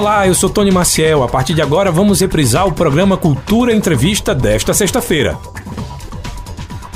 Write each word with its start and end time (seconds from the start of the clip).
Olá, 0.00 0.26
eu 0.26 0.34
sou 0.34 0.48
Tony 0.48 0.70
Maciel. 0.70 1.22
A 1.22 1.28
partir 1.28 1.52
de 1.52 1.60
agora 1.60 1.92
vamos 1.92 2.22
reprisar 2.22 2.66
o 2.66 2.72
programa 2.72 3.18
Cultura 3.18 3.70
Entrevista 3.70 4.34
desta 4.34 4.72
sexta-feira 4.72 5.38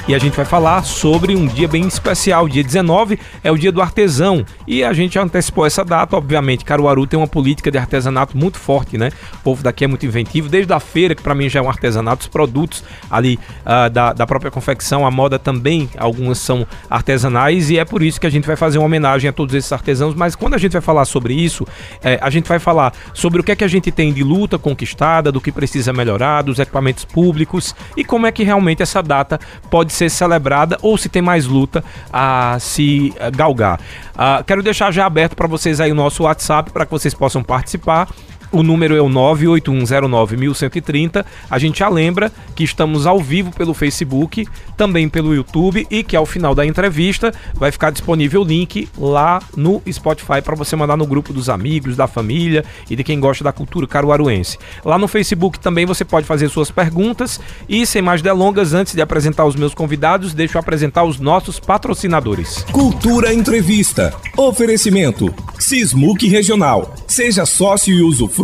e 0.06 0.14
a 0.14 0.18
gente 0.18 0.36
vai 0.36 0.44
falar 0.44 0.82
sobre 0.82 1.34
um 1.34 1.46
dia 1.46 1.66
bem 1.66 1.86
especial. 1.86 2.46
Dia 2.46 2.62
19 2.62 3.18
é 3.42 3.50
o 3.50 3.56
dia 3.56 3.72
do 3.72 3.80
artesão 3.80 4.44
e 4.66 4.84
a 4.84 4.92
gente 4.92 5.18
antecipou 5.18 5.64
essa 5.64 5.82
data. 5.82 6.14
Obviamente, 6.16 6.64
Caruaru 6.64 7.06
tem 7.06 7.18
uma 7.18 7.26
política 7.26 7.70
de 7.70 7.78
artesanato 7.78 8.36
muito 8.36 8.58
forte, 8.58 8.98
né? 8.98 9.10
O 9.34 9.38
povo 9.38 9.62
daqui 9.62 9.84
é 9.84 9.86
muito 9.86 10.04
inventivo, 10.04 10.48
desde 10.48 10.72
a 10.74 10.80
feira, 10.80 11.14
que 11.14 11.22
para 11.22 11.34
mim 11.34 11.48
já 11.48 11.60
é 11.60 11.62
um 11.62 11.68
artesanato, 11.68 12.22
os 12.22 12.28
produtos 12.28 12.84
ali 13.10 13.38
uh, 13.64 13.88
da, 13.88 14.12
da 14.12 14.26
própria 14.26 14.50
confecção, 14.50 15.06
a 15.06 15.10
moda 15.10 15.38
também, 15.38 15.88
algumas 15.96 16.38
são 16.38 16.66
artesanais 16.90 17.70
e 17.70 17.78
é 17.78 17.84
por 17.84 18.02
isso 18.02 18.20
que 18.20 18.26
a 18.26 18.30
gente 18.30 18.46
vai 18.46 18.56
fazer 18.56 18.78
uma 18.78 18.86
homenagem 18.86 19.30
a 19.30 19.32
todos 19.32 19.54
esses 19.54 19.72
artesãos. 19.72 20.14
Mas 20.14 20.36
quando 20.36 20.52
a 20.52 20.58
gente 20.58 20.72
vai 20.72 20.82
falar 20.82 21.06
sobre 21.06 21.32
isso, 21.32 21.66
é, 22.02 22.18
a 22.20 22.28
gente 22.28 22.46
vai 22.46 22.58
falar 22.58 22.92
sobre 23.14 23.40
o 23.40 23.44
que 23.44 23.52
é 23.52 23.56
que 23.56 23.64
a 23.64 23.68
gente 23.68 23.90
tem 23.90 24.12
de 24.12 24.22
luta 24.22 24.58
conquistada, 24.58 25.32
do 25.32 25.40
que 25.40 25.50
precisa 25.50 25.94
melhorar, 25.94 26.42
dos 26.42 26.58
equipamentos 26.58 27.06
públicos 27.06 27.74
e 27.96 28.04
como 28.04 28.26
é 28.26 28.32
que 28.32 28.42
realmente 28.42 28.82
essa 28.82 29.02
data 29.02 29.40
pode 29.70 29.93
ser 29.94 30.10
celebrada 30.10 30.78
ou 30.82 30.98
se 30.98 31.08
tem 31.08 31.22
mais 31.22 31.46
luta 31.46 31.84
a 32.12 32.56
se 32.60 33.14
galgar. 33.34 33.80
Uh, 34.14 34.44
quero 34.44 34.62
deixar 34.62 34.92
já 34.92 35.06
aberto 35.06 35.34
para 35.34 35.46
vocês 35.46 35.80
aí 35.80 35.90
o 35.90 35.94
nosso 35.94 36.24
WhatsApp 36.24 36.70
para 36.70 36.84
que 36.84 36.92
vocês 36.92 37.14
possam 37.14 37.42
participar. 37.42 38.08
O 38.54 38.62
número 38.62 38.94
é 38.94 39.02
o 39.02 39.08
981091130. 39.08 41.26
A 41.50 41.58
gente 41.58 41.80
já 41.80 41.88
lembra 41.88 42.30
que 42.54 42.62
estamos 42.62 43.04
ao 43.04 43.18
vivo 43.18 43.50
pelo 43.50 43.74
Facebook, 43.74 44.46
também 44.76 45.08
pelo 45.08 45.34
YouTube 45.34 45.84
e 45.90 46.04
que 46.04 46.14
ao 46.14 46.24
final 46.24 46.54
da 46.54 46.64
entrevista 46.64 47.34
vai 47.54 47.72
ficar 47.72 47.90
disponível 47.90 48.42
o 48.42 48.44
link 48.44 48.88
lá 48.96 49.42
no 49.56 49.82
Spotify 49.90 50.40
para 50.40 50.54
você 50.54 50.76
mandar 50.76 50.96
no 50.96 51.04
grupo 51.04 51.32
dos 51.32 51.48
amigos, 51.48 51.96
da 51.96 52.06
família 52.06 52.64
e 52.88 52.94
de 52.94 53.02
quem 53.02 53.18
gosta 53.18 53.42
da 53.42 53.50
cultura 53.50 53.88
caruaruense. 53.88 54.56
Lá 54.84 54.96
no 54.96 55.08
Facebook 55.08 55.58
também 55.58 55.84
você 55.84 56.04
pode 56.04 56.24
fazer 56.24 56.48
suas 56.48 56.70
perguntas 56.70 57.40
e 57.68 57.84
sem 57.84 58.02
mais 58.02 58.22
delongas, 58.22 58.72
antes 58.72 58.94
de 58.94 59.02
apresentar 59.02 59.46
os 59.46 59.56
meus 59.56 59.74
convidados, 59.74 60.32
deixo 60.32 60.56
eu 60.56 60.60
apresentar 60.60 61.02
os 61.02 61.18
nossos 61.18 61.58
patrocinadores. 61.58 62.64
Cultura 62.70 63.34
Entrevista. 63.34 64.14
Oferecimento. 64.36 65.34
Sismuc 65.58 66.28
Regional. 66.28 66.94
Seja 67.08 67.44
sócio 67.44 67.92
e 67.92 68.00
usufruto 68.00 68.43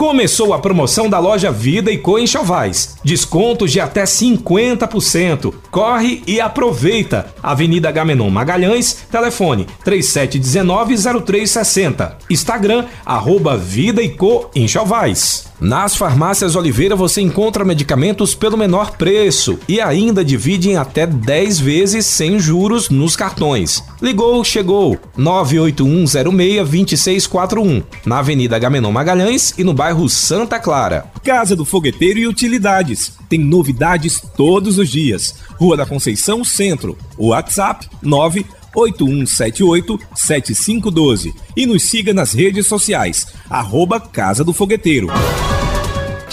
Começou 0.00 0.54
a 0.54 0.58
promoção 0.58 1.10
da 1.10 1.18
loja 1.18 1.52
Vida 1.52 1.92
e 1.92 1.98
Co 1.98 2.18
em 2.18 2.26
Chavais. 2.26 2.96
Descontos 3.04 3.70
de 3.70 3.80
até 3.80 4.04
50%. 4.04 5.52
Corre 5.70 6.22
e 6.26 6.40
aproveita. 6.40 7.26
Avenida 7.42 7.92
Gamenon 7.92 8.30
Magalhães, 8.30 9.06
telefone 9.12 9.66
3719-0360. 9.84 12.14
Instagram, 12.30 12.86
arroba 13.04 13.58
Vida 13.58 14.02
e 14.02 14.08
Co 14.08 14.50
em 14.54 14.66
Chavais. 14.66 15.49
Nas 15.60 15.94
farmácias 15.94 16.56
Oliveira 16.56 16.96
você 16.96 17.20
encontra 17.20 17.62
medicamentos 17.64 18.34
pelo 18.34 18.56
menor 18.56 18.92
preço 18.92 19.58
e 19.68 19.78
ainda 19.80 20.24
divide 20.24 20.70
em 20.70 20.76
até 20.76 21.06
10 21.06 21.60
vezes 21.60 22.06
sem 22.06 22.38
juros 22.38 22.88
nos 22.88 23.14
cartões. 23.14 23.84
Ligou, 24.00 24.42
chegou. 24.42 24.98
981062641, 25.18 27.84
na 28.06 28.20
Avenida 28.20 28.58
Gamenon 28.58 28.90
Magalhães 28.90 29.52
e 29.58 29.64
no 29.64 29.74
bairro 29.74 30.08
Santa 30.08 30.58
Clara. 30.58 31.04
Casa 31.22 31.54
do 31.54 31.66
Fogueteiro 31.66 32.18
e 32.18 32.26
Utilidades. 32.26 33.12
Tem 33.28 33.38
novidades 33.38 34.22
todos 34.36 34.78
os 34.78 34.88
dias. 34.88 35.34
Rua 35.56 35.76
da 35.76 35.84
Conceição 35.84 36.42
Centro. 36.42 36.96
WhatsApp 37.18 37.86
9 38.02 38.46
8178-7512 38.74 41.34
e 41.56 41.66
nos 41.66 41.84
siga 41.84 42.14
nas 42.14 42.32
redes 42.32 42.66
sociais, 42.66 43.28
arroba 43.48 44.00
Casa 44.00 44.42
do 44.44 44.52
Fogueteiro. 44.52 45.08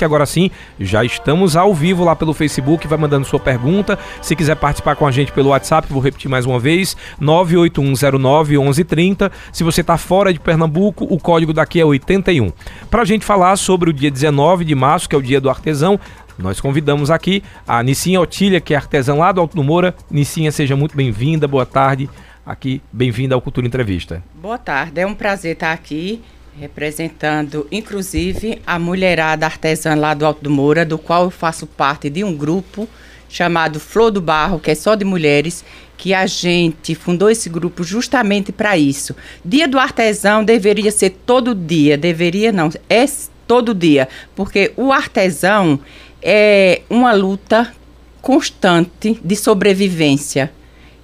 Agora 0.05 0.25
sim, 0.25 0.49
já 0.79 1.03
estamos 1.03 1.55
ao 1.55 1.73
vivo 1.73 2.03
lá 2.03 2.15
pelo 2.15 2.33
Facebook, 2.33 2.87
vai 2.87 2.99
mandando 2.99 3.25
sua 3.25 3.39
pergunta. 3.39 3.97
Se 4.21 4.35
quiser 4.35 4.55
participar 4.55 4.95
com 4.95 5.07
a 5.07 5.11
gente 5.11 5.31
pelo 5.31 5.49
WhatsApp, 5.49 5.91
vou 5.91 6.01
repetir 6.01 6.29
mais 6.29 6.45
uma 6.45 6.59
vez: 6.59 6.95
981091130. 7.21 9.31
Se 9.51 9.63
você 9.63 9.81
está 9.81 9.97
fora 9.97 10.31
de 10.31 10.39
Pernambuco, 10.39 11.07
o 11.09 11.19
código 11.19 11.51
daqui 11.51 11.79
é 11.79 11.85
81. 11.85 12.51
Para 12.89 13.01
a 13.01 13.05
gente 13.05 13.25
falar 13.25 13.55
sobre 13.55 13.89
o 13.89 13.93
dia 13.93 14.11
19 14.11 14.63
de 14.63 14.75
março, 14.75 15.09
que 15.09 15.15
é 15.15 15.17
o 15.17 15.21
dia 15.21 15.41
do 15.41 15.49
artesão, 15.49 15.99
nós 16.37 16.61
convidamos 16.61 17.09
aqui 17.09 17.41
a 17.67 17.81
Nicinha 17.81 18.21
Otília, 18.21 18.61
que 18.61 18.75
é 18.75 18.77
artesã 18.77 19.15
lá 19.15 19.31
do 19.31 19.41
Alto 19.41 19.55
do 19.55 19.63
Moura. 19.63 19.95
Nicinha, 20.11 20.51
seja 20.51 20.75
muito 20.75 20.95
bem-vinda, 20.95 21.47
boa 21.47 21.65
tarde 21.65 22.07
aqui. 22.47 22.81
Bem-vinda 22.91 23.35
ao 23.35 23.41
Cultura 23.41 23.67
Entrevista. 23.67 24.23
Boa 24.33 24.57
tarde, 24.57 25.01
é 25.01 25.05
um 25.05 25.13
prazer 25.13 25.53
estar 25.53 25.73
aqui 25.73 26.21
representando, 26.59 27.67
inclusive, 27.71 28.59
a 28.65 28.79
mulherada 28.79 29.45
artesã 29.45 29.93
lá 29.93 30.13
do 30.13 30.25
Alto 30.25 30.43
do 30.43 30.49
Moura, 30.49 30.83
do 30.83 30.97
qual 30.97 31.25
eu 31.25 31.29
faço 31.29 31.67
parte 31.67 32.09
de 32.09 32.23
um 32.23 32.35
grupo 32.35 32.89
chamado 33.29 33.79
Flor 33.79 34.09
do 34.09 34.21
Barro, 34.21 34.59
que 34.59 34.71
é 34.71 34.75
só 34.75 34.95
de 34.95 35.05
mulheres, 35.05 35.63
que 35.97 36.13
a 36.13 36.25
gente 36.25 36.95
fundou 36.95 37.29
esse 37.29 37.49
grupo 37.49 37.83
justamente 37.83 38.51
para 38.51 38.77
isso. 38.77 39.15
Dia 39.43 39.67
do 39.67 39.77
artesão 39.77 40.43
deveria 40.43 40.91
ser 40.91 41.11
todo 41.25 41.53
dia, 41.53 41.97
deveria 41.97 42.51
não, 42.51 42.69
é 42.89 43.05
todo 43.45 43.75
dia, 43.75 44.07
porque 44.35 44.71
o 44.75 44.91
artesão 44.91 45.79
é 46.21 46.81
uma 46.89 47.11
luta 47.11 47.71
constante 48.21 49.19
de 49.23 49.35
sobrevivência. 49.35 50.51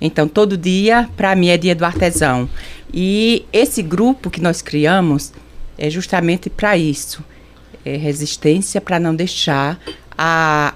Então, 0.06 0.28
todo 0.28 0.58
dia, 0.58 1.10
para 1.16 1.34
mim, 1.34 1.48
é 1.48 1.58
dia 1.58 1.74
do 1.74 1.86
artesão. 1.86 2.50
E 2.94 3.46
esse 3.54 3.82
grupo 3.82 4.30
que 4.30 4.42
nós 4.42 4.62
criamos 4.62 5.32
é 5.78 5.90
justamente 5.90 6.50
para 6.50 6.76
isso. 6.76 7.24
É 7.86 7.96
resistência 7.96 8.82
para 8.82 9.00
não 9.00 9.16
deixar 9.16 9.80
a 10.18 10.74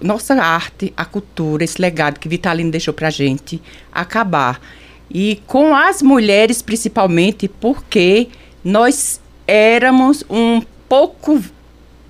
nossa 0.00 0.34
arte, 0.34 0.92
a 0.96 1.04
cultura, 1.04 1.62
esse 1.62 1.80
legado 1.80 2.18
que 2.18 2.28
Vitalino 2.28 2.72
deixou 2.72 2.92
para 2.92 3.06
a 3.06 3.12
gente 3.12 3.62
acabar. 3.92 4.60
E 5.08 5.40
com 5.46 5.72
as 5.72 6.02
mulheres, 6.02 6.60
principalmente, 6.60 7.46
porque 7.46 8.26
nós 8.64 9.20
éramos 9.46 10.24
um 10.28 10.60
pouco 10.88 11.40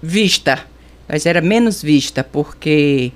vista. 0.03 0.67
Nós 1.07 1.27
era 1.27 1.43
menos 1.43 1.83
vista, 1.83 2.25
porque 2.25 3.13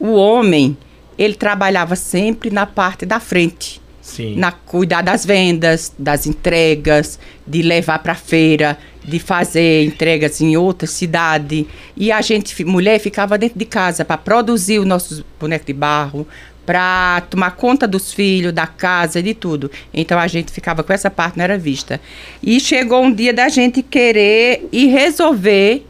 o 0.00 0.14
homem 0.14 0.76
ele 1.18 1.34
trabalhava 1.34 1.96
sempre 1.96 2.50
na 2.50 2.66
parte 2.66 3.06
da 3.06 3.20
frente. 3.20 3.80
Sim. 4.00 4.36
Na 4.36 4.52
cuidar 4.52 5.02
das 5.02 5.26
vendas, 5.26 5.92
das 5.98 6.26
entregas, 6.26 7.18
de 7.44 7.60
levar 7.60 7.98
para 7.98 8.14
feira, 8.14 8.78
de 9.04 9.18
fazer 9.18 9.84
entregas 9.84 10.40
em 10.40 10.56
outra 10.56 10.86
cidade. 10.86 11.66
E 11.96 12.12
a 12.12 12.20
gente, 12.20 12.64
mulher, 12.64 13.00
ficava 13.00 13.36
dentro 13.36 13.58
de 13.58 13.64
casa 13.64 14.04
para 14.04 14.16
produzir 14.16 14.78
o 14.78 14.84
nosso 14.84 15.24
boneco 15.40 15.66
de 15.66 15.72
barro, 15.72 16.26
para 16.64 17.22
tomar 17.30 17.52
conta 17.52 17.86
dos 17.86 18.12
filhos, 18.12 18.52
da 18.52 18.66
casa, 18.66 19.22
de 19.22 19.34
tudo. 19.34 19.70
Então 19.94 20.18
a 20.18 20.26
gente 20.26 20.52
ficava 20.52 20.82
com 20.82 20.92
essa 20.92 21.10
parte, 21.10 21.36
não 21.38 21.44
era 21.44 21.56
vista. 21.58 22.00
E 22.42 22.60
chegou 22.60 23.02
um 23.02 23.12
dia 23.12 23.32
da 23.32 23.48
gente 23.48 23.82
querer 23.82 24.68
e 24.72 24.86
resolver 24.86 25.86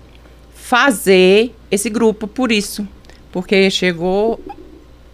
fazer 0.55 1.55
esse 1.71 1.89
grupo 1.89 2.27
por 2.27 2.53
isso. 2.53 2.87
Porque 3.31 3.71
chegou 3.71 4.41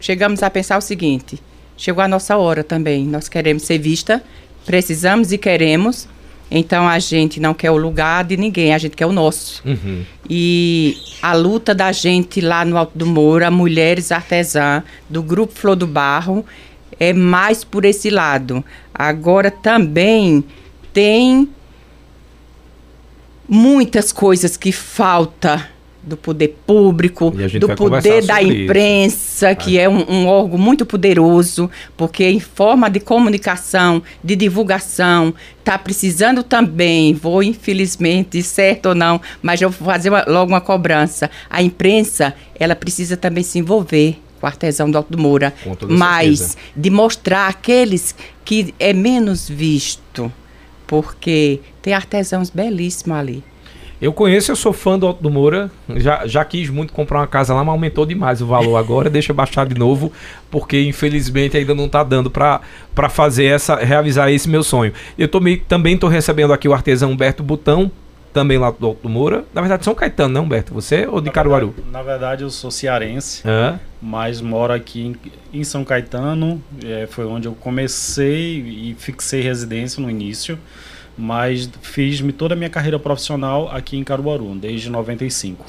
chegamos 0.03 0.43
a 0.43 0.51
pensar 0.51 0.77
o 0.77 0.83
seguinte: 0.83 1.43
chegou 1.79 2.05
a 2.05 2.09
nossa 2.09 2.37
hora 2.37 2.63
também. 2.63 3.07
Nós 3.07 3.29
queremos 3.29 3.63
ser 3.63 3.79
vista, 3.79 4.23
precisamos 4.67 5.33
e 5.33 5.39
queremos. 5.39 6.07
Então 6.51 6.87
a 6.87 6.99
gente 6.99 7.41
não 7.41 7.55
quer 7.55 7.71
o 7.71 7.79
lugar 7.79 8.25
de 8.25 8.37
ninguém, 8.37 8.75
a 8.75 8.79
gente 8.79 8.95
quer 8.95 9.07
o 9.07 9.13
nosso. 9.13 9.63
Uhum. 9.65 10.05
E 10.29 10.99
a 11.23 11.33
luta 11.33 11.75
da 11.75 11.91
gente 11.93 12.43
lá 12.43 12.63
no 12.63 12.77
Alto 12.77 12.99
do 12.99 13.07
Moura, 13.07 13.51
mulheres 13.51 14.13
artesãs 14.13 14.83
do 15.09 15.23
Grupo 15.23 15.55
Flor 15.55 15.77
do 15.77 15.87
Barro, 15.87 16.45
é 17.01 17.15
mais 17.15 17.65
por 17.65 17.87
esse 17.87 18.11
lado. 18.11 18.63
Agora 18.93 19.51
também 19.51 20.45
tem 20.93 21.49
muitas 23.49 24.13
coisas 24.13 24.55
que 24.55 24.73
falta 24.73 25.71
do 26.03 26.17
poder 26.17 26.59
público, 26.67 27.31
do 27.31 27.69
poder 27.77 28.25
da 28.25 28.43
imprensa, 28.43 29.53
isso. 29.53 29.61
que 29.61 29.79
é 29.79 29.89
um, 29.89 30.05
um, 30.11 30.27
órgão 30.27 30.59
muito 30.59 30.85
poderoso, 30.85 31.71
porque 31.97 32.29
em 32.29 32.41
forma 32.41 32.91
de 32.91 32.99
comunicação, 32.99 34.03
de 34.23 34.35
divulgação, 34.35 35.33
está 35.61 35.79
precisando 35.79 36.43
também, 36.43 37.15
vou 37.15 37.43
infelizmente, 37.43 38.43
certo 38.43 38.87
ou 38.87 38.95
não, 38.95 39.21
mas 39.41 39.63
eu 39.63 39.71
vou 39.71 39.87
fazer 39.87 40.09
uma, 40.09 40.25
logo 40.27 40.51
uma 40.51 40.61
cobrança. 40.61 41.31
A 41.49 41.63
imprensa, 41.63 42.35
ela 42.59 42.75
precisa 42.75 43.17
também 43.17 43.45
se 43.45 43.61
envolver 43.61 44.19
com 44.41 44.47
o 44.47 44.49
artesão 44.49 44.91
do 44.91 44.99
Alto 44.99 45.17
do 45.17 45.23
Moura, 45.23 45.55
mas 45.89 46.39
certeza. 46.41 46.59
de 46.77 46.91
mostrar 46.91 47.47
aqueles 47.47 48.13
que 48.45 48.75
é 48.81 48.93
menos 48.93 49.49
visto, 49.49 50.33
porque 50.85 51.61
tem 51.81 51.95
artesãos 51.95 52.51
belíssimos 52.51 53.17
ali. 53.17 53.52
Eu 54.03 54.13
conheço, 54.13 54.51
eu 54.51 54.57
sou 54.57 54.73
fã 54.73 54.99
do 54.99 55.07
Alto 55.07 55.23
do 55.23 55.31
Moura. 55.31 55.71
Já, 55.95 56.27
já 56.27 56.45
quis 56.45 56.69
muito 56.69 56.93
comprar 56.93 57.21
uma 57.21 57.27
casa 57.29 57.55
lá, 57.55 57.63
mas 57.63 57.73
aumentou 57.73 58.05
demais 58.05 58.43
o 58.43 58.47
valor 58.47 58.77
agora. 58.77 59.09
deixa 59.09 59.31
eu 59.31 59.37
baixar 59.37 59.65
de 59.65 59.79
novo, 59.79 60.13
porque 60.51 60.83
infelizmente 60.83 61.57
ainda 61.57 61.73
não 61.73 61.87
está 61.87 62.03
dando 62.03 62.29
para 62.29 63.09
fazer 63.09 63.45
essa, 63.45 63.77
realizar 63.77 64.29
esse 64.29 64.49
meu 64.49 64.65
sonho. 64.65 64.93
Eu 65.17 65.29
tô, 65.29 65.41
também 65.69 65.95
estou 65.95 66.11
recebendo 66.11 66.53
aqui 66.53 66.67
o 66.67 66.75
artesão 66.75 67.13
Humberto 67.13 67.45
Butão, 67.45 67.93
também 68.33 68.59
lá 68.59 68.73
do 68.73 68.87
Alto 68.89 69.03
do 69.05 69.09
Moura. 69.09 69.45
Na 69.55 69.61
verdade, 69.61 69.85
São 69.85 69.95
Caetano, 69.95 70.35
né, 70.35 70.41
Humberto? 70.41 70.75
Você 70.75 71.07
ou 71.07 71.21
de 71.21 71.27
na 71.27 71.33
Caruaru? 71.33 71.69
Verdade, 71.69 71.93
na 71.93 72.03
verdade, 72.03 72.43
eu 72.43 72.51
sou 72.51 72.73
cearense, 72.73 73.45
mas 74.01 74.41
moro 74.41 74.73
aqui 74.73 75.15
em, 75.53 75.61
em 75.61 75.63
São 75.63 75.85
Caetano. 75.85 76.61
É, 76.85 77.07
foi 77.07 77.25
onde 77.25 77.47
eu 77.47 77.55
comecei 77.55 78.57
e 78.59 78.97
fixei 78.99 79.43
residência 79.43 80.03
no 80.03 80.11
início 80.11 80.59
mas 81.17 81.71
fiz 81.83 82.23
toda 82.37 82.55
a 82.55 82.57
minha 82.57 82.71
carreira 82.71 82.99
profissional 82.99 83.71
aqui 83.73 83.97
em 83.97 84.05
Caruaru, 84.05 84.55
desde 84.55 84.91
95. 84.91 85.65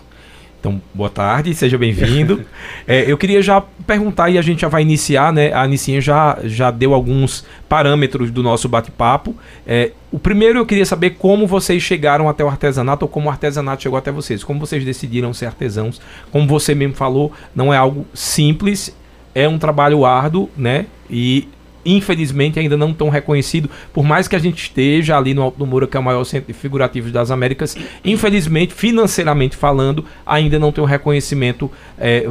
Então, 0.64 0.82
boa 0.94 1.10
tarde, 1.10 1.54
seja 1.54 1.78
bem-vindo. 1.78 2.46
é, 2.88 3.04
eu 3.06 3.18
queria 3.18 3.42
já 3.42 3.60
perguntar, 3.86 4.30
e 4.30 4.38
a 4.38 4.42
gente 4.42 4.62
já 4.62 4.70
vai 4.70 4.82
iniciar, 4.82 5.34
né? 5.34 5.52
A 5.52 5.64
Anicinha 5.64 6.00
já, 6.00 6.40
já 6.46 6.72
deu 6.72 6.94
alguns 6.94 7.46
parâmetros 7.68 8.32
do 8.32 8.42
nosso 8.42 8.70
bate-papo. 8.70 9.36
É, 9.68 9.92
o 10.10 10.18
primeiro 10.18 10.60
eu 10.60 10.66
queria 10.66 10.86
saber 10.86 11.18
como 11.20 11.46
vocês 11.46 11.84
chegaram 11.84 12.30
até 12.30 12.46
o 12.46 12.48
artesanato, 12.48 13.04
ou 13.04 13.10
como 13.10 13.28
o 13.28 13.30
artesanato 13.30 13.84
chegou 13.84 13.98
até 13.98 14.10
vocês. 14.10 14.42
Como 14.42 14.58
vocês 14.58 14.86
decidiram 14.86 15.34
ser 15.34 15.48
artesãos. 15.48 16.00
Como 16.32 16.48
você 16.48 16.74
mesmo 16.74 16.96
falou, 16.96 17.34
não 17.54 17.74
é 17.74 17.76
algo 17.76 18.08
simples, 18.14 18.96
é 19.36 19.50
um 19.50 19.60
trabalho 19.60 20.06
árduo, 20.06 20.50
né? 20.56 20.86
E 21.10 21.50
infelizmente 21.86 22.60
ainda 22.60 22.78
não 22.78 22.94
tão 22.94 23.10
reconhecido, 23.10 23.70
por 23.92 24.04
mais 24.04 24.28
que 24.28 24.36
a 24.36 24.40
gente 24.40 24.64
esteja 24.64 25.18
ali 25.18 25.34
no 25.34 25.42
Alto 25.42 25.58
do 25.58 25.66
Moura, 25.66 25.88
que 25.88 25.98
é 25.98 26.00
o 26.00 26.04
maior 26.04 26.24
centro 26.24 26.48
de 26.48 26.54
figurativos 26.54 27.12
das 27.12 27.32
Américas, 27.32 27.76
infelizmente, 28.04 28.74
financeiramente 28.74 29.56
falando, 29.56 30.06
ainda 30.26 30.60
não 30.60 30.72
tem 30.72 30.84
um 30.84 30.88
reconhecimento 30.88 31.70
é, 31.98 32.28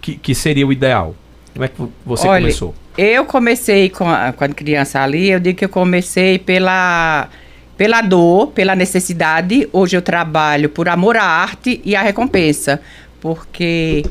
que, 0.00 0.16
que 0.16 0.34
seria 0.34 0.66
o 0.66 0.72
ideal. 0.72 1.14
Como 1.52 1.64
é 1.64 1.68
que 1.68 1.82
você 2.04 2.26
Olha, 2.28 2.42
começou? 2.42 2.74
Eu 2.98 3.24
comecei 3.24 3.88
com 3.88 4.08
a, 4.08 4.32
quando 4.32 4.54
criança 4.54 5.00
ali, 5.00 5.30
eu 5.30 5.40
digo 5.40 5.58
que 5.58 5.64
eu 5.64 5.70
comecei 5.70 6.38
pela 6.38 7.28
pela 7.76 8.00
dor, 8.00 8.48
pela 8.48 8.74
necessidade. 8.74 9.68
Hoje 9.72 9.96
eu 9.96 10.02
trabalho 10.02 10.68
por 10.68 10.88
amor 10.88 11.16
à 11.16 11.24
arte 11.24 11.80
e 11.84 11.94
à 11.94 12.02
recompensa, 12.02 12.80
porque 13.20 14.04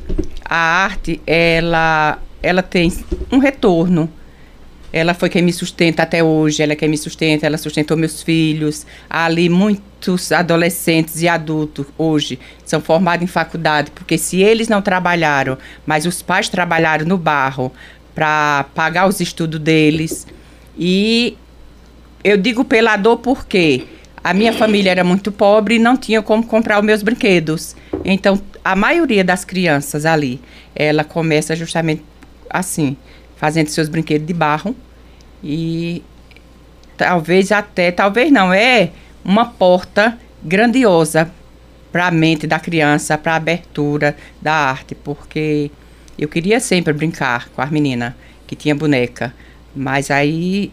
a 0.44 0.84
arte 0.84 1.20
ela 1.26 2.20
ela 2.42 2.62
tem 2.62 2.94
um 3.32 3.40
retorno. 3.40 4.10
Ela 4.96 5.14
foi 5.14 5.28
quem 5.28 5.42
me 5.42 5.52
sustenta 5.52 6.04
até 6.04 6.24
hoje, 6.24 6.64
ela 6.64 6.72
é 6.72 6.76
quem 6.78 6.88
me 6.88 6.98
sustenta, 6.98 7.46
ela 7.46 7.58
sustentou 7.58 7.98
meus 7.98 8.24
filhos. 8.24 8.86
Há 9.10 9.26
ali 9.26 9.50
muitos 9.50 10.32
adolescentes 10.32 11.22
e 11.22 11.28
adultos 11.28 11.86
hoje 11.98 12.40
são 12.66 12.80
formados 12.80 13.22
em 13.22 13.28
faculdade, 13.28 13.92
porque 13.92 14.18
se 14.18 14.42
eles 14.42 14.70
não 14.70 14.82
trabalharam, 14.82 15.58
mas 15.86 16.06
os 16.06 16.22
pais 16.22 16.48
trabalharam 16.48 17.06
no 17.06 17.18
barro 17.18 17.74
para 18.16 18.68
pagar 18.74 19.06
os 19.06 19.20
estudos 19.20 19.60
deles. 19.60 20.26
E 20.80 21.38
eu 22.24 22.38
digo 22.38 22.64
pela 22.64 22.96
dor 22.96 23.18
porque 23.18 23.84
a 24.24 24.34
minha 24.34 24.54
família 24.54 24.92
era 24.92 25.04
muito 25.04 25.30
pobre 25.30 25.76
e 25.76 25.80
não 25.80 25.98
tinha 25.98 26.22
como 26.22 26.48
comprar 26.48 26.80
os 26.80 26.86
meus 26.86 27.04
brinquedos. 27.04 27.76
Então, 28.06 28.42
a 28.64 28.78
maioria 28.78 29.26
das 29.26 29.44
crianças 29.44 30.06
ali, 30.06 30.40
ela 30.74 31.04
começa 31.04 31.54
justamente 31.54 32.02
assim, 32.50 32.96
fazendo 33.38 33.68
seus 33.68 33.90
brinquedos 33.90 34.28
de 34.28 34.34
barro. 34.34 34.76
E 35.44 36.04
talvez 36.98 37.52
até, 37.52 37.92
talvez 37.92 38.32
não, 38.32 38.54
é 38.54 38.92
uma 39.24 39.46
porta 39.46 40.18
grandiosa 40.44 41.32
para 41.92 42.08
a 42.08 42.12
mente 42.12 42.46
da 42.46 42.60
criança, 42.60 43.18
para 43.18 43.34
a 43.34 43.38
abertura 43.38 44.16
da 44.42 44.54
arte, 44.54 44.94
porque 44.96 45.72
eu 46.18 46.28
queria 46.28 46.60
sempre 46.60 46.94
brincar 46.94 47.50
com 47.50 47.62
as 47.62 47.70
meninas 47.70 48.14
que 48.46 48.56
tinha 48.56 48.76
boneca, 48.76 49.34
mas 49.76 50.12
aí 50.12 50.72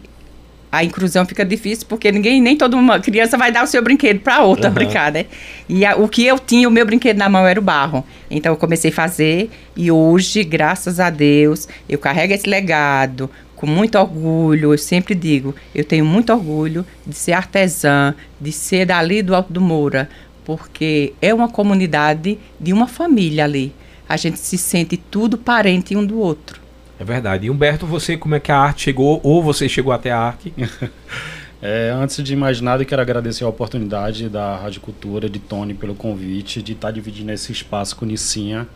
a 0.73 0.83
inclusão 0.83 1.23
fica 1.23 1.45
difícil 1.45 1.85
porque 1.87 2.11
ninguém, 2.11 2.41
nem 2.41 2.57
toda 2.57 2.75
uma 2.75 2.99
criança 2.99 3.37
vai 3.37 3.51
dar 3.51 3.63
o 3.63 3.67
seu 3.67 3.79
brinquedo 3.83 4.21
para 4.21 4.41
outra 4.41 4.69
uhum. 4.69 4.73
brincar, 4.73 5.11
né? 5.11 5.27
E 5.69 5.85
a, 5.85 5.95
o 5.95 6.09
que 6.09 6.25
eu 6.25 6.39
tinha, 6.39 6.67
o 6.67 6.71
meu 6.71 6.83
brinquedo 6.83 7.15
na 7.15 7.29
mão 7.29 7.45
era 7.45 7.59
o 7.59 7.63
barro. 7.63 8.03
Então 8.27 8.53
eu 8.53 8.57
comecei 8.57 8.89
a 8.89 8.93
fazer 8.93 9.51
e 9.75 9.91
hoje, 9.91 10.43
graças 10.43 10.99
a 10.99 11.11
Deus, 11.11 11.67
eu 11.87 11.99
carrego 11.99 12.33
esse 12.33 12.49
legado 12.49 13.29
com 13.55 13.67
muito 13.67 13.99
orgulho. 13.99 14.73
Eu 14.73 14.77
sempre 14.79 15.13
digo, 15.13 15.53
eu 15.75 15.85
tenho 15.85 16.03
muito 16.03 16.33
orgulho 16.33 16.83
de 17.05 17.15
ser 17.15 17.33
artesã, 17.33 18.15
de 18.41 18.51
ser 18.51 18.87
dali 18.87 19.21
do 19.21 19.35
Alto 19.35 19.53
do 19.53 19.61
Moura, 19.61 20.09
porque 20.43 21.13
é 21.21 21.31
uma 21.31 21.49
comunidade 21.49 22.39
de 22.59 22.73
uma 22.73 22.87
família 22.87 23.43
ali. 23.43 23.71
A 24.09 24.17
gente 24.17 24.39
se 24.39 24.57
sente 24.57 24.97
tudo 24.97 25.37
parente 25.37 25.95
um 25.95 26.03
do 26.03 26.17
outro. 26.17 26.62
É 26.99 27.03
verdade. 27.03 27.47
E 27.47 27.49
Humberto, 27.49 27.85
você, 27.85 28.15
como 28.15 28.35
é 28.35 28.39
que 28.39 28.51
a 28.51 28.57
arte 28.57 28.83
chegou, 28.83 29.19
ou 29.23 29.41
você 29.41 29.67
chegou 29.67 29.91
até 29.91 30.11
a 30.11 30.19
arte? 30.19 30.53
é, 31.61 31.91
antes 31.95 32.23
de 32.23 32.35
mais 32.35 32.61
nada, 32.61 32.83
eu 32.83 32.87
quero 32.87 33.01
agradecer 33.01 33.43
a 33.43 33.47
oportunidade 33.47 34.29
da 34.29 34.55
Rádio 34.57 34.81
Cultura, 34.81 35.29
de 35.29 35.39
Tony, 35.39 35.73
pelo 35.73 35.95
convite, 35.95 36.61
de 36.61 36.73
estar 36.73 36.91
dividindo 36.91 37.31
esse 37.31 37.51
espaço 37.51 37.95
com 37.95 38.05
Nicinha, 38.05 38.67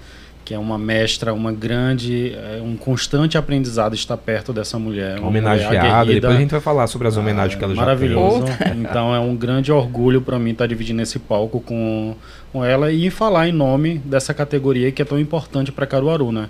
que 0.43 0.53
é 0.53 0.57
uma 0.57 0.77
mestra, 0.77 1.33
uma 1.33 1.51
grande, 1.51 2.33
é, 2.33 2.61
um 2.61 2.77
constante 2.77 3.37
aprendizado 3.37 3.93
estar 3.93 4.15
perto 4.15 4.53
dessa 4.53 4.79
mulher. 4.79 5.19
Homenageada, 5.19 6.05
mulher 6.05 6.21
depois 6.21 6.35
a 6.37 6.39
gente 6.39 6.51
vai 6.51 6.61
falar 6.61 6.87
sobre 6.87 7.07
as 7.07 7.17
homenagens 7.17 7.55
é, 7.55 7.57
que 7.57 7.63
ela 7.65 7.75
já 7.75 7.81
Maravilhoso. 7.81 8.45
Então 8.77 9.13
é 9.13 9.19
um 9.19 9.35
grande 9.35 9.73
orgulho 9.73 10.21
para 10.21 10.39
mim 10.39 10.51
estar 10.51 10.65
dividindo 10.65 11.01
esse 11.01 11.19
palco 11.19 11.59
com, 11.59 12.15
com 12.53 12.63
ela 12.63 12.91
e 12.91 13.09
falar 13.09 13.49
em 13.49 13.51
nome 13.51 13.99
dessa 13.99 14.33
categoria 14.33 14.89
que 14.89 15.01
é 15.01 15.05
tão 15.05 15.19
importante 15.19 15.69
para 15.69 15.85
Caruaru, 15.85 16.31
né? 16.31 16.47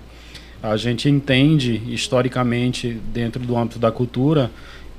A 0.62 0.76
gente 0.76 1.08
entende 1.08 1.80
historicamente 1.86 2.90
dentro 3.12 3.44
do 3.44 3.56
âmbito 3.56 3.78
da 3.78 3.92
cultura 3.92 4.50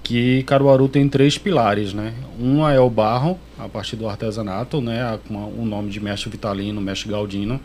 que 0.01 0.43
Caruaru 0.43 0.87
tem 0.87 1.07
três 1.09 1.37
pilares, 1.37 1.93
né? 1.93 2.13
Uma 2.39 2.73
é 2.73 2.79
o 2.79 2.89
barro, 2.89 3.37
a 3.57 3.67
partir 3.67 3.95
do 3.95 4.07
artesanato, 4.07 4.81
né? 4.81 5.19
O 5.29 5.65
nome 5.65 5.89
de 5.89 5.99
mestre 5.99 6.29
Vitalino, 6.29 6.79
mestre 6.79 7.09
Galdino, 7.09 7.59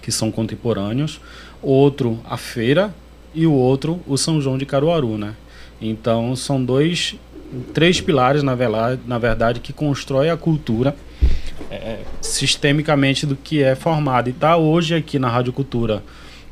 que 0.00 0.12
são 0.12 0.30
contemporâneos. 0.30 1.20
Outro, 1.60 2.20
a 2.24 2.36
feira, 2.36 2.94
e 3.34 3.46
o 3.46 3.52
outro, 3.52 4.00
o 4.06 4.16
São 4.16 4.40
João 4.40 4.58
de 4.58 4.66
Caruaru, 4.66 5.18
né? 5.18 5.34
Então, 5.80 6.36
são 6.36 6.62
dois, 6.62 7.16
três 7.74 8.00
pilares, 8.00 8.42
na 8.42 8.54
verdade, 8.54 9.00
na 9.06 9.18
verdade 9.18 9.60
que 9.60 9.72
constrói 9.72 10.30
a 10.30 10.36
cultura 10.36 10.94
é, 11.70 11.98
sistemicamente 12.20 13.26
do 13.26 13.34
que 13.34 13.62
é 13.62 13.74
formado. 13.74 14.28
E 14.28 14.30
está 14.30 14.56
hoje 14.56 14.94
aqui 14.94 15.18
na 15.18 15.28
Rádio 15.28 15.52
Cultura 15.52 16.02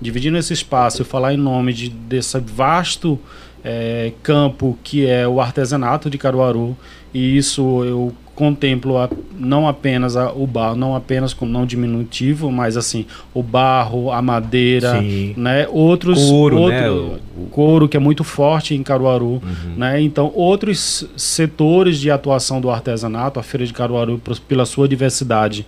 dividindo 0.00 0.38
esse 0.38 0.52
espaço 0.52 1.02
e 1.02 1.04
falar 1.04 1.34
em 1.34 1.36
nome 1.36 1.72
de, 1.72 1.88
desse 1.88 2.38
vasto 2.38 3.18
é, 3.62 4.12
campo 4.22 4.78
que 4.82 5.06
é 5.06 5.26
o 5.28 5.40
artesanato 5.40 6.08
de 6.08 6.16
Caruaru 6.16 6.76
e 7.12 7.36
isso 7.36 7.84
eu 7.84 8.14
contemplo 8.40 8.96
a, 8.96 9.10
não 9.38 9.68
apenas 9.68 10.16
a, 10.16 10.32
o 10.32 10.46
barro, 10.46 10.74
não 10.74 10.96
apenas 10.96 11.34
como 11.34 11.52
não 11.52 11.66
diminutivo, 11.66 12.50
mas 12.50 12.74
assim 12.74 13.04
o 13.34 13.42
barro, 13.42 14.10
a 14.10 14.22
madeira, 14.22 14.98
Sim. 14.98 15.34
né? 15.36 15.68
Outros 15.70 16.18
couro, 16.24 16.56
outro, 16.56 16.74
né? 16.74 17.18
O... 17.36 17.46
couro 17.50 17.86
que 17.86 17.98
é 17.98 18.00
muito 18.00 18.24
forte 18.24 18.74
em 18.74 18.82
Caruaru, 18.82 19.26
uhum. 19.26 19.74
né? 19.76 20.00
Então 20.00 20.32
outros 20.34 21.06
setores 21.18 22.00
de 22.00 22.10
atuação 22.10 22.62
do 22.62 22.70
artesanato, 22.70 23.38
a 23.38 23.42
feira 23.42 23.66
de 23.66 23.74
Caruaru 23.74 24.18
pela 24.48 24.64
sua 24.64 24.88
diversidade 24.88 25.66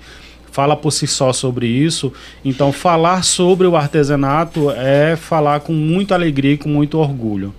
fala 0.53 0.77
por 0.77 0.93
si 0.93 1.09
só 1.09 1.33
sobre 1.33 1.67
isso. 1.67 2.13
Então, 2.45 2.71
falar 2.71 3.25
sobre 3.25 3.67
o 3.67 3.75
artesanato 3.75 4.71
é 4.71 5.17
falar 5.17 5.61
com 5.61 5.73
muita 5.73 6.15
alegria 6.15 6.53
e 6.53 6.59
com 6.59 6.69
muito 6.69 6.99
orgulho. 6.99 7.53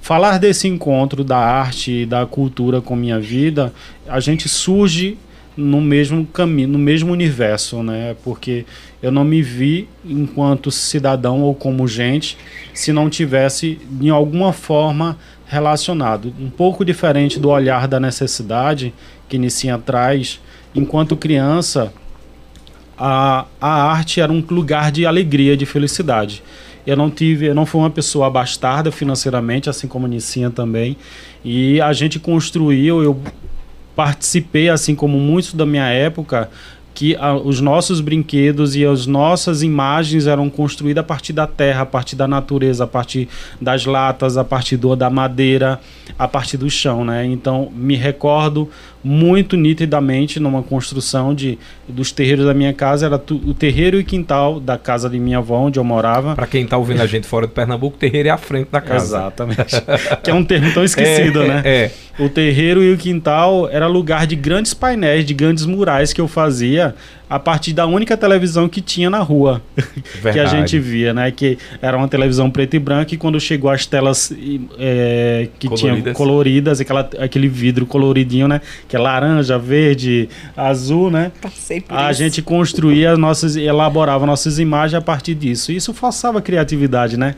Falar 0.00 0.38
desse 0.38 0.66
encontro 0.66 1.22
da 1.22 1.36
arte 1.36 1.92
e 1.92 2.06
da 2.06 2.24
cultura 2.24 2.80
com 2.80 2.96
minha 2.96 3.20
vida, 3.20 3.72
a 4.08 4.18
gente 4.18 4.48
surge 4.48 5.18
no 5.56 5.80
mesmo 5.80 6.24
caminho, 6.26 6.68
no 6.68 6.78
mesmo 6.78 7.12
universo, 7.12 7.82
né? 7.82 8.14
Porque 8.22 8.64
eu 9.02 9.10
não 9.10 9.24
me 9.24 9.42
vi 9.42 9.88
enquanto 10.04 10.70
cidadão 10.70 11.42
ou 11.42 11.54
como 11.54 11.88
gente 11.88 12.36
se 12.74 12.92
não 12.92 13.10
tivesse 13.10 13.78
de 13.90 14.10
alguma 14.10 14.52
forma 14.52 15.18
relacionado. 15.46 16.32
Um 16.38 16.50
pouco 16.50 16.84
diferente 16.84 17.38
do 17.38 17.48
olhar 17.48 17.88
da 17.88 17.98
necessidade 17.98 18.92
que 19.28 19.38
Nissinha 19.38 19.78
traz, 19.78 20.40
enquanto 20.74 21.16
criança, 21.16 21.92
a, 22.98 23.46
a 23.60 23.82
arte 23.90 24.20
era 24.20 24.32
um 24.32 24.42
lugar 24.50 24.90
de 24.90 25.06
alegria, 25.06 25.56
de 25.56 25.66
felicidade. 25.66 26.42
Eu 26.86 26.96
não 26.96 27.10
tive, 27.10 27.46
eu 27.46 27.54
não 27.54 27.66
fui 27.66 27.80
uma 27.80 27.90
pessoa 27.90 28.28
abastada 28.28 28.92
financeiramente, 28.92 29.68
assim 29.68 29.88
como 29.88 30.06
a 30.06 30.08
Nicinha 30.08 30.50
também. 30.50 30.96
E 31.44 31.80
a 31.80 31.92
gente 31.92 32.18
construiu, 32.20 33.02
eu 33.02 33.20
participei, 33.96 34.68
assim 34.68 34.94
como 34.94 35.18
muitos 35.18 35.52
da 35.52 35.66
minha 35.66 35.88
época, 35.88 36.48
que 36.96 37.14
a, 37.16 37.34
os 37.34 37.60
nossos 37.60 38.00
brinquedos 38.00 38.74
e 38.74 38.86
as 38.86 39.06
nossas 39.06 39.62
imagens 39.62 40.26
eram 40.26 40.48
construídas 40.48 41.02
a 41.02 41.06
partir 41.06 41.34
da 41.34 41.46
terra, 41.46 41.82
a 41.82 41.86
partir 41.86 42.16
da 42.16 42.26
natureza, 42.26 42.84
a 42.84 42.86
partir 42.86 43.28
das 43.60 43.84
latas, 43.84 44.38
a 44.38 44.44
partir 44.44 44.78
do, 44.78 44.96
da 44.96 45.10
madeira, 45.10 45.78
a 46.18 46.26
partir 46.26 46.56
do 46.56 46.70
chão, 46.70 47.04
né? 47.04 47.26
Então 47.26 47.70
me 47.74 47.96
recordo 47.96 48.70
muito 49.06 49.56
nitidamente 49.56 50.40
numa 50.40 50.64
construção 50.64 51.32
de 51.32 51.56
dos 51.88 52.10
terreiros 52.10 52.44
da 52.44 52.52
minha 52.52 52.72
casa 52.72 53.06
era 53.06 53.16
tu, 53.16 53.36
o 53.46 53.54
terreiro 53.54 54.00
e 54.00 54.04
quintal 54.04 54.58
da 54.58 54.76
casa 54.76 55.08
de 55.08 55.16
minha 55.16 55.38
avó 55.38 55.60
onde 55.60 55.78
eu 55.78 55.84
morava. 55.84 56.34
Para 56.34 56.48
quem 56.48 56.64
está 56.64 56.76
ouvindo 56.76 57.00
a 57.00 57.06
gente 57.06 57.24
fora 57.24 57.46
de 57.46 57.52
Pernambuco, 57.52 57.96
terreiro 57.96 58.28
é 58.28 58.32
a 58.32 58.36
frente 58.36 58.68
da 58.68 58.80
casa. 58.80 59.16
Exatamente. 59.18 59.76
que 60.24 60.28
é 60.28 60.34
um 60.34 60.44
termo 60.44 60.74
tão 60.74 60.82
esquecido, 60.82 61.42
é, 61.44 61.46
né? 61.46 61.62
É. 61.64 61.90
O 62.18 62.28
terreiro 62.28 62.82
e 62.82 62.92
o 62.92 62.98
quintal 62.98 63.68
era 63.70 63.86
lugar 63.86 64.26
de 64.26 64.34
grandes 64.34 64.74
painéis, 64.74 65.24
de 65.24 65.34
grandes 65.34 65.64
murais 65.66 66.12
que 66.12 66.20
eu 66.20 66.26
fazia 66.26 66.92
a 67.28 67.38
partir 67.38 67.72
da 67.72 67.86
única 67.86 68.16
televisão 68.16 68.68
que 68.68 68.80
tinha 68.80 69.10
na 69.10 69.18
rua 69.18 69.60
que 70.32 70.38
a 70.38 70.46
gente 70.46 70.78
via, 70.78 71.12
né? 71.12 71.30
Que 71.30 71.58
era 71.82 71.96
uma 71.96 72.06
televisão 72.06 72.48
preta 72.50 72.76
e 72.76 72.78
branca 72.78 73.14
e 73.14 73.18
quando 73.18 73.40
chegou 73.40 73.68
as 73.68 73.84
telas 73.84 74.32
é, 74.78 75.48
que 75.58 75.68
coloridas. 75.68 76.02
tinham 76.02 76.14
coloridas, 76.14 76.80
aquela, 76.80 77.08
aquele 77.18 77.48
vidro 77.48 77.84
coloridinho, 77.84 78.46
né? 78.46 78.60
Que 78.86 78.94
é 78.94 78.98
laranja, 78.98 79.58
verde, 79.58 80.28
azul, 80.56 81.10
né? 81.10 81.32
Passei 81.40 81.80
por 81.80 81.96
a 81.96 82.10
isso. 82.10 82.22
gente 82.22 82.42
construía 82.42 83.16
nossas, 83.16 83.56
elaborava 83.56 84.24
nossas 84.24 84.58
imagens 84.60 84.94
a 84.94 85.02
partir 85.02 85.34
disso. 85.34 85.72
Isso 85.72 85.92
forçava 85.92 86.38
a 86.38 86.42
criatividade, 86.42 87.16
né? 87.16 87.34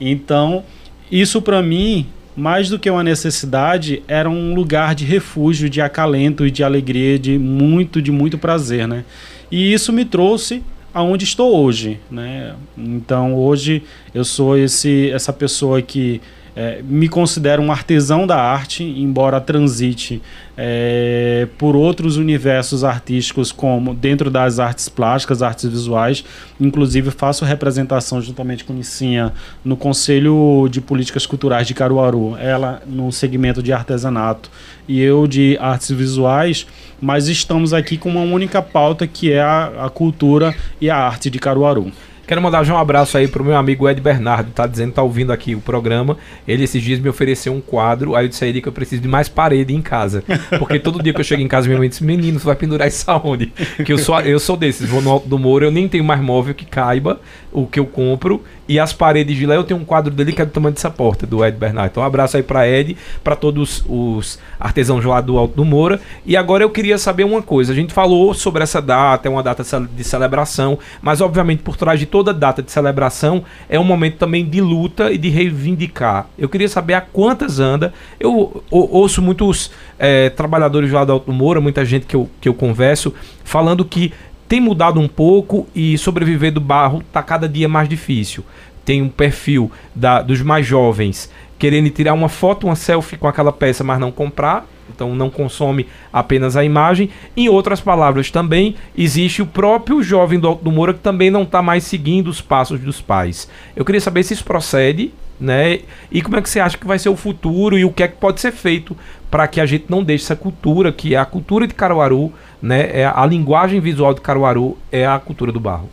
Então, 0.00 0.62
isso 1.10 1.42
para 1.42 1.60
mim 1.60 2.06
mais 2.34 2.70
do 2.70 2.78
que 2.78 2.88
uma 2.88 3.04
necessidade, 3.04 4.02
era 4.08 4.28
um 4.28 4.54
lugar 4.54 4.94
de 4.94 5.04
refúgio, 5.04 5.68
de 5.68 5.80
acalento 5.80 6.46
e 6.46 6.50
de 6.50 6.64
alegria, 6.64 7.18
de 7.18 7.38
muito, 7.38 8.00
de 8.00 8.10
muito 8.10 8.38
prazer, 8.38 8.88
né? 8.88 9.04
E 9.52 9.70
isso 9.70 9.92
me 9.92 10.06
trouxe 10.06 10.62
aonde 10.94 11.24
estou 11.24 11.54
hoje, 11.62 12.00
né? 12.10 12.54
Então 12.76 13.34
hoje 13.34 13.82
eu 14.14 14.24
sou 14.24 14.56
esse 14.56 15.10
essa 15.10 15.30
pessoa 15.30 15.82
que 15.82 16.22
é, 16.54 16.82
me 16.84 17.08
considero 17.08 17.62
um 17.62 17.72
artesão 17.72 18.26
da 18.26 18.38
arte, 18.38 18.84
embora 18.84 19.40
transite 19.40 20.20
é, 20.56 21.48
por 21.56 21.74
outros 21.74 22.18
universos 22.18 22.84
artísticos, 22.84 23.50
como 23.50 23.94
dentro 23.94 24.30
das 24.30 24.58
artes 24.58 24.88
plásticas, 24.88 25.42
artes 25.42 25.68
visuais. 25.68 26.24
Inclusive, 26.60 27.10
faço 27.10 27.44
representação 27.44 28.20
juntamente 28.20 28.64
com 28.64 28.74
Nicinha 28.74 29.32
no 29.64 29.76
Conselho 29.76 30.68
de 30.70 30.80
Políticas 30.80 31.24
Culturais 31.24 31.66
de 31.66 31.72
Caruaru, 31.72 32.36
ela 32.38 32.82
no 32.86 33.10
segmento 33.10 33.62
de 33.62 33.72
artesanato 33.72 34.50
e 34.86 35.00
eu 35.00 35.26
de 35.26 35.56
artes 35.58 35.90
visuais, 35.90 36.66
mas 37.00 37.28
estamos 37.28 37.72
aqui 37.72 37.96
com 37.96 38.10
uma 38.10 38.20
única 38.20 38.60
pauta 38.60 39.06
que 39.06 39.32
é 39.32 39.40
a, 39.40 39.86
a 39.86 39.90
cultura 39.90 40.54
e 40.80 40.90
a 40.90 40.96
arte 40.96 41.30
de 41.30 41.38
Caruaru. 41.38 41.90
Quero 42.26 42.40
mandar 42.40 42.64
já 42.64 42.74
um 42.74 42.78
abraço 42.78 43.18
aí 43.18 43.26
pro 43.26 43.44
meu 43.44 43.56
amigo 43.56 43.88
Ed 43.88 44.00
Bernardo, 44.00 44.50
tá 44.52 44.66
dizendo, 44.66 44.92
tá 44.92 45.02
ouvindo 45.02 45.32
aqui 45.32 45.54
o 45.54 45.60
programa. 45.60 46.16
Ele 46.46 46.64
esses 46.64 46.82
dias 46.82 47.00
me 47.00 47.08
ofereceu 47.08 47.52
um 47.52 47.60
quadro, 47.60 48.14
aí 48.14 48.24
eu 48.24 48.28
disse 48.28 48.44
a 48.44 48.48
ele 48.48 48.60
que 48.60 48.68
eu 48.68 48.72
preciso 48.72 49.02
de 49.02 49.08
mais 49.08 49.28
parede 49.28 49.74
em 49.74 49.82
casa. 49.82 50.22
Porque 50.58 50.78
todo 50.78 51.02
dia 51.02 51.12
que 51.12 51.20
eu 51.20 51.24
chego 51.24 51.42
em 51.42 51.48
casa, 51.48 51.66
minha 51.66 51.78
mãe 51.78 51.88
disse, 51.88 52.04
menino, 52.04 52.38
você 52.38 52.46
vai 52.46 52.56
pendurar 52.56 52.86
isso 52.86 53.10
aonde? 53.10 53.52
Que 53.84 53.92
eu 53.92 53.98
sou, 53.98 54.20
eu 54.20 54.38
sou 54.38 54.56
desses, 54.56 54.88
vou 54.88 55.02
no 55.02 55.10
Alto 55.10 55.28
do 55.28 55.38
Moro, 55.38 55.64
eu 55.64 55.70
nem 55.70 55.88
tenho 55.88 56.04
mais 56.04 56.20
móvel 56.20 56.54
que 56.54 56.64
caiba 56.64 57.20
o 57.50 57.66
que 57.66 57.80
eu 57.80 57.86
compro. 57.86 58.42
E 58.72 58.80
as 58.80 58.90
paredes 58.90 59.36
de 59.36 59.44
lá, 59.44 59.54
eu 59.54 59.64
tenho 59.64 59.78
um 59.78 59.84
quadro 59.84 60.10
dele 60.10 60.32
que 60.32 60.40
é 60.40 60.46
do 60.46 60.50
tamanho 60.50 60.72
dessa 60.72 60.90
porta, 60.90 61.26
do 61.26 61.44
Ed 61.44 61.58
Bernardo. 61.58 61.90
Então 61.90 62.02
um 62.02 62.06
abraço 62.06 62.38
aí 62.38 62.42
pra 62.42 62.66
Ed, 62.66 62.96
para 63.22 63.36
todos 63.36 63.84
os 63.86 64.38
artesãos 64.58 65.04
lá 65.04 65.20
do 65.20 65.36
Alto 65.36 65.54
do 65.54 65.62
Moura. 65.62 66.00
E 66.24 66.38
agora 66.38 66.64
eu 66.64 66.70
queria 66.70 66.96
saber 66.96 67.24
uma 67.24 67.42
coisa, 67.42 67.70
a 67.70 67.74
gente 67.74 67.92
falou 67.92 68.32
sobre 68.32 68.62
essa 68.62 68.80
data, 68.80 69.28
é 69.28 69.30
uma 69.30 69.42
data 69.42 69.62
de 69.94 70.02
celebração, 70.02 70.78
mas 71.02 71.20
obviamente 71.20 71.62
por 71.62 71.76
trás 71.76 72.00
de 72.00 72.06
toda 72.06 72.32
data 72.32 72.62
de 72.62 72.72
celebração 72.72 73.44
é 73.68 73.78
um 73.78 73.84
momento 73.84 74.16
também 74.16 74.48
de 74.48 74.62
luta 74.62 75.12
e 75.12 75.18
de 75.18 75.28
reivindicar. 75.28 76.28
Eu 76.38 76.48
queria 76.48 76.68
saber 76.68 76.94
a 76.94 77.02
quantas 77.02 77.60
anda. 77.60 77.92
Eu 78.18 78.64
ouço 78.70 79.20
muitos 79.20 79.70
é, 79.98 80.30
trabalhadores 80.30 80.90
lá 80.90 81.04
do 81.04 81.12
Alto 81.12 81.30
Moura, 81.30 81.60
muita 81.60 81.84
gente 81.84 82.06
que 82.06 82.16
eu, 82.16 82.26
que 82.40 82.48
eu 82.48 82.54
converso, 82.54 83.12
falando 83.44 83.84
que 83.84 84.14
tem 84.52 84.60
mudado 84.60 85.00
um 85.00 85.08
pouco 85.08 85.66
e 85.74 85.96
sobreviver 85.96 86.52
do 86.52 86.60
barro 86.60 86.98
está 86.98 87.22
cada 87.22 87.48
dia 87.48 87.66
mais 87.70 87.88
difícil. 87.88 88.44
Tem 88.84 89.00
um 89.00 89.08
perfil 89.08 89.72
da, 89.94 90.20
dos 90.20 90.42
mais 90.42 90.66
jovens 90.66 91.30
querendo 91.58 91.88
tirar 91.88 92.12
uma 92.12 92.28
foto, 92.28 92.66
uma 92.66 92.76
selfie 92.76 93.16
com 93.16 93.26
aquela 93.26 93.50
peça, 93.50 93.82
mas 93.82 93.98
não 93.98 94.12
comprar. 94.12 94.66
Então 94.94 95.14
não 95.14 95.30
consome 95.30 95.86
apenas 96.12 96.54
a 96.54 96.62
imagem. 96.62 97.08
Em 97.34 97.48
outras 97.48 97.80
palavras, 97.80 98.30
também 98.30 98.76
existe 98.94 99.40
o 99.40 99.46
próprio 99.46 100.02
jovem 100.02 100.38
do 100.38 100.48
Alto 100.48 100.62
do 100.62 100.70
Moura 100.70 100.92
que 100.92 101.00
também 101.00 101.30
não 101.30 101.44
está 101.44 101.62
mais 101.62 101.84
seguindo 101.84 102.28
os 102.28 102.42
passos 102.42 102.78
dos 102.78 103.00
pais. 103.00 103.48
Eu 103.74 103.86
queria 103.86 104.02
saber 104.02 104.22
se 104.22 104.34
isso 104.34 104.44
procede, 104.44 105.14
né? 105.40 105.80
E 106.10 106.20
como 106.20 106.36
é 106.36 106.42
que 106.42 106.50
você 106.50 106.60
acha 106.60 106.76
que 106.76 106.86
vai 106.86 106.98
ser 106.98 107.08
o 107.08 107.16
futuro 107.16 107.78
e 107.78 107.86
o 107.86 107.90
que 107.90 108.02
é 108.02 108.08
que 108.08 108.16
pode 108.16 108.38
ser 108.38 108.52
feito 108.52 108.94
para 109.30 109.48
que 109.48 109.62
a 109.62 109.64
gente 109.64 109.86
não 109.88 110.04
deixe 110.04 110.24
essa 110.24 110.36
cultura, 110.36 110.92
que 110.92 111.14
é 111.14 111.18
a 111.18 111.24
cultura 111.24 111.66
de 111.66 111.72
Caruaru, 111.72 112.30
né? 112.62 113.00
É 113.00 113.04
a 113.04 113.26
linguagem 113.26 113.80
visual 113.80 114.14
de 114.14 114.20
Caruaru 114.20 114.78
é 114.90 115.04
a 115.04 115.18
cultura 115.18 115.50
do 115.50 115.58
barro. 115.58 115.90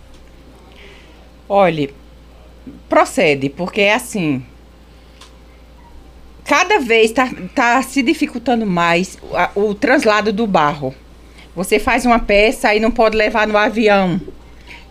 Olhe, 1.47 1.91
procede, 2.87 3.49
porque 3.49 3.81
é 3.81 3.95
assim, 3.95 4.45
cada 6.45 6.79
vez 6.79 7.09
está 7.09 7.27
tá 7.55 7.81
se 7.81 8.03
dificultando 8.03 8.67
mais 8.67 9.17
o, 9.55 9.69
o 9.69 9.73
translado 9.73 10.31
do 10.31 10.45
barro. 10.45 10.93
Você 11.55 11.79
faz 11.79 12.05
uma 12.05 12.19
peça 12.19 12.73
e 12.75 12.79
não 12.79 12.91
pode 12.91 13.17
levar 13.17 13.47
no 13.47 13.57
avião. 13.57 14.21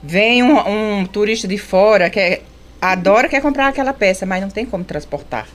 Vem 0.03 0.43
um, 0.43 1.01
um 1.01 1.07
turista 1.07 1.47
de 1.47 1.57
fora 1.59 2.11
que 2.11 2.19
é, 2.19 2.43
adora 2.81 3.29
quer 3.29 3.41
comprar 3.41 3.69
aquela 3.69 3.93
peça, 3.93 4.27
mas 4.27 4.43
não 4.43 4.51
tem 4.51 4.67
como 4.67 4.83
transportar. 4.83 5.47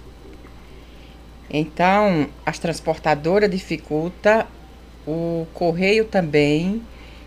Então, 1.50 2.28
as 2.46 2.58
transportadoras 2.58 3.52
dificulta, 3.52 4.48
o 5.08 5.46
correio 5.54 6.06
também 6.06 6.82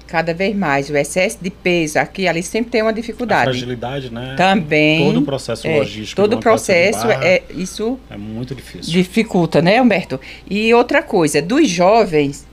cada 0.07 0.33
vez 0.33 0.55
mais. 0.55 0.89
O 0.89 0.97
excesso 0.97 1.39
de 1.41 1.51
peso 1.51 1.99
aqui 1.99 2.29
ali 2.29 2.43
sempre 2.43 2.71
tem 2.71 2.83
uma 2.83 2.93
dificuldade. 2.93 3.51
A 3.51 3.53
fragilidade, 3.53 4.13
né? 4.13 4.35
Também. 4.37 5.05
Todo 5.05 5.21
o 5.21 5.23
processo 5.23 5.67
é, 5.67 5.79
logístico. 5.79 6.21
Todo 6.21 6.35
o 6.35 6.41
processo 6.41 7.07
é 7.11 7.43
isso. 7.51 7.99
É 8.09 8.17
muito 8.17 8.55
difícil. 8.55 8.93
Dificulta, 8.93 9.61
né, 9.61 9.81
Humberto? 9.81 10.21
E 10.49 10.73
outra 10.73 11.03
coisa, 11.03 11.43
dos 11.43 11.69
jovens, 11.69 12.47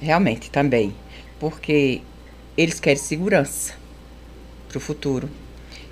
realmente 0.00 0.50
também, 0.50 0.94
porque 1.38 2.00
eles 2.56 2.78
querem 2.78 2.98
segurança 2.98 3.74
para 4.68 4.78
o 4.78 4.80
futuro. 4.80 5.28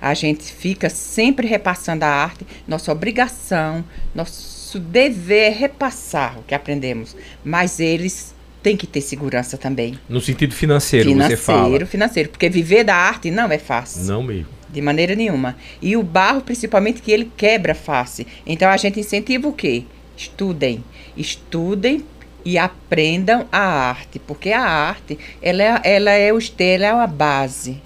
A 0.01 0.13
gente 0.13 0.43
fica 0.53 0.89
sempre 0.89 1.45
repassando 1.45 2.05
a 2.05 2.07
arte, 2.07 2.47
nossa 2.65 2.89
obrigação, 2.91 3.83
nosso 4.15 4.79
dever 4.79 5.47
é 5.47 5.49
repassar 5.49 6.39
o 6.39 6.43
que 6.43 6.55
aprendemos, 6.55 7.17
mas 7.43 7.81
eles 7.81 8.33
tem 8.61 8.75
que 8.75 8.85
ter 8.85 9.01
segurança 9.01 9.57
também. 9.57 9.97
No 10.07 10.19
sentido 10.19 10.53
financeiro, 10.53 11.09
financeiro 11.09 11.37
você 11.37 11.45
fala. 11.45 11.59
Financeiro, 11.59 11.87
financeiro. 11.87 12.29
Porque 12.29 12.49
viver 12.49 12.83
da 12.83 12.95
arte 12.95 13.31
não 13.31 13.51
é 13.51 13.57
fácil. 13.57 14.03
Não 14.03 14.21
mesmo. 14.23 14.47
De 14.69 14.81
maneira 14.81 15.15
nenhuma. 15.15 15.55
E 15.81 15.97
o 15.97 16.03
barro, 16.03 16.41
principalmente, 16.41 17.01
que 17.01 17.11
ele 17.11 17.31
quebra 17.35 17.73
face. 17.73 18.27
Então 18.45 18.69
a 18.69 18.77
gente 18.77 18.99
incentiva 18.99 19.47
o 19.47 19.53
quê? 19.53 19.83
Estudem. 20.15 20.83
Estudem 21.15 22.03
e 22.45 22.57
aprendam 22.57 23.47
a 23.51 23.59
arte. 23.59 24.19
Porque 24.19 24.51
a 24.51 24.61
arte, 24.61 25.17
ela 25.41 25.63
é, 25.63 25.81
ela 25.83 26.11
é, 26.11 26.27
ela 26.27 26.85
é 26.85 26.93
uma 26.93 27.07
base 27.07 27.81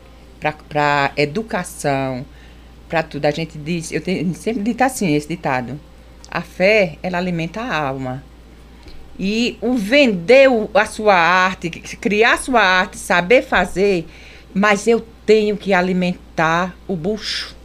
para 0.68 1.12
educação, 1.16 2.26
para 2.90 3.04
tudo. 3.04 3.26
A 3.26 3.32
gente 3.32 3.58
diz, 3.58 3.92
eu 3.92 4.02
tenho, 4.02 4.34
sempre 4.34 4.64
dito 4.64 4.82
assim, 4.82 5.16
esse 5.16 5.28
ditado. 5.28 5.80
A 6.30 6.42
fé, 6.42 6.98
ela 7.02 7.18
alimenta 7.18 7.62
a 7.62 7.78
alma. 7.78 8.24
E 9.20 9.58
o 9.62 9.74
vender 9.74 10.50
a 10.74 10.86
sua 10.86 11.16
arte, 11.16 11.70
criar 11.70 12.38
sua 12.38 12.62
arte, 12.62 12.98
saber 12.98 13.44
fazer, 13.44 14.08
mas 14.54 14.88
eu 14.88 15.06
tenho 15.26 15.56
que 15.56 15.74
alimentar 15.74 16.76
o 16.88 16.96
bucho. 16.96 17.56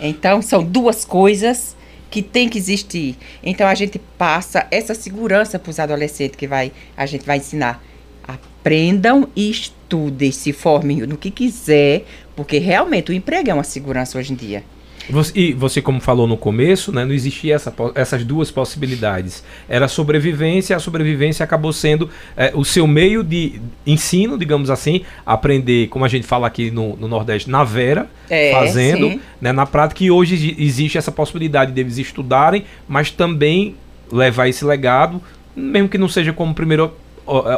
Então, 0.00 0.42
são 0.42 0.64
duas 0.64 1.04
coisas 1.04 1.76
que 2.10 2.22
tem 2.22 2.48
que 2.48 2.58
existir. 2.58 3.16
Então, 3.42 3.66
a 3.66 3.74
gente 3.74 3.98
passa 3.98 4.66
essa 4.70 4.94
segurança 4.94 5.58
para 5.58 5.70
os 5.70 5.78
adolescentes 5.78 6.36
que 6.36 6.46
vai, 6.46 6.72
a 6.96 7.06
gente 7.06 7.24
vai 7.24 7.38
ensinar. 7.38 7.82
Aprendam 8.26 9.28
e 9.36 9.50
estudem, 9.50 10.32
se 10.32 10.52
formem 10.52 10.98
no 11.02 11.16
que 11.16 11.30
quiser, 11.30 12.04
porque 12.34 12.58
realmente 12.58 13.10
o 13.10 13.14
emprego 13.14 13.50
é 13.50 13.54
uma 13.54 13.64
segurança 13.64 14.18
hoje 14.18 14.32
em 14.32 14.36
dia. 14.36 14.64
Você, 15.10 15.32
e 15.34 15.52
você, 15.52 15.82
como 15.82 16.00
falou 16.00 16.26
no 16.26 16.36
começo, 16.36 16.92
né, 16.92 17.04
não 17.04 17.12
existia 17.12 17.54
essa, 17.54 17.74
essas 17.94 18.24
duas 18.24 18.50
possibilidades. 18.50 19.42
Era 19.68 19.86
a 19.86 19.88
sobrevivência, 19.88 20.76
a 20.76 20.78
sobrevivência 20.78 21.42
acabou 21.44 21.72
sendo 21.72 22.08
é, 22.36 22.52
o 22.54 22.64
seu 22.64 22.86
meio 22.86 23.24
de 23.24 23.60
ensino, 23.86 24.38
digamos 24.38 24.70
assim, 24.70 25.02
aprender, 25.26 25.88
como 25.88 26.04
a 26.04 26.08
gente 26.08 26.26
fala 26.26 26.46
aqui 26.46 26.70
no, 26.70 26.96
no 26.96 27.08
Nordeste, 27.08 27.50
na 27.50 27.64
vera, 27.64 28.08
é, 28.30 28.52
fazendo, 28.52 29.20
né, 29.40 29.52
na 29.52 29.66
prática, 29.66 30.04
e 30.04 30.10
hoje 30.10 30.54
existe 30.58 30.96
essa 30.96 31.10
possibilidade 31.10 31.72
deles 31.72 31.98
estudarem, 31.98 32.64
mas 32.88 33.10
também 33.10 33.74
levar 34.10 34.48
esse 34.48 34.64
legado, 34.64 35.20
mesmo 35.54 35.88
que 35.88 35.98
não 35.98 36.08
seja 36.08 36.32
como 36.32 36.54
primeira 36.54 36.90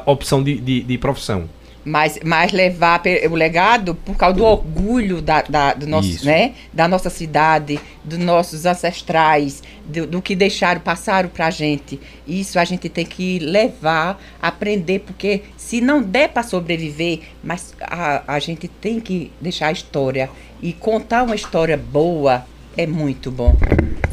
opção 0.06 0.42
de, 0.42 0.56
de, 0.58 0.82
de 0.82 0.98
profissão. 0.98 1.48
Mas, 1.84 2.18
mas 2.24 2.52
levar 2.52 3.02
o 3.30 3.34
legado 3.34 3.94
por 3.94 4.16
causa 4.16 4.36
do 4.36 4.44
orgulho 4.44 5.20
da, 5.20 5.42
da, 5.42 5.74
do 5.74 5.86
nosso, 5.86 6.24
né, 6.24 6.54
da 6.72 6.88
nossa 6.88 7.10
cidade, 7.10 7.78
dos 8.02 8.18
nossos 8.18 8.64
ancestrais, 8.64 9.62
do, 9.84 10.06
do 10.06 10.22
que 10.22 10.34
deixaram, 10.34 10.80
passaram 10.80 11.28
para 11.28 11.46
a 11.46 11.50
gente. 11.50 12.00
Isso 12.26 12.58
a 12.58 12.64
gente 12.64 12.88
tem 12.88 13.04
que 13.04 13.38
levar, 13.38 14.20
aprender, 14.40 15.00
porque 15.00 15.42
se 15.56 15.80
não 15.80 16.02
der 16.02 16.28
para 16.28 16.42
sobreviver, 16.42 17.20
mas 17.42 17.74
a, 17.80 18.22
a 18.26 18.38
gente 18.38 18.66
tem 18.66 18.98
que 19.00 19.30
deixar 19.40 19.68
a 19.68 19.72
história. 19.72 20.30
E 20.62 20.72
contar 20.72 21.22
uma 21.24 21.34
história 21.34 21.76
boa 21.76 22.46
é 22.76 22.86
muito 22.86 23.30
bom. 23.30 23.54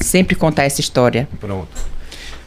Sempre 0.01 0.36
contar 0.36 0.63
essa 0.63 0.82
história. 0.82 1.30
Pronto. 1.40 1.90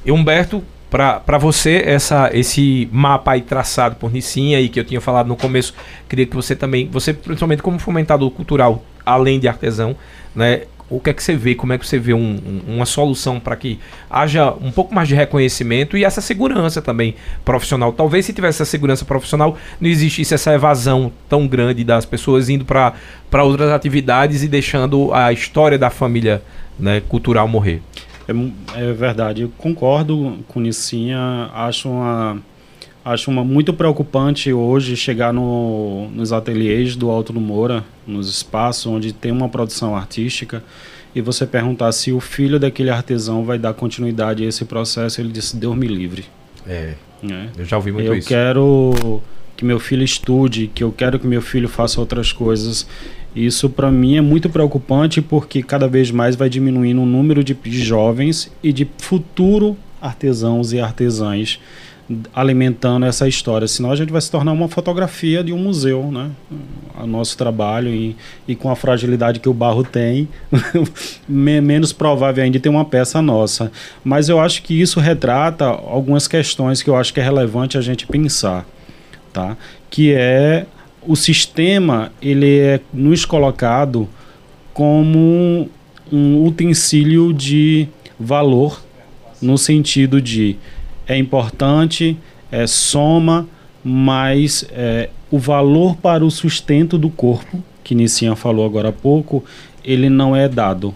E 0.04 0.12
Humberto, 0.12 0.62
para 0.94 1.38
você, 1.38 1.82
essa, 1.84 2.30
esse 2.32 2.88
mapa 2.92 3.32
aí 3.32 3.40
traçado 3.40 3.96
por 3.96 4.12
Nissinha 4.12 4.60
e 4.60 4.68
que 4.68 4.78
eu 4.78 4.84
tinha 4.84 5.00
falado 5.00 5.26
no 5.26 5.34
começo, 5.34 5.74
queria 6.08 6.24
que 6.24 6.36
você 6.36 6.54
também, 6.54 6.88
você 6.88 7.12
principalmente 7.12 7.64
como 7.64 7.80
fomentador 7.80 8.30
cultural, 8.30 8.84
além 9.04 9.40
de 9.40 9.48
artesão, 9.48 9.96
né? 10.36 10.62
O 10.88 11.00
que 11.00 11.10
é 11.10 11.12
que 11.12 11.22
você 11.22 11.34
vê? 11.34 11.56
Como 11.56 11.72
é 11.72 11.78
que 11.78 11.84
você 11.84 11.98
vê 11.98 12.14
um, 12.14 12.20
um, 12.68 12.74
uma 12.74 12.86
solução 12.86 13.40
para 13.40 13.56
que 13.56 13.80
haja 14.08 14.52
um 14.60 14.70
pouco 14.70 14.94
mais 14.94 15.08
de 15.08 15.14
reconhecimento 15.16 15.96
e 15.96 16.04
essa 16.04 16.20
segurança 16.20 16.80
também 16.80 17.16
profissional? 17.44 17.92
Talvez 17.92 18.26
se 18.26 18.32
tivesse 18.32 18.62
essa 18.62 18.70
segurança 18.70 19.04
profissional, 19.04 19.58
não 19.80 19.90
existisse 19.90 20.32
essa 20.32 20.52
evasão 20.54 21.10
tão 21.28 21.48
grande 21.48 21.82
das 21.82 22.04
pessoas 22.04 22.48
indo 22.48 22.64
para 22.64 23.42
outras 23.42 23.72
atividades 23.72 24.44
e 24.44 24.48
deixando 24.48 25.12
a 25.12 25.32
história 25.32 25.78
da 25.78 25.90
família 25.90 26.40
né, 26.78 27.02
cultural 27.08 27.48
morrer. 27.48 27.82
É, 28.28 28.80
é 28.80 28.92
verdade, 28.92 29.42
eu 29.42 29.52
concordo 29.56 30.38
com 30.48 30.60
Nissinha, 30.60 31.50
acho 31.52 31.88
uma 31.88 32.38
acho 33.04 33.30
uma, 33.30 33.44
muito 33.44 33.74
preocupante 33.74 34.50
hoje 34.52 34.96
chegar 34.96 35.32
no, 35.32 36.08
nos 36.14 36.32
ateliês 36.32 36.96
do 36.96 37.10
Alto 37.10 37.32
do 37.32 37.40
Moura, 37.40 37.84
nos 38.06 38.28
espaços 38.28 38.86
onde 38.86 39.12
tem 39.12 39.30
uma 39.30 39.48
produção 39.48 39.94
artística, 39.94 40.64
e 41.14 41.20
você 41.20 41.46
perguntar 41.46 41.92
se 41.92 42.10
o 42.12 42.18
filho 42.18 42.58
daquele 42.58 42.90
artesão 42.90 43.44
vai 43.44 43.58
dar 43.58 43.74
continuidade 43.74 44.42
a 44.42 44.48
esse 44.48 44.64
processo, 44.64 45.20
ele 45.20 45.30
disse, 45.30 45.56
Deus 45.56 45.76
me 45.76 45.86
livre. 45.86 46.24
É, 46.66 46.94
é. 47.30 47.48
eu 47.58 47.64
já 47.64 47.76
ouvi 47.76 47.92
muito 47.92 48.06
eu 48.06 48.14
isso. 48.14 48.26
Eu 48.26 48.36
quero 48.36 49.22
que 49.56 49.64
meu 49.64 49.78
filho 49.78 50.02
estude, 50.02 50.68
que 50.74 50.82
eu 50.82 50.90
quero 50.90 51.18
que 51.18 51.26
meu 51.26 51.42
filho 51.42 51.68
faça 51.68 52.00
outras 52.00 52.32
coisas. 52.32 52.86
Isso 53.34 53.68
para 53.68 53.90
mim 53.90 54.16
é 54.16 54.20
muito 54.20 54.48
preocupante 54.48 55.20
porque 55.20 55.62
cada 55.62 55.88
vez 55.88 56.10
mais 56.10 56.36
vai 56.36 56.48
diminuindo 56.48 57.02
o 57.02 57.06
número 57.06 57.42
de 57.42 57.56
jovens 57.64 58.50
e 58.62 58.72
de 58.72 58.88
futuro 58.98 59.76
artesãos 60.00 60.72
e 60.72 60.80
artesãs 60.80 61.58
alimentando 62.34 63.06
essa 63.06 63.26
história. 63.26 63.66
Senão 63.66 63.90
a 63.90 63.96
gente 63.96 64.12
vai 64.12 64.20
se 64.20 64.30
tornar 64.30 64.52
uma 64.52 64.68
fotografia 64.68 65.42
de 65.42 65.52
um 65.52 65.58
museu, 65.58 66.10
né? 66.12 66.30
O 67.02 67.06
nosso 67.06 67.36
trabalho 67.36 67.88
e, 67.88 68.14
e 68.46 68.54
com 68.54 68.70
a 68.70 68.76
fragilidade 68.76 69.40
que 69.40 69.48
o 69.48 69.54
barro 69.54 69.82
tem, 69.82 70.28
menos 71.26 71.92
provável 71.92 72.44
ainda 72.44 72.60
ter 72.60 72.68
uma 72.68 72.84
peça 72.84 73.22
nossa. 73.22 73.72
Mas 74.04 74.28
eu 74.28 74.38
acho 74.38 74.62
que 74.62 74.78
isso 74.78 75.00
retrata 75.00 75.64
algumas 75.64 76.28
questões 76.28 76.82
que 76.82 76.90
eu 76.90 76.96
acho 76.96 77.12
que 77.12 77.20
é 77.20 77.22
relevante 77.22 77.78
a 77.78 77.80
gente 77.80 78.06
pensar, 78.06 78.66
tá? 79.32 79.56
Que 79.88 80.12
é 80.12 80.66
o 81.06 81.16
sistema 81.16 82.12
ele 82.20 82.58
é 82.58 82.80
nos 82.92 83.24
colocado 83.24 84.08
como 84.72 85.68
um 86.10 86.44
utensílio 86.44 87.32
de 87.32 87.88
valor 88.18 88.82
no 89.40 89.58
sentido 89.58 90.20
de 90.20 90.56
é 91.06 91.16
importante, 91.16 92.16
é 92.50 92.66
soma, 92.66 93.46
mas 93.82 94.66
é, 94.70 95.10
o 95.30 95.38
valor 95.38 95.96
para 95.96 96.24
o 96.24 96.30
sustento 96.30 96.96
do 96.96 97.10
corpo, 97.10 97.62
que 97.82 97.94
Nissinha 97.94 98.34
falou 98.34 98.64
agora 98.64 98.88
há 98.88 98.92
pouco, 98.92 99.44
ele 99.84 100.08
não 100.08 100.34
é 100.34 100.48
dado. 100.48 100.94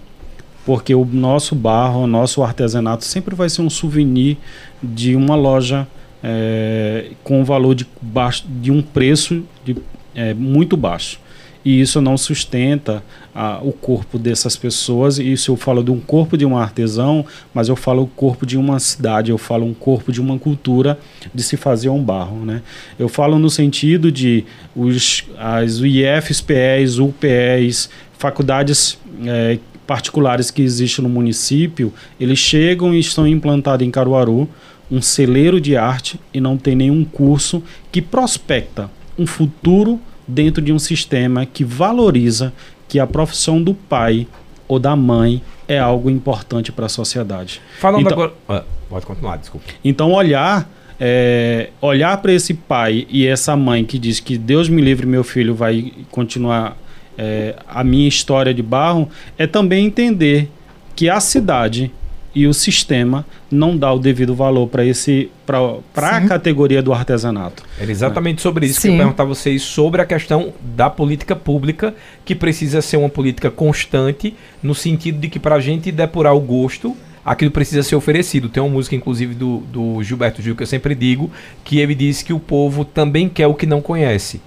Porque 0.65 0.95
o 0.95 1.05
nosso 1.05 1.55
barro, 1.55 2.03
o 2.03 2.07
nosso 2.07 2.43
artesanato 2.43 3.05
sempre 3.05 3.35
vai 3.35 3.49
ser 3.49 3.63
um 3.63 3.71
souvenir 3.71 4.37
de 4.83 5.15
uma 5.15 5.35
loja 5.35 5.87
é, 6.23 7.11
com 7.23 7.45
valor 7.45 7.75
de, 7.75 7.87
baixo, 8.01 8.45
de 8.49 8.71
um 8.71 8.83
preço 8.83 9.45
de 9.65 9.77
é, 10.15 10.35
muito 10.35 10.77
baixo. 10.77 11.21
E 11.65 11.81
isso 11.81 12.01
não 12.01 12.17
sustenta 12.17 13.03
a, 13.35 13.59
o 13.63 13.73
corpo 13.73 14.19
dessas 14.19 14.57
pessoas. 14.57 15.19
Isso 15.19 15.51
eu 15.51 15.57
falo 15.57 15.83
de 15.83 15.91
um 15.91 16.01
corpo 16.01 16.37
de 16.37 16.47
um 16.47 16.57
artesão, 16.57 17.27
mas 17.53 17.69
eu 17.69 17.77
falo 17.77 18.05
o 18.05 18.07
corpo 18.07 18.47
de 18.47 18.57
uma 18.57 18.79
cidade, 18.79 19.31
eu 19.31 19.39
falo 19.39 19.67
um 19.67 19.75
corpo 19.75 20.13
de 20.13 20.21
uma 20.21 20.39
cultura 20.39 20.99
de 21.35 21.43
se 21.43 21.57
fazer 21.57 21.89
um 21.89 22.03
barro. 22.03 22.45
Né? 22.45 22.63
Eu 22.99 23.09
falo 23.09 23.39
no 23.39 23.51
sentido 23.51 24.11
de 24.11 24.45
os, 24.75 25.25
as 25.37 25.81
UIFs, 25.81 26.41
PEs, 26.41 26.99
UPEs, 26.99 27.91
faculdades 28.17 28.99
é, 29.27 29.59
particulares 29.87 30.51
que 30.51 30.63
existem 30.63 31.03
no 31.03 31.09
município, 31.09 31.93
eles 32.21 32.39
chegam 32.39 32.95
e 32.95 33.01
estão 33.01 33.27
implantados 33.27 33.87
em 33.87 33.91
Caruaru, 33.91 34.49
um 34.91 35.03
celeiro 35.03 35.61
de 35.61 35.77
arte 35.77 36.21
e 36.33 36.41
não 36.41 36.57
tem 36.57 36.75
nenhum 36.75 37.05
curso 37.05 37.63
que 37.91 38.01
prospecta 38.01 38.91
um 39.19 39.27
futuro 39.27 40.01
dentro 40.27 40.63
de 40.63 40.73
um 40.73 40.79
sistema 40.79 41.45
que 41.47 41.65
valoriza 41.65 42.53
que 42.87 42.99
a 42.99 43.07
profissão 43.07 43.63
do 43.63 43.75
pai 43.75 44.27
ou 44.67 44.79
da 44.79 44.95
mãe 44.95 45.43
é 45.67 45.79
algo 45.79 46.09
importante 46.09 46.71
para 46.71 46.87
a 46.87 46.89
sociedade. 46.89 47.61
Falando 47.79 48.03
então, 48.03 48.13
agora. 48.13 48.33
Ah, 48.49 48.65
pode 48.89 49.07
continuar, 49.07 49.37
desculpa. 49.37 49.67
Então, 49.85 50.13
olhar. 50.13 50.71
É, 51.01 51.71
olhar 51.81 52.17
para 52.17 52.33
esse 52.33 52.53
pai 52.53 53.07
e 53.09 53.25
essa 53.25 53.55
mãe 53.55 53.85
que 53.85 54.01
diz 54.01 54.19
que 54.19 54.37
Deus 54.37 54.69
me 54.69 54.83
livre, 54.83 55.07
meu 55.07 55.23
filho 55.23 55.55
vai 55.55 55.93
continuar 56.11 56.77
é, 57.17 57.55
a 57.69 57.85
minha 57.85 58.09
história 58.09 58.53
de 58.53 58.65
barro, 58.65 59.09
é 59.39 59.47
também 59.47 59.87
entender 59.87 60.51
que 60.97 61.09
a 61.09 61.21
cidade 61.21 61.93
e 62.35 62.47
o 62.47 62.55
sistema 62.55 63.27
não 63.51 63.77
dá 63.77 63.93
o 63.93 63.99
devido 63.99 64.35
valor 64.35 64.67
para 64.69 64.85
esse 64.85 65.31
para 65.47 66.17
a 66.17 66.27
categoria 66.27 66.83
do 66.83 66.93
artesanato. 66.93 67.63
Era 67.81 67.91
exatamente 67.91 68.37
né? 68.37 68.43
sobre 68.43 68.67
isso 68.67 68.81
Sim. 68.81 68.89
que 68.89 68.95
eu 68.95 68.99
perguntar 68.99 69.23
a 69.23 69.27
vocês 69.27 69.63
sobre 69.63 70.03
a 70.03 70.07
questão 70.07 70.53
da 70.61 70.91
política 70.91 71.35
pública 71.35 71.95
que 72.25 72.35
precisa 72.35 72.83
ser 72.83 72.97
uma 72.97 73.09
política 73.09 73.51
constante 73.51 74.35
no 74.63 74.75
sentido 74.75 75.19
de 75.19 75.29
que 75.29 75.39
para 75.39 75.55
a 75.55 75.61
gente 75.61 75.91
depurar 75.91 76.35
o 76.35 76.41
gosto 76.41 76.97
aquilo 77.25 77.51
precisa 77.51 77.83
ser 77.83 77.95
oferecido. 77.95 78.49
Tem 78.49 78.63
uma 78.63 78.71
música, 78.71 78.97
inclusive, 78.97 79.35
do, 79.35 79.59
do 79.71 80.03
Gilberto 80.03 80.41
Gil, 80.41 80.57
que 80.57 80.63
eu 80.63 80.67
sempre 80.67 80.95
digo, 80.95 81.31
que 81.63 81.79
ele 81.79 81.95
diz 81.95 82.23
que 82.23 82.33
o 82.33 82.41
povo 82.41 82.85
também 82.85 83.29
quer 83.29 83.47
o 83.47 83.55
que 83.55 83.67
não 83.67 83.83
conhece. 83.83 84.41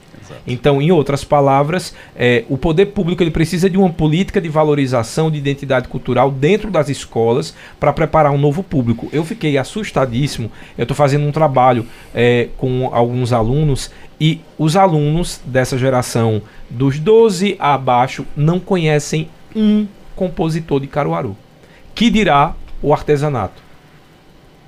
Então, 0.46 0.82
em 0.82 0.92
outras 0.92 1.24
palavras, 1.24 1.94
é, 2.16 2.44
o 2.50 2.58
poder 2.58 2.88
público 2.88 3.24
ele 3.24 3.32
precisa 3.32 3.70
de 3.70 3.78
uma 3.78 3.90
política 3.90 4.42
de 4.42 4.50
valorização 4.50 5.30
de 5.30 5.38
identidade 5.38 5.88
cultural 5.88 6.32
dentro 6.32 6.70
das 6.70 6.90
escolas 6.90 7.54
para 7.80 7.94
preparar 7.94 8.32
um 8.32 8.38
novo 8.38 8.64
público. 8.64 9.10
Eu 9.12 9.24
fiquei 9.24 9.58
assustadíssimo. 9.58 10.52
Eu 10.78 10.84
estou 10.84 10.96
fazendo 10.96 11.26
um 11.26 11.32
trabalho 11.32 11.86
é, 12.14 12.50
com 12.58 12.90
alguns 12.94 13.34
alunos 13.34 13.92
e 14.20 14.42
os 14.58 14.76
alunos 14.76 15.42
dessa 15.46 15.78
geração 15.78 16.42
dos 16.70 17.00
12 17.00 17.56
abaixo 17.60 18.26
não 18.36 18.60
conhecem 18.60 19.28
um 19.56 19.88
compositor 20.16 20.80
de 20.80 20.88
Caruaru. 20.88 21.36
Que 21.96 22.10
dirá 22.10 22.54
o 22.82 22.94
artesanato? 22.94 23.62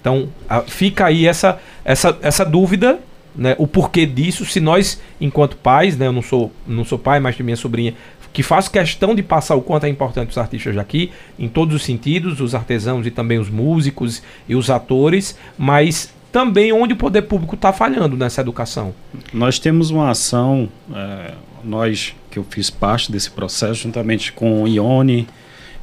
Então, 0.02 0.28
fica 0.67 1.06
aí 1.06 1.26
essa, 1.26 1.60
essa, 1.86 2.17
essa 2.21 2.43
dúvida 2.43 2.99
né, 3.36 3.56
o 3.58 3.67
porquê 3.67 4.06
disso, 4.06 4.46
se 4.46 4.60
nós, 4.60 5.02
enquanto 5.19 5.58
pais, 5.58 5.98
né, 5.98 6.08
eu 6.08 6.12
não 6.12 6.22
sou, 6.22 6.52
não 6.67 6.86
sou 6.86 7.00
pai, 7.00 7.19
mas 7.19 7.36
de 7.36 7.43
minha 7.43 7.58
sobrinha, 7.58 7.93
que 8.32 8.41
faço 8.41 8.72
questão 8.72 9.13
de 9.13 9.22
passar 9.22 9.56
o 9.56 9.62
quanto 9.62 9.86
é 9.86 9.89
importante 9.89 10.32
os 10.32 10.38
artistas 10.38 10.76
daqui, 10.76 11.12
em 11.38 11.48
todos 11.48 11.76
os 11.76 11.84
sentidos, 11.84 12.41
os 12.41 12.56
artesãos 12.56 13.06
e 13.06 13.12
também 13.12 13.38
os 13.38 13.50
músicos 13.50 14.24
e 14.50 14.56
os 14.56 14.69
atores, 14.72 15.38
mas 15.58 16.12
também 16.32 16.74
onde 16.74 16.93
o 16.93 16.98
poder 16.98 17.22
público 17.22 17.54
está 17.54 17.72
falhando 17.72 18.17
nessa 18.17 18.41
educação. 18.41 18.93
Nós 19.32 19.60
temos 19.60 19.91
uma 19.91 20.10
ação, 20.10 20.67
é, 20.91 21.34
nós 21.63 22.15
que 22.32 22.39
eu 22.39 22.43
fiz 22.50 22.72
parte 22.72 23.12
desse 23.12 23.30
processo, 23.30 23.84
juntamente 23.84 24.34
com 24.34 24.67
Ione, 24.67 25.28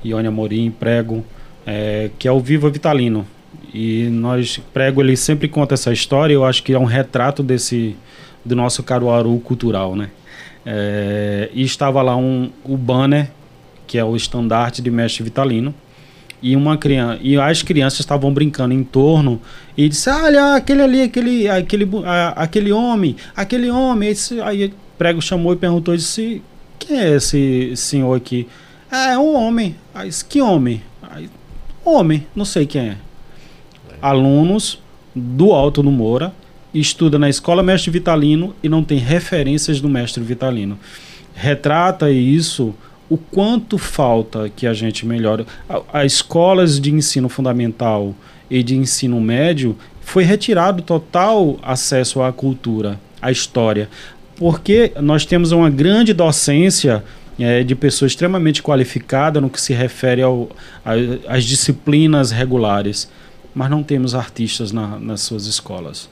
Ione 0.05 0.27
Amorim, 0.27 0.73
Prego, 0.73 1.25
é, 1.65 2.11
que 2.19 2.27
é 2.27 2.33
o 2.33 2.41
Viva 2.41 2.69
Vitalino. 2.69 3.25
E 3.73 4.09
nós, 4.11 4.61
Prego, 4.73 5.01
ele 5.01 5.17
sempre 5.17 5.49
conta 5.49 5.75
essa 5.75 5.93
história, 5.93 6.35
eu 6.35 6.45
acho 6.45 6.63
que 6.63 6.73
é 6.73 6.79
um 6.79 6.85
retrato 6.85 7.43
desse 7.43 7.97
do 8.45 8.57
nosso 8.57 8.83
Caruaru 8.83 9.39
cultural, 9.41 9.95
né? 9.95 10.11
É, 10.65 11.51
e 11.53 11.63
estava 11.63 12.03
lá 12.03 12.17
um, 12.17 12.51
o 12.65 12.77
banner, 12.77 13.31
que 13.87 13.99
é 13.99 14.05
o 14.05 14.17
estandarte 14.17 14.83
de 14.83 14.91
mestre 14.91 15.23
Vitalino, 15.23 15.75
e 16.43 16.57
uma 16.57 16.77
criança 16.77 17.19
e 17.23 17.37
as 17.39 17.63
crianças 17.63 18.01
estavam 18.01 18.33
brincando 18.33 18.73
em 18.73 18.83
torno 18.83 19.41
e 19.77 19.91
disse 19.91 20.09
olha 20.09 20.55
aquele 20.55 20.81
ali 20.81 21.03
aquele 21.03 21.47
aquele 21.47 21.87
aquele 22.35 22.73
homem 22.73 23.15
aquele 23.37 23.71
homem 23.71 24.09
esse, 24.09 24.41
aí 24.41 24.73
prego 24.97 25.21
chamou 25.21 25.53
e 25.53 25.57
perguntou 25.57 25.95
disse 25.95 26.41
quem 26.79 26.99
é 26.99 27.17
esse 27.17 27.77
senhor 27.77 28.17
aqui? 28.17 28.49
É 28.91 29.19
um 29.19 29.35
homem. 29.35 29.77
Aí, 29.95 30.09
que 30.27 30.41
homem? 30.41 30.83
Aí, 31.03 31.29
homem 31.85 32.27
não 32.35 32.47
sei 32.47 32.65
quem 32.65 32.89
é 32.89 32.97
alunos 34.01 34.81
do 35.15 35.53
Alto 35.53 35.83
do 35.83 35.91
Moura 35.91 36.33
estuda 36.73 37.19
na 37.19 37.29
escola 37.29 37.63
mestre 37.63 37.91
Vitalino 37.91 38.55
e 38.63 38.69
não 38.69 38.85
tem 38.85 38.99
referências 38.99 39.81
do 39.81 39.89
mestre 39.89 40.23
Vitalino. 40.23 40.79
Retrata 41.35 42.11
isso 42.11 42.75
o 43.09 43.17
quanto 43.17 43.77
falta 43.77 44.49
que 44.49 44.67
a 44.67 44.73
gente 44.73 45.05
melhore. 45.05 45.45
As 45.93 46.13
escolas 46.13 46.81
de 46.81 46.93
ensino 46.93 47.29
fundamental 47.29 48.15
e 48.49 48.63
de 48.63 48.77
ensino 48.77 49.21
médio 49.21 49.77
foi 50.01 50.23
retirado 50.23 50.83
total 50.83 51.59
acesso 51.63 52.23
à 52.23 52.33
cultura, 52.33 53.01
à 53.21 53.31
história, 53.31 53.89
porque 54.37 54.93
nós 55.01 55.25
temos 55.27 55.53
uma 55.53 55.69
grande 55.69 56.13
docência 56.13 57.05
é, 57.39 57.63
de 57.63 57.75
pessoas 57.75 58.13
extremamente 58.13 58.63
qualificadas 58.63 59.43
no 59.43 59.51
que 59.51 59.61
se 59.61 59.73
refere 59.73 60.23
às 61.29 61.45
disciplinas 61.45 62.31
regulares, 62.31 63.11
mas 63.55 63.71
não 63.71 63.83
temos 63.83 64.15
artistas 64.15 64.73
na, 64.73 64.99
nas 64.99 65.21
suas 65.23 65.47
escolas. 65.47 66.09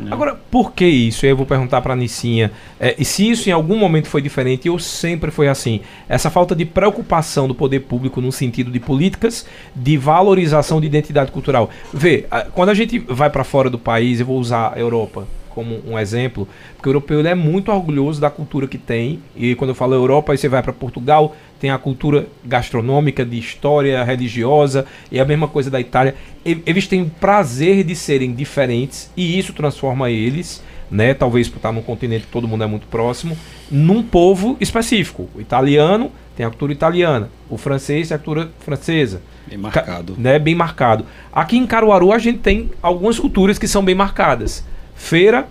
Né? 0.00 0.10
Agora, 0.10 0.34
por 0.50 0.72
que 0.72 0.86
isso? 0.86 1.26
Eu 1.26 1.36
vou 1.36 1.44
perguntar 1.44 1.80
para 1.82 1.92
a 1.92 1.96
Nicinha. 1.96 2.50
É, 2.78 2.94
e 2.98 3.04
se 3.04 3.28
isso 3.28 3.48
em 3.48 3.52
algum 3.52 3.76
momento 3.76 4.08
foi 4.08 4.22
diferente, 4.22 4.68
ou 4.68 4.78
sempre 4.78 5.30
foi 5.30 5.48
assim? 5.48 5.80
Essa 6.08 6.30
falta 6.30 6.56
de 6.56 6.64
preocupação 6.64 7.46
do 7.46 7.54
poder 7.54 7.80
público 7.80 8.20
no 8.20 8.32
sentido 8.32 8.70
de 8.70 8.80
políticas 8.80 9.46
de 9.76 9.96
valorização 9.96 10.80
de 10.80 10.86
identidade 10.86 11.30
cultural. 11.30 11.68
Vê, 11.92 12.26
quando 12.54 12.70
a 12.70 12.74
gente 12.74 12.98
vai 12.98 13.28
para 13.28 13.44
fora 13.44 13.68
do 13.68 13.78
país, 13.78 14.20
eu 14.20 14.26
vou 14.26 14.38
usar 14.38 14.72
a 14.74 14.78
Europa 14.78 15.26
como 15.50 15.82
um 15.84 15.98
exemplo, 15.98 16.48
porque 16.76 16.88
o 16.88 16.90
europeu 16.90 17.26
é 17.26 17.34
muito 17.34 17.70
orgulhoso 17.72 18.20
da 18.20 18.30
cultura 18.30 18.66
que 18.66 18.78
tem. 18.78 19.20
E 19.36 19.54
quando 19.56 19.70
eu 19.70 19.74
falo 19.74 19.94
Europa, 19.94 20.32
aí 20.32 20.38
você 20.38 20.48
vai 20.48 20.62
para 20.62 20.72
Portugal, 20.72 21.36
tem 21.60 21.70
a 21.70 21.78
cultura 21.78 22.26
gastronômica, 22.42 23.24
de 23.24 23.38
história 23.38 24.02
religiosa, 24.02 24.86
e 25.12 25.20
a 25.20 25.24
mesma 25.26 25.46
coisa 25.46 25.70
da 25.70 25.78
Itália. 25.78 26.14
Eles 26.44 26.88
têm 26.88 27.04
prazer 27.04 27.84
de 27.84 27.94
serem 27.94 28.32
diferentes 28.32 29.10
e 29.14 29.38
isso 29.38 29.52
transforma 29.52 30.10
eles, 30.10 30.62
né, 30.90 31.12
talvez 31.12 31.48
por 31.48 31.58
estar 31.58 31.70
num 31.70 31.82
continente 31.82 32.24
que 32.24 32.32
todo 32.32 32.48
mundo 32.48 32.64
é 32.64 32.66
muito 32.66 32.86
próximo, 32.86 33.36
num 33.70 34.02
povo 34.02 34.56
específico. 34.58 35.28
O 35.34 35.40
italiano 35.40 36.10
tem 36.34 36.46
a 36.46 36.48
cultura 36.48 36.72
italiana, 36.72 37.28
o 37.50 37.58
francês 37.58 38.08
tem 38.08 38.14
a 38.14 38.18
cultura 38.18 38.50
francesa. 38.60 39.20
Bem 39.46 39.58
marcado. 39.58 40.14
Né, 40.16 40.38
bem 40.38 40.54
marcado. 40.54 41.04
Aqui 41.30 41.58
em 41.58 41.66
Caruaru 41.66 42.10
a 42.10 42.18
gente 42.18 42.38
tem 42.38 42.70
algumas 42.82 43.18
culturas 43.18 43.58
que 43.58 43.68
são 43.68 43.84
bem 43.84 43.94
marcadas. 43.94 44.64
Feira 44.94 45.46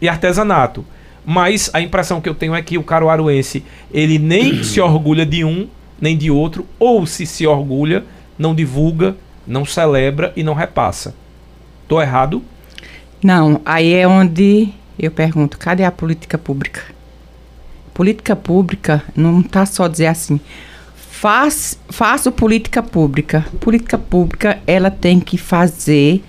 e 0.00 0.08
artesanato. 0.08 0.84
Mas 1.24 1.70
a 1.72 1.80
impressão 1.80 2.20
que 2.20 2.28
eu 2.28 2.34
tenho 2.34 2.54
é 2.54 2.62
que 2.62 2.76
o 2.76 2.82
caruaruense, 2.82 3.64
ele 3.92 4.18
nem 4.18 4.62
se 4.64 4.80
orgulha 4.80 5.24
de 5.24 5.44
um, 5.44 5.68
nem 6.00 6.16
de 6.16 6.30
outro, 6.30 6.66
ou 6.78 7.06
se 7.06 7.24
se 7.26 7.46
orgulha, 7.46 8.04
não 8.38 8.54
divulga, 8.54 9.16
não 9.46 9.64
celebra 9.64 10.32
e 10.36 10.42
não 10.42 10.54
repassa. 10.54 11.14
Tô 11.88 12.00
errado? 12.00 12.42
Não, 13.22 13.60
aí 13.64 13.94
é 13.94 14.06
onde 14.06 14.68
eu 14.98 15.10
pergunto, 15.10 15.58
cadê 15.58 15.84
a 15.84 15.90
política 15.90 16.36
pública? 16.36 16.82
Política 17.94 18.34
pública 18.34 19.02
não 19.16 19.42
tá 19.42 19.64
só 19.64 19.88
dizer 19.88 20.06
assim, 20.06 20.40
faz, 20.94 21.78
faço 21.88 22.30
política 22.32 22.82
pública. 22.82 23.46
Política 23.60 23.96
pública, 23.96 24.58
ela 24.66 24.90
tem 24.90 25.20
que 25.20 25.38
fazer 25.38 26.22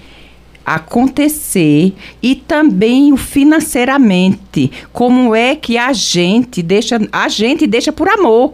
acontecer 0.66 1.94
e 2.22 2.36
também 2.36 3.16
financeiramente. 3.16 4.72
Como 4.92 5.36
é 5.36 5.56
que 5.56 5.78
a 5.78 5.94
gente 5.94 6.64
deixa 6.64 7.00
a 7.12 7.28
gente 7.28 7.68
deixa 7.68 7.92
por 7.92 8.10
amor 8.10 8.54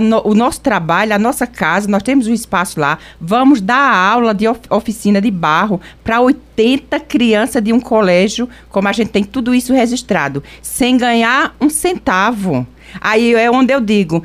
no, 0.00 0.20
o 0.26 0.34
nosso 0.34 0.60
trabalho 0.60 1.14
a 1.14 1.18
nossa 1.18 1.46
casa. 1.46 1.88
Nós 1.88 2.02
temos 2.02 2.26
um 2.26 2.32
espaço 2.32 2.80
lá. 2.80 2.98
Vamos 3.20 3.60
dar 3.60 3.94
aula 3.94 4.34
de 4.34 4.46
oficina 4.68 5.20
de 5.20 5.30
barro 5.30 5.80
para 6.02 6.20
80 6.20 6.98
crianças 7.00 7.62
de 7.62 7.72
um 7.72 7.80
colégio 7.80 8.48
como 8.68 8.88
a 8.88 8.92
gente 8.92 9.10
tem 9.10 9.22
tudo 9.22 9.54
isso 9.54 9.72
registrado 9.72 10.42
sem 10.60 10.96
ganhar 10.96 11.54
um 11.60 11.70
centavo. 11.70 12.66
Aí 13.00 13.34
é 13.34 13.50
onde 13.50 13.72
eu 13.72 13.80
digo 13.80 14.22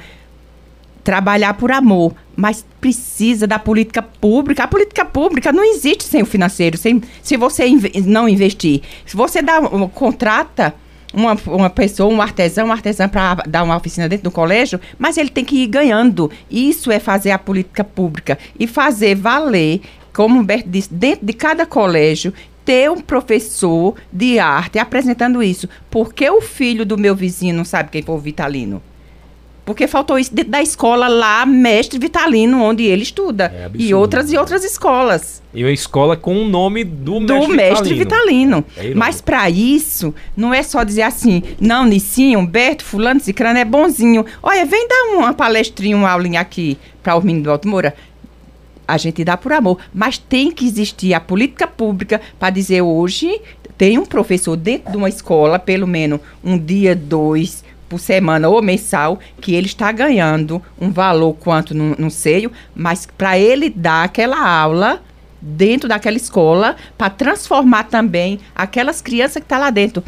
trabalhar 1.04 1.54
por 1.54 1.72
amor, 1.72 2.14
mas 2.38 2.64
precisa 2.80 3.48
da 3.48 3.58
política 3.58 4.04
pública. 4.04 4.64
A 4.64 4.68
política 4.68 5.04
pública 5.04 5.52
não 5.52 5.64
existe 5.64 6.04
sem 6.04 6.22
o 6.22 6.26
financeiro, 6.26 6.78
sem, 6.78 7.02
se 7.24 7.36
você 7.36 7.68
inv 7.68 7.86
não 8.06 8.30
investir. 8.30 8.82
Se 9.08 9.18
você 9.18 9.42
dá, 9.42 9.60
um, 9.60 9.90
contrata 9.90 10.76
uma, 11.12 11.36
uma 11.48 11.70
pessoa, 11.70 12.14
um 12.14 12.22
artesão, 12.22 12.68
um 12.68 12.72
artesã 12.72 13.10
para 13.10 13.36
dar 13.48 13.64
uma 13.64 13.76
oficina 13.76 14.08
dentro 14.08 14.26
do 14.26 14.32
colégio, 14.32 14.80
mas 15.00 15.18
ele 15.18 15.30
tem 15.30 15.44
que 15.44 15.64
ir 15.64 15.68
ganhando. 15.68 16.30
Isso 16.50 16.92
é 16.92 17.00
fazer 17.00 17.32
a 17.32 17.40
política 17.40 17.84
pública 17.84 18.38
e 18.60 18.68
fazer 18.68 19.16
valer, 19.16 19.82
como 20.14 20.38
o 20.38 20.40
Humberto 20.40 20.70
disse, 20.70 20.94
dentro 20.94 21.26
de 21.26 21.34
cada 21.34 21.66
colégio 21.66 22.32
ter 22.64 22.92
um 22.92 23.02
professor 23.02 23.96
de 24.14 24.38
arte 24.38 24.78
apresentando 24.78 25.42
isso. 25.42 25.68
Porque 25.90 26.30
o 26.30 26.40
filho 26.40 26.86
do 26.86 27.00
meu 27.00 27.16
vizinho 27.16 27.56
não 27.56 27.66
sabe 27.66 27.90
quem 27.90 28.04
foi 28.04 28.14
o 28.14 28.20
Vitalino? 28.20 28.80
Porque 29.68 29.86
faltou 29.86 30.18
isso 30.18 30.34
dentro 30.34 30.52
da 30.52 30.62
escola 30.62 31.10
lá, 31.10 31.46
Mestre 31.46 32.00
Vitalino, 32.00 32.64
onde 32.64 32.86
ele 32.86 33.04
estuda. 33.04 33.54
É 33.54 33.70
e 33.78 33.94
outras 33.94 34.32
e 34.32 34.38
outras 34.38 34.64
escolas. 34.64 35.44
E 35.54 35.62
uma 35.62 35.74
escola 35.74 36.16
com 36.16 36.38
o 36.38 36.48
nome 36.48 36.86
do, 36.86 37.20
do 37.20 37.34
Mestre, 37.34 37.56
mestre 37.58 37.94
Vitalino. 37.94 38.64
Vitalino. 38.66 38.92
É 38.94 38.96
Mas 38.96 39.20
para 39.20 39.50
isso, 39.50 40.16
não 40.38 40.54
é 40.54 40.64
só 40.64 40.86
dizer 40.86 41.02
assim, 41.02 41.44
não, 41.60 41.86
Nicinho, 41.86 42.40
Humberto, 42.40 42.86
fulano, 42.86 43.20
cicrano 43.20 43.60
é 43.60 43.66
bonzinho. 43.66 44.26
Olha, 44.42 44.66
vem 44.66 44.88
dar 44.88 45.18
uma 45.18 45.34
palestrinha, 45.34 45.98
uma 45.98 46.12
aulinha 46.12 46.40
aqui 46.40 46.78
para 47.04 47.18
o 47.18 47.22
menino 47.22 47.44
do 47.44 47.52
Alto 47.52 47.68
Moura 47.68 47.94
a 48.88 48.98
gente 48.98 49.22
dá 49.22 49.36
por 49.36 49.52
amor, 49.52 49.80
mas 49.94 50.18
tem 50.18 50.50
que 50.50 50.66
existir 50.66 51.14
a 51.14 51.20
política 51.20 51.68
pública 51.68 52.22
para 52.40 52.50
dizer 52.52 52.82
hoje 52.82 53.42
tem 53.78 53.98
um 54.00 54.06
professor 54.06 54.56
dentro 54.56 54.92
de 54.92 54.98
uma 54.98 55.08
escola, 55.08 55.60
pelo 55.60 55.86
menos 55.86 56.20
um 56.44 56.58
dia, 56.58 56.96
dois, 56.96 57.64
por 57.90 58.00
semana 58.00 58.50
ou 58.50 58.62
mensal, 58.62 59.20
que 59.40 59.56
ele 59.56 59.68
está 59.68 59.92
ganhando 59.92 60.62
um 60.80 60.92
valor 60.92 61.34
quanto 61.34 61.74
no, 61.74 61.96
no 61.96 62.12
seio, 62.12 62.52
mas 62.76 63.08
para 63.18 63.38
ele 63.38 63.70
dar 63.70 64.04
aquela 64.04 64.40
aula 64.40 65.02
dentro 65.42 65.88
daquela 65.88 66.18
escola 66.18 66.76
para 66.98 67.10
transformar 67.10 67.84
também 67.84 68.40
aquelas 68.56 69.02
crianças 69.02 69.36
que 69.36 69.46
estão 69.46 69.58
tá 69.58 69.66
lá 69.66 69.70
dentro. 69.70 70.04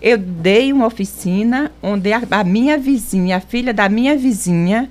Eu 0.00 0.18
dei 0.18 0.72
uma 0.72 0.86
oficina 0.86 1.72
onde 1.82 2.12
a, 2.12 2.22
a, 2.30 2.44
minha 2.44 2.76
vizinha, 2.76 3.38
a 3.38 3.40
filha 3.40 3.72
da 3.72 3.88
minha 3.88 4.16
vizinha, 4.16 4.90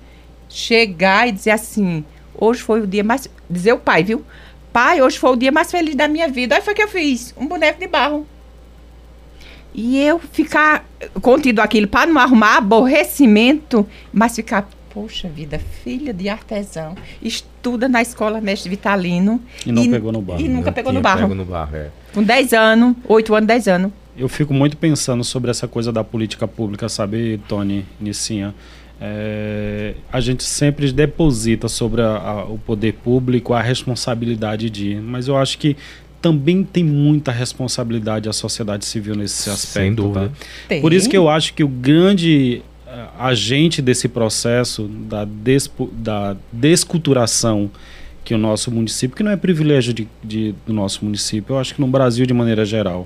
chegar 0.49 1.27
e 1.27 1.31
dizer 1.31 1.51
assim: 1.51 2.03
hoje 2.35 2.61
foi 2.61 2.81
o 2.81 2.87
dia 2.87 3.03
mais. 3.03 3.29
Dizer 3.49 3.73
o 3.73 3.77
pai, 3.77 4.03
viu? 4.03 4.25
Pai, 4.71 5.01
hoje 5.01 5.19
foi 5.19 5.31
o 5.31 5.35
dia 5.35 5.51
mais 5.51 5.69
feliz 5.69 5.93
da 5.95 6.07
minha 6.07 6.27
vida. 6.27 6.55
Aí 6.55 6.61
foi 6.61 6.73
que 6.73 6.81
eu 6.81 6.87
fiz: 6.87 7.33
um 7.37 7.47
boneco 7.47 7.79
de 7.79 7.87
barro. 7.87 8.27
E 9.73 9.99
eu 9.99 10.19
ficar 10.19 10.85
contido 11.21 11.59
aquilo 11.59 11.87
para 11.87 12.09
não 12.09 12.21
arrumar 12.21 12.57
aborrecimento, 12.57 13.85
mas 14.11 14.35
ficar, 14.35 14.69
poxa 14.93 15.27
vida, 15.27 15.59
filha 15.83 16.13
de 16.13 16.29
artesão, 16.29 16.95
estuda 17.21 17.89
na 17.89 18.01
escola 18.01 18.39
mestre 18.39 18.69
Vitalino. 18.69 19.41
E 19.65 19.71
não 19.71 19.83
e, 19.83 19.89
pegou 19.89 20.11
no 20.11 20.21
barro. 20.21 20.41
E 20.41 20.47
nunca 20.47 20.71
pegou 20.71 20.93
no 20.93 21.01
barro. 21.01 21.33
no 21.33 21.45
barro. 21.45 21.75
É. 21.75 21.89
Com 22.13 22.21
10 22.21 22.53
anos, 22.53 22.95
8 23.07 23.35
anos, 23.35 23.47
10 23.47 23.67
anos. 23.67 23.91
Eu 24.15 24.29
fico 24.29 24.53
muito 24.53 24.77
pensando 24.77 25.23
sobre 25.23 25.49
essa 25.49 25.67
coisa 25.67 25.91
da 25.91 26.03
política 26.03 26.47
pública, 26.47 26.87
sabe, 26.87 27.41
Tony, 27.47 27.83
Nissinha? 27.99 28.53
É, 29.01 29.95
a 30.11 30.19
gente 30.21 30.43
sempre 30.43 30.89
deposita 30.91 31.67
sobre 31.67 32.01
a, 32.01 32.15
a, 32.15 32.45
o 32.45 32.57
poder 32.57 32.93
público 32.93 33.53
a 33.53 33.61
responsabilidade 33.61 34.69
de, 34.69 34.95
mas 34.95 35.27
eu 35.27 35.35
acho 35.35 35.57
que 35.57 35.75
também 36.23 36.63
tem 36.63 36.85
muita 36.85 37.33
responsabilidade 37.33 38.29
a 38.29 38.33
sociedade 38.33 38.85
civil 38.85 39.13
nesse 39.13 39.49
aspecto. 39.49 39.73
Sem 39.73 39.89
tá? 39.93 40.01
dúvida. 40.01 40.31
Tá? 40.69 40.79
Por 40.79 40.93
isso 40.93 41.09
que 41.09 41.17
eu 41.17 41.27
acho 41.27 41.53
que 41.53 41.65
o 41.65 41.67
grande 41.67 42.61
uh, 42.87 43.21
agente 43.21 43.81
desse 43.81 44.07
processo 44.07 44.87
da, 44.87 45.25
despo, 45.25 45.91
da 45.91 46.37
desculturação 46.49 47.69
que 48.23 48.33
o 48.33 48.37
nosso 48.37 48.71
município, 48.71 49.17
que 49.17 49.21
não 49.21 49.31
é 49.31 49.35
privilégio 49.35 49.93
de, 49.93 50.07
de, 50.23 50.55
do 50.65 50.71
nosso 50.71 51.03
município, 51.03 51.55
eu 51.55 51.59
acho 51.59 51.75
que 51.75 51.81
no 51.81 51.87
Brasil 51.87 52.25
de 52.25 52.33
maneira 52.33 52.63
geral, 52.63 53.05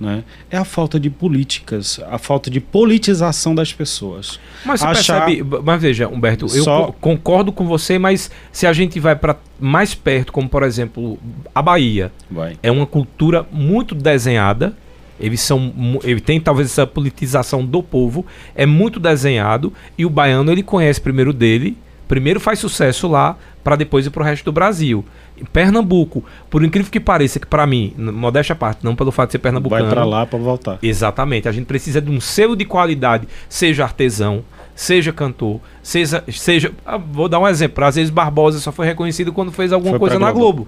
né? 0.00 0.24
É 0.50 0.56
a 0.56 0.64
falta 0.64 0.98
de 0.98 1.10
políticas, 1.10 2.00
a 2.10 2.16
falta 2.16 2.50
de 2.50 2.58
politização 2.58 3.54
das 3.54 3.72
pessoas. 3.72 4.40
Mas 4.64 4.80
você 4.80 4.86
Achar... 4.86 5.26
percebe, 5.26 5.60
mas 5.62 5.82
veja, 5.82 6.08
Humberto, 6.08 6.46
eu 6.46 6.64
Só... 6.64 6.94
concordo 7.00 7.52
com 7.52 7.66
você, 7.66 7.98
mas 7.98 8.30
se 8.50 8.66
a 8.66 8.72
gente 8.72 8.98
vai 8.98 9.14
para 9.14 9.36
mais 9.60 9.94
perto, 9.94 10.32
como 10.32 10.48
por 10.48 10.62
exemplo 10.62 11.18
a 11.54 11.60
Bahia, 11.60 12.10
vai. 12.30 12.56
é 12.62 12.70
uma 12.70 12.86
cultura 12.86 13.46
muito 13.52 13.94
desenhada. 13.94 14.74
Eles 15.18 15.42
são, 15.42 15.70
ele 16.02 16.20
tem 16.20 16.40
talvez 16.40 16.68
essa 16.68 16.86
politização 16.86 17.62
do 17.62 17.82
povo, 17.82 18.24
é 18.54 18.64
muito 18.64 18.98
desenhado 18.98 19.70
e 19.98 20.06
o 20.06 20.08
baiano 20.08 20.50
ele 20.50 20.62
conhece 20.62 20.98
primeiro 20.98 21.30
dele, 21.34 21.76
primeiro 22.08 22.40
faz 22.40 22.58
sucesso 22.58 23.06
lá 23.06 23.36
para 23.62 23.76
depois 23.76 24.06
ir 24.06 24.10
para 24.10 24.22
o 24.22 24.24
resto 24.24 24.46
do 24.46 24.52
Brasil. 24.52 25.04
Pernambuco, 25.52 26.24
por 26.48 26.64
incrível 26.64 26.90
que 26.90 27.00
pareça, 27.00 27.38
que 27.38 27.46
para 27.46 27.66
mim, 27.66 27.94
modéstia 27.96 28.52
à 28.52 28.56
parte, 28.56 28.84
não 28.84 28.94
pelo 28.94 29.10
fato 29.10 29.28
de 29.28 29.32
ser 29.32 29.38
pernambucano. 29.38 29.84
Vai 29.84 29.94
para 29.94 30.04
lá 30.04 30.26
para 30.26 30.38
voltar. 30.38 30.78
Exatamente. 30.82 31.48
A 31.48 31.52
gente 31.52 31.66
precisa 31.66 32.00
de 32.00 32.10
um 32.10 32.20
selo 32.20 32.56
de 32.56 32.64
qualidade, 32.64 33.26
seja 33.48 33.84
artesão, 33.84 34.44
seja 34.74 35.12
cantor, 35.12 35.60
seja. 35.82 36.24
seja 36.28 36.72
ah, 36.84 36.96
vou 36.96 37.28
dar 37.28 37.38
um 37.38 37.48
exemplo. 37.48 37.84
Às 37.84 37.96
vezes 37.96 38.10
Barbosa 38.10 38.58
só 38.58 38.72
foi 38.72 38.86
reconhecido 38.86 39.32
quando 39.32 39.52
fez 39.52 39.72
alguma 39.72 39.92
foi 39.92 39.98
coisa 39.98 40.18
na 40.18 40.32
Globo. 40.32 40.66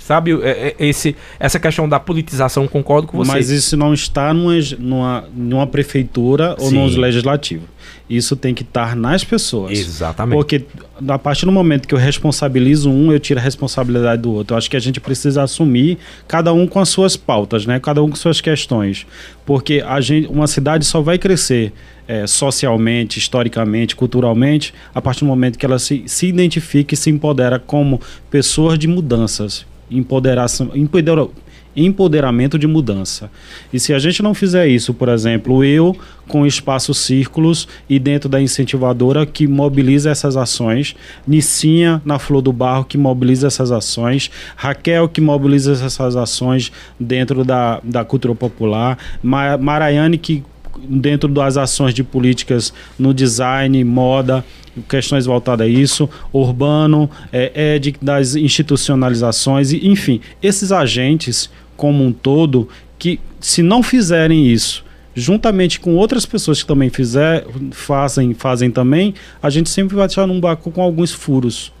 Sabe? 0.00 0.32
É, 0.42 0.74
é, 0.78 0.86
esse, 0.86 1.14
essa 1.38 1.60
questão 1.60 1.88
da 1.88 2.00
politização, 2.00 2.66
concordo 2.66 3.06
com 3.06 3.18
você. 3.18 3.30
Mas 3.30 3.50
isso 3.50 3.76
não 3.76 3.94
está 3.94 4.34
numa, 4.34 4.54
numa, 4.78 5.24
numa 5.34 5.66
prefeitura 5.66 6.56
ou 6.58 6.70
no 6.70 6.86
legislativo. 6.86 7.64
Isso 8.08 8.34
tem 8.34 8.52
que 8.52 8.62
estar 8.62 8.96
nas 8.96 9.22
pessoas. 9.22 9.78
Exatamente. 9.78 10.34
Porque 10.34 10.64
a 11.08 11.18
partir 11.18 11.46
do 11.46 11.52
momento 11.52 11.86
que 11.86 11.94
eu 11.94 11.98
responsabilizo 11.98 12.90
um, 12.90 13.12
eu 13.12 13.20
tiro 13.20 13.38
a 13.38 13.42
responsabilidade 13.42 14.22
do 14.22 14.32
outro. 14.32 14.54
Eu 14.54 14.58
acho 14.58 14.68
que 14.68 14.76
a 14.76 14.80
gente 14.80 15.00
precisa 15.00 15.44
assumir 15.44 15.96
cada 16.26 16.52
um 16.52 16.66
com 16.66 16.80
as 16.80 16.88
suas 16.88 17.16
pautas, 17.16 17.66
né? 17.66 17.78
Cada 17.78 18.02
um 18.02 18.10
com 18.10 18.16
suas 18.16 18.40
questões. 18.40 19.06
Porque 19.46 19.82
a 19.86 20.00
gente, 20.00 20.26
uma 20.26 20.48
cidade 20.48 20.84
só 20.84 21.00
vai 21.00 21.18
crescer 21.18 21.72
é, 22.08 22.26
socialmente, 22.26 23.20
historicamente, 23.20 23.94
culturalmente, 23.94 24.74
a 24.92 25.00
partir 25.00 25.20
do 25.20 25.26
momento 25.26 25.56
que 25.56 25.64
ela 25.64 25.78
se, 25.78 26.02
se 26.06 26.26
identifica 26.26 26.94
e 26.94 26.96
se 26.96 27.10
empodera 27.10 27.60
como 27.60 28.00
pessoas 28.28 28.76
de 28.76 28.88
mudanças. 28.88 29.69
Empoderação, 29.90 30.70
empodera, 30.74 31.28
empoderamento 31.74 32.58
de 32.58 32.66
mudança. 32.66 33.30
E 33.72 33.78
se 33.78 33.94
a 33.94 33.98
gente 33.98 34.22
não 34.22 34.34
fizer 34.34 34.66
isso, 34.66 34.92
por 34.92 35.08
exemplo, 35.08 35.64
eu 35.64 35.96
com 36.26 36.46
espaços 36.46 36.98
círculos 36.98 37.66
e 37.88 37.98
dentro 37.98 38.28
da 38.28 38.40
incentivadora 38.40 39.26
que 39.26 39.46
mobiliza 39.46 40.10
essas 40.10 40.36
ações, 40.36 40.94
Nicinha 41.26 42.00
na 42.04 42.18
Flor 42.18 42.42
do 42.42 42.52
Barro 42.52 42.84
que 42.84 42.98
mobiliza 42.98 43.46
essas 43.46 43.72
ações, 43.72 44.30
Raquel 44.56 45.08
que 45.08 45.20
mobiliza 45.20 45.72
essas 45.72 46.16
ações 46.16 46.72
dentro 46.98 47.44
da, 47.44 47.80
da 47.82 48.04
cultura 48.04 48.34
popular, 48.34 48.98
Maraiane 49.22 50.18
que 50.18 50.42
dentro 50.88 51.28
das 51.28 51.56
ações 51.56 51.92
de 51.92 52.02
políticas 52.02 52.72
no 52.98 53.12
design, 53.12 53.82
moda, 53.84 54.44
questões 54.88 55.26
voltadas 55.26 55.66
a 55.66 55.70
isso, 55.70 56.08
urbano, 56.32 57.10
é, 57.32 57.76
é 57.76 57.92
das 58.00 58.34
institucionalizações, 58.34 59.72
e, 59.72 59.86
enfim, 59.86 60.20
esses 60.42 60.72
agentes 60.72 61.50
como 61.76 62.04
um 62.04 62.12
todo 62.12 62.68
que, 62.98 63.18
se 63.40 63.62
não 63.62 63.82
fizerem 63.82 64.46
isso, 64.46 64.84
juntamente 65.14 65.80
com 65.80 65.96
outras 65.96 66.24
pessoas 66.26 66.62
que 66.62 66.68
também 66.68 66.90
fizer, 66.90 67.44
fazem, 67.72 68.34
fazem 68.34 68.70
também, 68.70 69.14
a 69.42 69.50
gente 69.50 69.70
sempre 69.70 69.96
vai 69.96 70.06
deixar 70.06 70.26
num 70.26 70.40
barco 70.40 70.70
com 70.70 70.82
alguns 70.82 71.12
furos. 71.12 71.72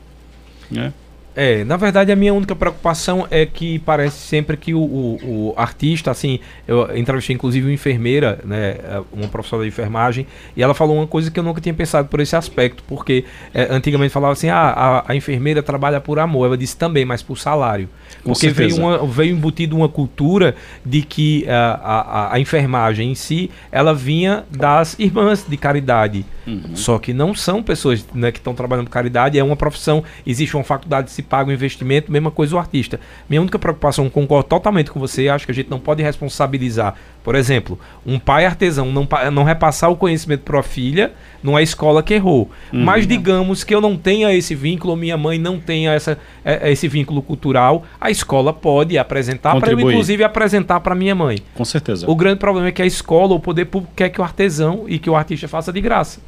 Né? 0.70 0.92
É, 1.34 1.62
na 1.62 1.76
verdade 1.76 2.10
a 2.10 2.16
minha 2.16 2.34
única 2.34 2.56
preocupação 2.56 3.26
é 3.30 3.46
que 3.46 3.78
parece 3.80 4.16
sempre 4.16 4.56
que 4.56 4.74
o, 4.74 4.80
o, 4.80 5.18
o 5.22 5.54
artista, 5.56 6.10
assim, 6.10 6.40
eu 6.66 6.96
entrevistei 6.96 7.34
inclusive 7.36 7.66
uma 7.66 7.72
enfermeira, 7.72 8.40
né, 8.44 8.76
uma 9.12 9.28
professora 9.28 9.62
de 9.62 9.68
enfermagem, 9.68 10.26
e 10.56 10.62
ela 10.62 10.74
falou 10.74 10.96
uma 10.96 11.06
coisa 11.06 11.30
que 11.30 11.38
eu 11.38 11.44
nunca 11.44 11.60
tinha 11.60 11.74
pensado 11.74 12.08
por 12.08 12.18
esse 12.18 12.34
aspecto, 12.34 12.82
porque 12.88 13.24
é, 13.54 13.68
antigamente 13.70 14.12
falava 14.12 14.32
assim, 14.32 14.48
ah, 14.48 15.04
a, 15.06 15.12
a, 15.12 15.14
enfermeira 15.14 15.62
trabalha 15.62 16.00
por 16.00 16.18
amor, 16.18 16.46
ela 16.46 16.58
disse 16.58 16.76
também, 16.76 17.04
mas 17.04 17.22
por 17.22 17.38
salário. 17.38 17.88
Com 18.22 18.32
porque 18.32 18.50
veio, 18.50 18.76
uma, 18.76 19.06
veio 19.06 19.32
embutido 19.32 19.76
uma 19.76 19.88
cultura 19.88 20.54
de 20.84 21.02
que 21.02 21.46
a, 21.48 21.80
a, 21.82 22.34
a 22.34 22.40
enfermagem 22.40 23.12
em 23.12 23.14
si, 23.14 23.50
ela 23.72 23.94
vinha 23.94 24.44
das 24.50 24.98
irmãs 24.98 25.44
de 25.48 25.56
caridade, 25.56 26.24
uhum. 26.46 26.74
só 26.74 26.98
que 26.98 27.12
não 27.12 27.34
são 27.34 27.62
pessoas 27.62 28.06
né, 28.14 28.30
que 28.30 28.38
estão 28.38 28.54
trabalhando 28.54 28.86
por 28.86 28.92
caridade, 28.92 29.38
é 29.38 29.44
uma 29.44 29.56
profissão, 29.56 30.04
existe 30.26 30.56
uma 30.56 30.64
faculdade 30.64 31.06
de 31.06 31.12
se 31.12 31.22
paga 31.22 31.50
o 31.50 31.52
investimento, 31.52 32.12
mesma 32.12 32.30
coisa 32.30 32.56
o 32.56 32.58
artista. 32.58 33.00
Minha 33.28 33.40
única 33.40 33.58
preocupação, 33.58 34.08
concordo 34.10 34.48
totalmente 34.48 34.90
com 34.90 35.00
você, 35.00 35.28
acho 35.28 35.46
que 35.46 35.52
a 35.52 35.54
gente 35.54 35.70
não 35.70 35.78
pode 35.78 36.02
responsabilizar, 36.02 36.94
por 37.22 37.34
exemplo, 37.34 37.78
um 38.04 38.18
pai 38.18 38.46
artesão 38.46 38.90
não, 38.90 39.06
não 39.32 39.44
repassar 39.44 39.90
o 39.90 39.96
conhecimento 39.96 40.40
para 40.40 40.60
a 40.60 40.62
filha 40.62 41.12
numa 41.42 41.60
escola 41.60 42.02
que 42.02 42.14
errou. 42.14 42.50
Uhum. 42.72 42.82
Mas 42.82 43.06
digamos 43.06 43.62
que 43.62 43.74
eu 43.74 43.80
não 43.80 43.96
tenha 43.96 44.32
esse 44.34 44.54
vínculo, 44.54 44.96
minha 44.96 45.16
mãe 45.16 45.38
não 45.38 45.60
tenha 45.60 45.92
essa, 45.92 46.18
é, 46.44 46.68
é 46.68 46.72
esse 46.72 46.88
vínculo 46.88 47.20
cultural, 47.20 47.84
a 48.00 48.10
escola 48.10 48.52
pode 48.52 48.96
apresentar 48.96 49.58
para 49.58 49.72
eu, 49.72 49.80
inclusive, 49.80 50.24
apresentar 50.24 50.80
para 50.80 50.94
minha 50.94 51.14
mãe. 51.14 51.38
Com 51.54 51.64
certeza. 51.64 52.10
O 52.10 52.14
grande 52.14 52.38
problema 52.38 52.68
é 52.68 52.72
que 52.72 52.82
a 52.82 52.86
escola, 52.86 53.34
o 53.34 53.40
poder 53.40 53.66
público 53.66 53.92
quer 53.94 54.08
que 54.08 54.20
o 54.20 54.24
artesão 54.24 54.84
e 54.88 54.98
que 54.98 55.10
o 55.10 55.16
artista 55.16 55.46
faça 55.46 55.72
de 55.72 55.80
graça. 55.80 56.20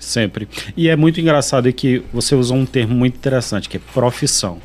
Sempre. 0.00 0.48
E 0.76 0.88
é 0.88 0.96
muito 0.96 1.20
engraçado 1.20 1.72
que 1.72 2.02
você 2.12 2.34
usou 2.34 2.56
um 2.56 2.66
termo 2.66 2.94
muito 2.94 3.16
interessante, 3.16 3.68
que 3.68 3.76
é 3.76 3.80
profissão. 3.92 4.58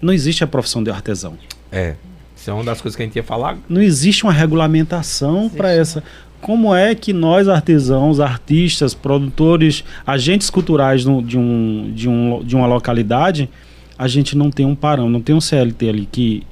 Não 0.00 0.12
existe 0.12 0.42
a 0.42 0.46
profissão 0.48 0.82
de 0.82 0.90
artesão. 0.90 1.38
É. 1.70 1.94
Isso 2.42 2.50
é 2.50 2.52
uma 2.52 2.64
das 2.64 2.80
coisas 2.80 2.96
que 2.96 3.02
a 3.02 3.06
gente 3.06 3.14
ia 3.14 3.22
falar. 3.22 3.56
Não 3.68 3.80
existe 3.80 4.24
uma 4.24 4.32
regulamentação 4.32 5.48
para 5.48 5.72
essa. 5.72 6.02
Como 6.40 6.74
é 6.74 6.92
que 6.92 7.12
nós, 7.12 7.48
artesãos, 7.48 8.18
artistas, 8.18 8.94
produtores, 8.94 9.84
agentes 10.04 10.50
culturais 10.50 11.04
no, 11.04 11.22
de, 11.22 11.38
um, 11.38 11.92
de, 11.94 12.08
um, 12.08 12.42
de 12.44 12.56
uma 12.56 12.66
localidade, 12.66 13.48
a 13.96 14.08
gente 14.08 14.36
não 14.36 14.50
tem 14.50 14.66
um 14.66 14.74
parão, 14.74 15.08
não 15.08 15.20
tem 15.20 15.36
um 15.36 15.40
CLT 15.40 15.88
ali 15.88 16.08
que 16.10 16.42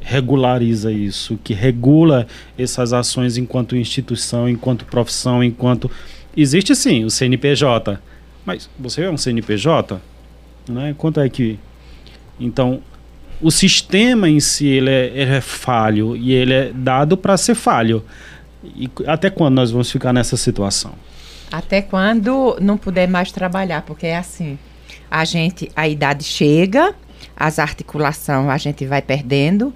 regulariza 0.00 0.92
isso, 0.92 1.38
que 1.42 1.54
regula 1.54 2.26
essas 2.58 2.92
ações 2.92 3.38
enquanto 3.38 3.74
instituição, 3.74 4.46
enquanto 4.48 4.84
profissão, 4.84 5.42
enquanto 5.42 5.90
Existe 6.40 6.72
sim 6.76 7.04
o 7.04 7.10
CNPJ, 7.10 8.00
mas 8.44 8.70
você 8.78 9.02
é 9.02 9.10
um 9.10 9.16
CNPJ? 9.16 10.00
Né? 10.68 10.94
Quanto 10.96 11.18
é 11.18 11.28
que. 11.28 11.58
Então, 12.38 12.80
o 13.40 13.50
sistema 13.50 14.28
em 14.28 14.40
si 14.40 14.66
ele 14.66 14.90
é, 14.90 15.36
é 15.36 15.40
falho 15.40 16.16
e 16.16 16.32
ele 16.32 16.52
é 16.52 16.72
dado 16.74 17.16
para 17.16 17.36
ser 17.36 17.54
falho. 17.54 18.04
E 18.64 18.90
até 19.06 19.30
quando 19.30 19.54
nós 19.54 19.70
vamos 19.70 19.90
ficar 19.90 20.12
nessa 20.12 20.36
situação? 20.36 20.92
Até 21.50 21.80
quando 21.80 22.58
não 22.60 22.76
puder 22.76 23.08
mais 23.08 23.32
trabalhar, 23.32 23.82
porque 23.82 24.06
é 24.06 24.16
assim. 24.16 24.58
A 25.10 25.24
gente, 25.24 25.70
a 25.74 25.88
idade 25.88 26.24
chega, 26.24 26.94
as 27.38 27.60
articulações 27.60 28.48
a 28.48 28.56
gente 28.56 28.84
vai 28.84 29.00
perdendo. 29.00 29.72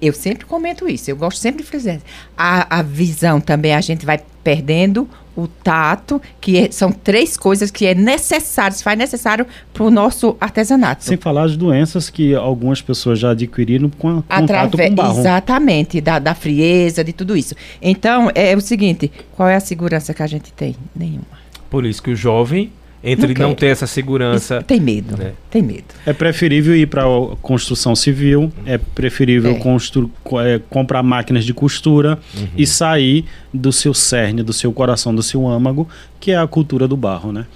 eu 0.00 0.12
sempre 0.14 0.46
comento 0.46 0.88
isso, 0.88 1.10
eu 1.10 1.16
gosto 1.16 1.38
sempre 1.38 1.62
de 1.62 1.70
fazer. 1.70 2.00
A, 2.36 2.78
a 2.78 2.82
visão 2.82 3.40
também 3.40 3.74
a 3.74 3.80
gente 3.82 4.06
vai 4.06 4.18
perdendo, 4.42 5.08
o 5.36 5.48
tato, 5.48 6.22
que 6.40 6.58
é, 6.58 6.70
são 6.70 6.92
três 6.92 7.36
coisas 7.36 7.70
que 7.70 7.86
é 7.86 7.94
necessário, 7.94 8.76
se 8.76 8.84
faz 8.84 8.96
necessário 8.96 9.46
para 9.72 9.82
o 9.82 9.90
nosso 9.90 10.36
artesanato. 10.40 11.04
Sem 11.04 11.16
falar 11.16 11.44
as 11.44 11.56
doenças 11.56 12.08
que 12.08 12.34
algumas 12.34 12.80
pessoas 12.80 13.18
já 13.18 13.30
adquiriram 13.32 13.90
com 13.90 14.22
a, 14.28 14.40
contato 14.40 14.78
com 14.78 14.94
barro. 14.94 15.18
Exatamente, 15.18 16.00
da, 16.00 16.18
da 16.18 16.34
frieza, 16.34 17.02
de 17.02 17.12
tudo 17.12 17.36
isso. 17.36 17.54
Então, 17.82 18.30
é 18.34 18.56
o 18.56 18.60
seguinte, 18.60 19.10
qual 19.32 19.48
é 19.48 19.56
a 19.56 19.60
segurança 19.60 20.14
que 20.14 20.22
a 20.22 20.26
gente 20.26 20.52
tem? 20.52 20.76
Nenhuma. 20.94 21.24
Por 21.68 21.84
isso 21.84 22.02
que 22.02 22.12
o 22.12 22.16
jovem 22.16 22.70
entre 23.04 23.34
não, 23.34 23.48
não 23.48 23.54
ter 23.54 23.66
essa 23.66 23.86
segurança. 23.86 24.56
Isso, 24.56 24.64
tem 24.64 24.80
medo, 24.80 25.16
né? 25.16 25.32
tem 25.50 25.62
medo. 25.62 25.84
É 26.06 26.12
preferível 26.12 26.74
ir 26.74 26.86
para 26.86 27.02
a 27.02 27.36
construção 27.42 27.94
civil, 27.94 28.50
é 28.64 28.78
preferível 28.78 29.52
é. 29.52 29.58
Constru, 29.58 30.10
é, 30.40 30.60
comprar 30.70 31.02
máquinas 31.02 31.44
de 31.44 31.52
costura 31.52 32.18
uhum. 32.34 32.48
e 32.56 32.66
sair 32.66 33.26
do 33.52 33.70
seu 33.70 33.92
cerne, 33.92 34.42
do 34.42 34.52
seu 34.52 34.72
coração, 34.72 35.14
do 35.14 35.22
seu 35.22 35.46
âmago, 35.46 35.86
que 36.18 36.30
é 36.30 36.38
a 36.38 36.46
cultura 36.46 36.88
do 36.88 36.96
barro, 36.96 37.30
né? 37.30 37.46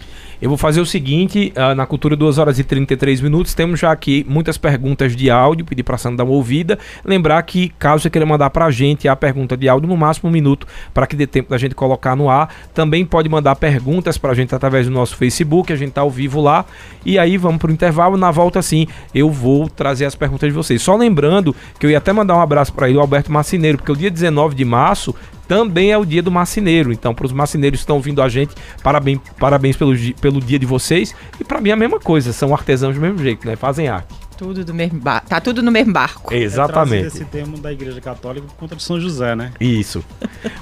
Eu 0.40 0.48
vou 0.48 0.56
fazer 0.56 0.80
o 0.80 0.86
seguinte, 0.86 1.52
uh, 1.56 1.74
na 1.74 1.84
cultura 1.84 2.14
2 2.14 2.38
horas 2.38 2.60
e 2.60 2.64
33 2.64 3.20
minutos, 3.20 3.54
temos 3.54 3.80
já 3.80 3.90
aqui 3.90 4.24
muitas 4.28 4.56
perguntas 4.56 5.16
de 5.16 5.28
áudio, 5.28 5.66
pedir 5.66 5.82
para 5.82 5.98
Sandra 5.98 6.18
dar 6.18 6.24
uma 6.24 6.32
ouvida. 6.32 6.78
Lembrar 7.04 7.42
que, 7.42 7.70
caso 7.70 8.04
você 8.04 8.10
queira 8.10 8.24
mandar 8.24 8.48
para 8.50 8.66
a 8.66 8.70
gente 8.70 9.08
a 9.08 9.16
pergunta 9.16 9.56
de 9.56 9.68
áudio, 9.68 9.88
no 9.88 9.96
máximo 9.96 10.30
um 10.30 10.32
minuto, 10.32 10.64
para 10.94 11.08
que 11.08 11.16
dê 11.16 11.26
tempo 11.26 11.50
da 11.50 11.58
gente 11.58 11.74
colocar 11.74 12.14
no 12.14 12.30
ar. 12.30 12.54
Também 12.72 13.04
pode 13.04 13.28
mandar 13.28 13.56
perguntas 13.56 14.16
para 14.16 14.30
a 14.30 14.34
gente 14.34 14.54
através 14.54 14.86
do 14.86 14.92
nosso 14.92 15.16
Facebook, 15.16 15.72
a 15.72 15.76
gente 15.76 15.88
está 15.88 16.02
ao 16.02 16.10
vivo 16.10 16.40
lá. 16.40 16.64
E 17.04 17.18
aí 17.18 17.36
vamos 17.36 17.58
para 17.58 17.70
o 17.70 17.74
intervalo, 17.74 18.16
na 18.16 18.30
volta 18.30 18.62
sim, 18.62 18.86
eu 19.12 19.30
vou 19.30 19.68
trazer 19.68 20.04
as 20.04 20.14
perguntas 20.14 20.48
de 20.48 20.54
vocês. 20.54 20.80
Só 20.80 20.94
lembrando 20.94 21.54
que 21.80 21.84
eu 21.84 21.90
ia 21.90 21.98
até 21.98 22.12
mandar 22.12 22.36
um 22.36 22.40
abraço 22.40 22.72
para 22.72 22.88
ele, 22.88 22.98
o 22.98 23.00
Alberto 23.00 23.32
Marcineiro, 23.32 23.78
porque 23.78 23.90
o 23.90 23.96
dia 23.96 24.10
19 24.10 24.54
de 24.54 24.64
março 24.64 25.12
também 25.48 25.90
é 25.90 25.98
o 25.98 26.04
dia 26.04 26.22
do 26.22 26.30
marceneiro. 26.30 26.92
Então, 26.92 27.14
para 27.14 27.26
os 27.26 27.32
marceneiros 27.32 27.80
que 27.80 27.84
estão 27.84 27.96
ouvindo 27.96 28.20
a 28.20 28.28
gente, 28.28 28.54
parabéns, 28.82 29.18
parabéns 29.40 29.76
pelo, 29.76 29.94
pelo 30.20 30.40
dia 30.40 30.58
de 30.58 30.66
vocês. 30.66 31.14
E 31.40 31.44
para 31.44 31.60
mim 31.60 31.70
é 31.70 31.72
a 31.72 31.76
mesma 31.76 31.98
coisa, 31.98 32.32
são 32.32 32.54
artesãos 32.54 32.94
do 32.94 33.00
mesmo 33.00 33.18
jeito, 33.18 33.46
né? 33.46 33.56
Fazem 33.56 33.88
arte. 33.88 34.14
Tudo 34.36 34.64
do 34.64 34.72
mesmo 34.72 35.00
barco. 35.00 35.28
Tá 35.28 35.40
tudo 35.40 35.62
no 35.62 35.72
mesmo 35.72 35.92
barco. 35.92 36.32
Exatamente. 36.32 37.04
É 37.04 37.06
esse 37.08 37.24
termo 37.24 37.58
da 37.58 37.72
Igreja 37.72 38.00
Católica 38.00 38.46
contra 38.56 38.76
de 38.76 38.82
São 38.84 39.00
José, 39.00 39.34
né? 39.34 39.50
Isso. 39.58 40.04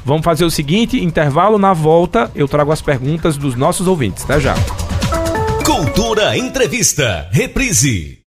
Vamos 0.03 0.25
fazer 0.25 0.47
o 0.47 0.51
seguinte: 0.51 1.03
intervalo 1.03 1.59
na 1.59 1.75
volta, 1.75 2.31
eu 2.35 2.49
trago 2.49 2.73
as 2.73 2.81
perguntas 2.81 3.37
dos 3.37 3.55
nossos 3.55 3.87
ouvintes. 3.87 4.25
Até 4.25 4.41
já. 4.41 4.55
Cultura 5.63 6.39
Entrevista. 6.39 7.29
Reprise. 7.31 8.21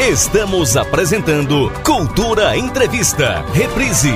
Estamos 0.00 0.76
apresentando 0.76 1.70
Cultura 1.84 2.56
Entrevista. 2.56 3.44
Reprise 3.52 4.14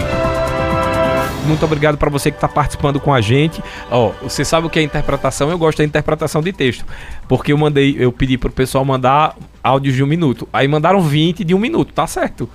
muito 1.47 1.65
obrigado 1.65 1.97
para 1.97 2.11
você 2.11 2.31
que 2.31 2.37
está 2.37 2.49
participando 2.49 3.01
com 3.01 3.13
a 3.13 3.21
gente. 3.21 3.63
Ó, 3.91 4.13
você 4.23 4.45
sabe 4.45 4.67
o 4.67 4.71
que 4.71 4.79
é 4.79 4.83
interpretação? 4.83 5.51
Eu 5.51 5.59
gosto 5.59 5.79
da 5.79 5.85
interpretação 5.85 6.43
de 6.43 6.53
texto, 6.53 6.85
porque 7.29 7.53
eu 7.53 7.59
mandei, 7.59 7.97
eu 7.99 8.13
pedi 8.13 8.39
pro 8.39 8.51
pessoal 8.51 8.85
mandar 8.85 9.37
áudios 9.63 9.95
de 9.95 10.03
um 10.03 10.07
minuto. 10.07 10.49
Aí 10.53 10.67
mandaram 10.67 11.01
20 11.01 11.45
de 11.45 11.55
um 11.55 11.59
minuto, 11.59 11.93
tá 11.93 12.07
certo? 12.07 12.49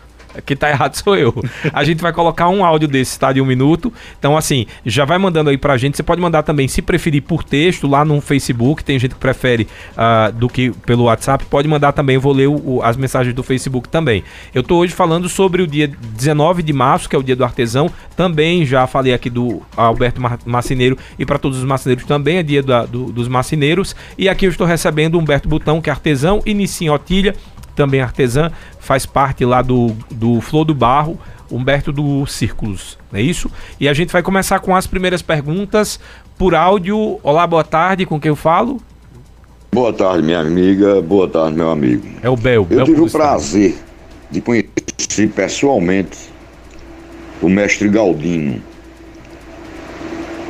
Quem 0.46 0.58
tá 0.58 0.70
errado 0.70 0.96
sou 0.96 1.16
eu. 1.16 1.34
A 1.74 1.84
gente 1.84 2.02
vai 2.02 2.14
colocar 2.14 2.50
um 2.50 2.64
áudio 2.64 2.88
desse, 2.88 3.20
tá? 3.20 3.32
De 3.32 3.42
um 3.42 3.46
minuto. 3.46 3.92
Então, 4.18 4.38
assim, 4.38 4.66
já 4.86 5.06
vai 5.06 5.18
mandando 5.18 5.50
aí 5.50 5.58
pra 5.58 5.78
gente. 5.78 5.98
Você 5.98 6.04
pode 6.04 6.22
mandar 6.22 6.44
também, 6.44 6.68
se 6.68 6.82
preferir, 6.82 7.22
por 7.22 7.44
texto, 7.44 7.88
lá 7.88 8.04
no 8.04 8.20
Facebook. 8.22 8.84
Tem 8.84 8.98
gente 8.98 9.14
que 9.14 9.20
prefere 9.20 9.68
uh, 9.94 10.32
do 10.32 10.50
que 10.50 10.72
pelo 10.86 11.04
WhatsApp. 11.04 11.46
Pode 11.46 11.68
mandar 11.68 11.92
também, 11.92 12.16
eu 12.16 12.22
vou 12.22 12.34
ler 12.34 12.48
o, 12.48 12.76
o, 12.78 12.82
as 12.84 12.98
mensagens 12.98 13.34
do 13.34 13.44
Facebook 13.44 13.90
também. 13.90 14.24
Eu 14.54 14.64
tô 14.64 14.78
hoje 14.78 14.94
falando 14.94 15.30
sobre 15.30 15.62
o 15.62 15.68
dia 15.68 15.88
19 15.88 16.64
de 16.64 16.74
março, 16.74 17.10
que 17.10 17.16
é 17.16 17.20
o 17.20 17.24
dia 17.24 17.36
do 17.36 17.44
artesão. 17.44 17.90
Também 18.16 18.66
já 18.66 18.88
falei 18.88 19.14
aqui 19.14 19.30
do 19.30 19.62
Alberto 19.76 20.22
Marceneiro 20.46 20.98
e 21.18 21.26
para 21.26 21.38
todos 21.38 21.58
os 21.58 21.64
marceneiros 21.64 22.06
também 22.06 22.38
é 22.38 22.44
dia 22.44 22.64
da, 22.64 22.86
do, 22.86 23.12
dos 23.12 23.28
marceneiros. 23.28 23.96
E 24.18 24.30
aqui 24.30 24.46
eu 24.46 24.50
estou 24.50 24.66
recebendo 24.66 25.18
Humberto 25.18 25.48
Butão, 25.48 25.82
que 25.82 25.90
é 25.90 25.94
artesão, 25.94 26.42
e 26.46 26.54
Nissim 26.54 26.90
Otília, 26.90 27.36
também 27.76 28.02
artesã, 28.02 28.52
faz 28.80 29.06
parte 29.06 29.46
lá 29.46 29.62
do, 29.62 29.96
do 30.10 30.42
Flor 30.42 30.66
do 30.66 30.74
Barro, 30.74 31.20
Humberto 31.52 31.92
do 31.92 32.26
Círculos, 32.26 32.98
não 33.12 33.20
é 33.20 33.22
isso? 33.22 33.52
E 33.80 33.88
a 33.88 33.94
gente 33.94 34.12
vai 34.12 34.24
começar 34.24 34.60
com 34.60 34.76
as 34.76 34.88
primeiras 34.88 35.22
perguntas 35.22 36.00
por 36.38 36.56
áudio. 36.56 37.20
Olá, 37.22 37.46
boa 37.46 37.64
tarde, 37.64 38.06
com 38.06 38.20
quem 38.20 38.30
eu 38.30 38.36
falo? 38.36 38.82
Boa 39.72 39.94
tarde, 39.94 40.24
minha 40.24 40.40
amiga, 40.40 41.02
boa 41.02 41.28
tarde, 41.28 41.58
meu 41.58 41.70
amigo. 41.70 42.08
É 42.24 42.30
o 42.30 42.36
Bel. 42.36 42.66
Eu 42.70 42.78
Bel 42.78 42.86
tive 42.86 43.02
o 43.02 43.10
prazer 43.10 43.76
de 44.32 44.42
conhecer 44.42 45.28
pessoalmente 45.36 46.30
o 47.42 47.50
mestre 47.50 47.90
Galdino. 47.90 48.62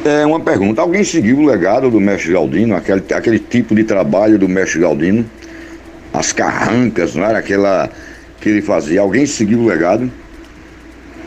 É 0.05 0.23
uma 0.25 0.39
pergunta, 0.39 0.81
alguém 0.81 1.03
seguiu 1.03 1.39
o 1.39 1.45
legado 1.45 1.89
do 1.89 1.99
mestre 1.99 2.31
Galdino, 2.31 2.75
aquele, 2.75 3.03
aquele 3.11 3.39
tipo 3.39 3.73
de 3.73 3.83
trabalho 3.83 4.37
do 4.37 4.47
mestre 4.47 4.79
Galdino? 4.79 5.25
As 6.17 6.31
carrancas, 6.31 7.15
não 7.15 7.25
era 7.25 7.39
aquela 7.39 7.89
que 8.39 8.49
ele 8.49 8.61
fazia. 8.61 9.01
Alguém 9.01 9.25
seguiu 9.25 9.59
o 9.59 9.65
legado. 9.65 10.09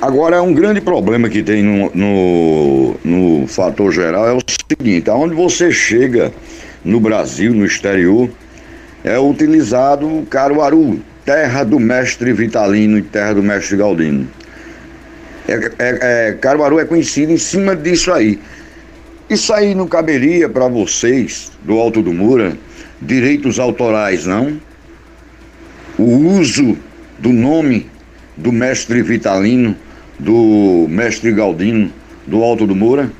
Agora, 0.01 0.41
um 0.43 0.55
grande 0.55 0.81
problema 0.81 1.29
que 1.29 1.43
tem 1.43 1.63
no, 1.63 1.91
no, 1.93 2.97
no 3.05 3.47
fator 3.49 3.93
geral 3.93 4.29
é 4.29 4.33
o 4.33 4.41
seguinte: 4.71 5.11
aonde 5.11 5.35
você 5.35 5.73
chega 5.73 6.33
no 6.85 7.01
Brasil, 7.01 7.53
no 7.53 7.67
exterior, 7.67 8.31
é 9.03 9.19
utilizado 9.19 10.27
Caruaru, 10.31 11.01
terra 11.25 11.65
do 11.65 11.81
mestre 11.81 12.33
Vitalino 12.33 12.99
e 12.99 13.03
terra 13.03 13.35
do 13.35 13.43
mestre 13.43 13.77
Galdino. 13.77 14.29
É, 15.49 15.55
é, 15.55 15.99
é, 16.29 16.33
Caruaru 16.33 16.79
é 16.79 16.85
conhecido 16.85 17.33
em 17.33 17.39
cima 17.39 17.75
disso 17.75 18.13
aí. 18.13 18.39
Isso 19.31 19.53
aí 19.53 19.75
não 19.75 19.87
caberia 19.87 20.49
para 20.49 20.69
vocês, 20.69 21.51
do 21.63 21.79
Alto 21.79 22.03
do 22.03 22.13
Mura, 22.13 22.57
direitos 23.01 23.59
autorais, 23.59 24.27
não? 24.27 24.61
O 25.99 26.39
uso 26.39 26.79
do 27.19 27.31
nome 27.31 27.87
do 28.37 28.53
mestre 28.53 29.03
Vitalino, 29.03 29.77
do 30.19 30.87
mestre 30.89 31.33
Galdino, 31.33 31.91
do 32.27 32.43
Alto 32.43 32.67
do 32.67 32.77
Moura? 32.77 33.11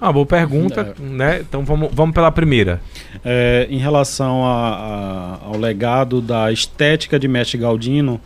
Ah, 0.00 0.12
boa 0.12 0.26
pergunta, 0.26 0.94
é. 0.98 1.02
né? 1.02 1.40
Então 1.40 1.64
vamos, 1.64 1.90
vamos 1.92 2.14
pela 2.14 2.30
primeira. 2.30 2.80
É, 3.24 3.66
em 3.70 3.78
relação 3.78 4.44
a, 4.44 4.68
a, 4.68 5.46
ao 5.46 5.56
legado 5.56 6.20
da 6.20 6.52
estética 6.52 7.18
de 7.18 7.26
Mestre 7.26 7.58
Galdino, 7.58 8.20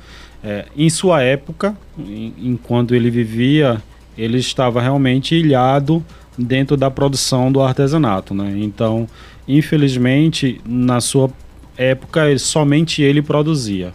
é, 0.45 0.67
em 0.77 0.91
sua 0.91 1.23
época, 1.23 1.77
em, 1.99 2.35
enquanto 2.39 2.95
ele 2.95 3.11
vivia, 3.11 3.83
ele 4.19 4.39
estava 4.39 4.83
realmente 4.83 5.35
ilhado 5.35 6.05
dentro 6.37 6.77
da 6.77 6.91
produção 6.91 7.51
do 7.51 7.63
artesanato, 7.63 8.35
né? 8.35 8.55
Então, 8.59 9.07
infelizmente, 9.49 10.61
na 10.67 11.01
sua 11.01 11.31
época 11.77 12.39
somente 12.39 13.03
ele 13.03 13.23
produzia. 13.23 13.93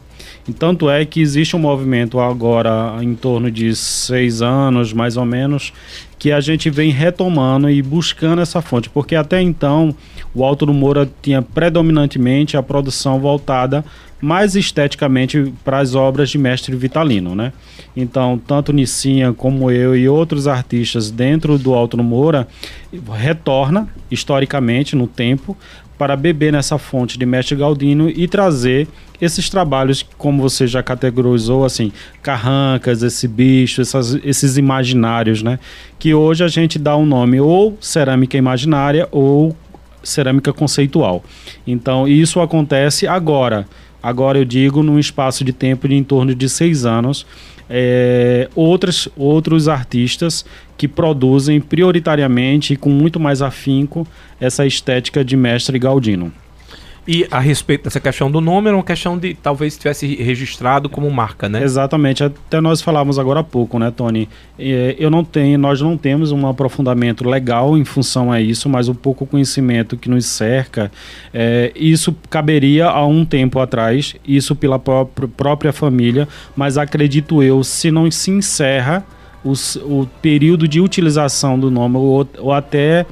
E 0.48 0.54
tanto 0.54 0.90
é 0.90 1.04
que 1.04 1.20
existe 1.20 1.56
um 1.56 1.60
movimento 1.60 2.20
agora 2.20 2.98
em 3.02 3.13
torno 3.16 3.52
de 3.52 3.76
seis 3.76 4.42
anos, 4.42 4.94
mais 4.94 5.18
ou 5.18 5.26
menos, 5.26 5.74
que 6.18 6.32
a 6.32 6.40
gente 6.40 6.70
vem 6.70 6.90
retomando 6.90 7.70
e 7.70 7.82
buscando 7.82 8.42
essa 8.42 8.62
fonte, 8.62 8.90
porque 8.90 9.16
até 9.16 9.42
então 9.42 9.94
o 10.34 10.44
Alto 10.44 10.66
do 10.66 10.74
Moura 10.74 11.10
tinha 11.22 11.42
predominantemente 11.42 12.56
a 12.56 12.63
produção 12.63 13.20
voltada 13.20 13.84
mais 14.20 14.56
esteticamente 14.56 15.54
para 15.63 15.80
as 15.80 15.94
obras 15.94 16.30
de 16.30 16.38
mestre 16.38 16.76
Vitalino, 16.76 17.36
né? 17.36 17.54
Então, 17.96 18.40
tanto 18.48 18.74
Nicinha 18.74 19.32
como 19.32 19.70
eu 19.70 19.96
e 19.96 20.10
outros 20.10 20.48
artistas 20.48 21.12
dentro 21.12 21.58
do 21.58 21.74
Alto 21.74 21.98
do 21.98 22.04
Moura 22.04 22.48
retorna 23.16 23.88
historicamente 24.10 24.96
no 24.96 25.06
tempo 25.06 25.56
para 25.98 26.16
beber 26.16 26.54
nessa 26.54 26.78
fonte 26.78 27.18
de 27.18 27.26
mestre 27.26 27.56
Galdino 27.56 28.10
e 28.10 28.28
trazer 28.28 28.88
esses 29.20 29.50
trabalhos, 29.50 30.06
como 30.18 30.42
você 30.42 30.68
já 30.68 30.84
categorizou, 30.84 31.66
assim, 31.66 31.92
carrancas, 32.22 33.02
esse 33.02 33.28
bicho, 33.28 33.82
essas, 33.82 34.14
esses 34.24 34.58
imaginários, 34.58 35.42
né? 35.42 35.60
Que 35.98 36.14
hoje 36.14 36.44
a 36.44 36.48
gente 36.48 36.78
dá 36.78 36.96
um 36.96 37.06
nome 37.06 37.40
ou 37.42 37.78
cerâmica 37.82 38.38
imaginária 38.38 39.08
ou 39.12 39.56
cerâmica 40.04 40.54
conceitual. 40.54 41.24
Então, 41.66 42.08
isso 42.08 42.40
acontece 42.40 43.08
agora. 43.08 43.68
Agora 44.02 44.38
eu 44.38 44.46
digo 44.46 44.84
num 44.84 45.00
espaço 45.00 45.44
de 45.44 45.52
tempo 45.52 45.88
de 45.88 45.96
em 45.96 46.04
torno 46.04 46.36
de 46.36 46.48
seis 46.48 46.86
anos. 46.86 47.26
É, 47.70 48.50
outros 48.56 49.68
artistas 49.68 50.46
que 50.78 50.88
produzem 50.88 51.60
prioritariamente 51.60 52.74
e 52.74 52.78
com 52.78 52.90
muito 52.90 53.20
mais 53.20 53.42
afinco 53.42 54.08
essa 54.40 54.66
estética 54.66 55.26
de 55.26 55.36
mestre 55.36 55.80
Galdino. 55.80 56.32
E 57.08 57.26
a 57.32 57.40
respeito 57.40 57.86
dessa 57.86 58.02
questão 58.02 58.30
do 58.30 58.42
nome, 58.42 58.68
era 58.68 58.76
uma 58.76 58.84
questão 58.84 59.18
de 59.18 59.34
talvez 59.34 59.78
tivesse 59.78 60.13
registrado 60.16 60.90
como 60.90 61.10
marca, 61.10 61.48
né? 61.48 61.63
Exatamente. 61.63 62.22
Até 62.22 62.60
nós 62.60 62.82
falávamos 62.82 63.18
agora 63.18 63.40
há 63.40 63.44
pouco, 63.44 63.80
né, 63.80 63.90
Tony? 63.90 64.28
É, 64.60 64.94
eu 65.00 65.10
não 65.10 65.24
tenho, 65.24 65.58
nós 65.58 65.80
não 65.80 65.96
temos 65.96 66.34
um 66.34 66.46
aprofundamento 66.46 67.26
legal 67.26 67.78
em 67.78 67.86
função 67.86 68.30
a 68.30 68.42
isso, 68.42 68.68
mas 68.68 68.90
o 68.90 68.94
pouco 68.94 69.26
conhecimento 69.26 69.96
que 69.96 70.10
nos 70.10 70.26
cerca, 70.26 70.92
é, 71.34 71.72
isso 71.74 72.13
caberia 72.30 72.88
há 72.88 73.06
um 73.06 73.24
tempo 73.24 73.58
atrás, 73.60 74.18
isso 74.28 74.54
pela 74.54 74.78
própria 74.78 75.72
família, 75.72 76.28
mas 76.58 76.78
acredito 76.78 77.42
eu, 77.42 77.63
se 77.63 77.90
não 77.90 78.12
se 78.12 78.32
encerra 78.32 79.06
os, 79.48 79.76
o 79.78 80.08
período 80.22 80.68
de 80.68 80.82
utilização 80.82 81.60
do 81.60 81.72
nome 81.72 81.98
ou, 81.98 82.28
ou 82.38 82.52
até 82.52 83.06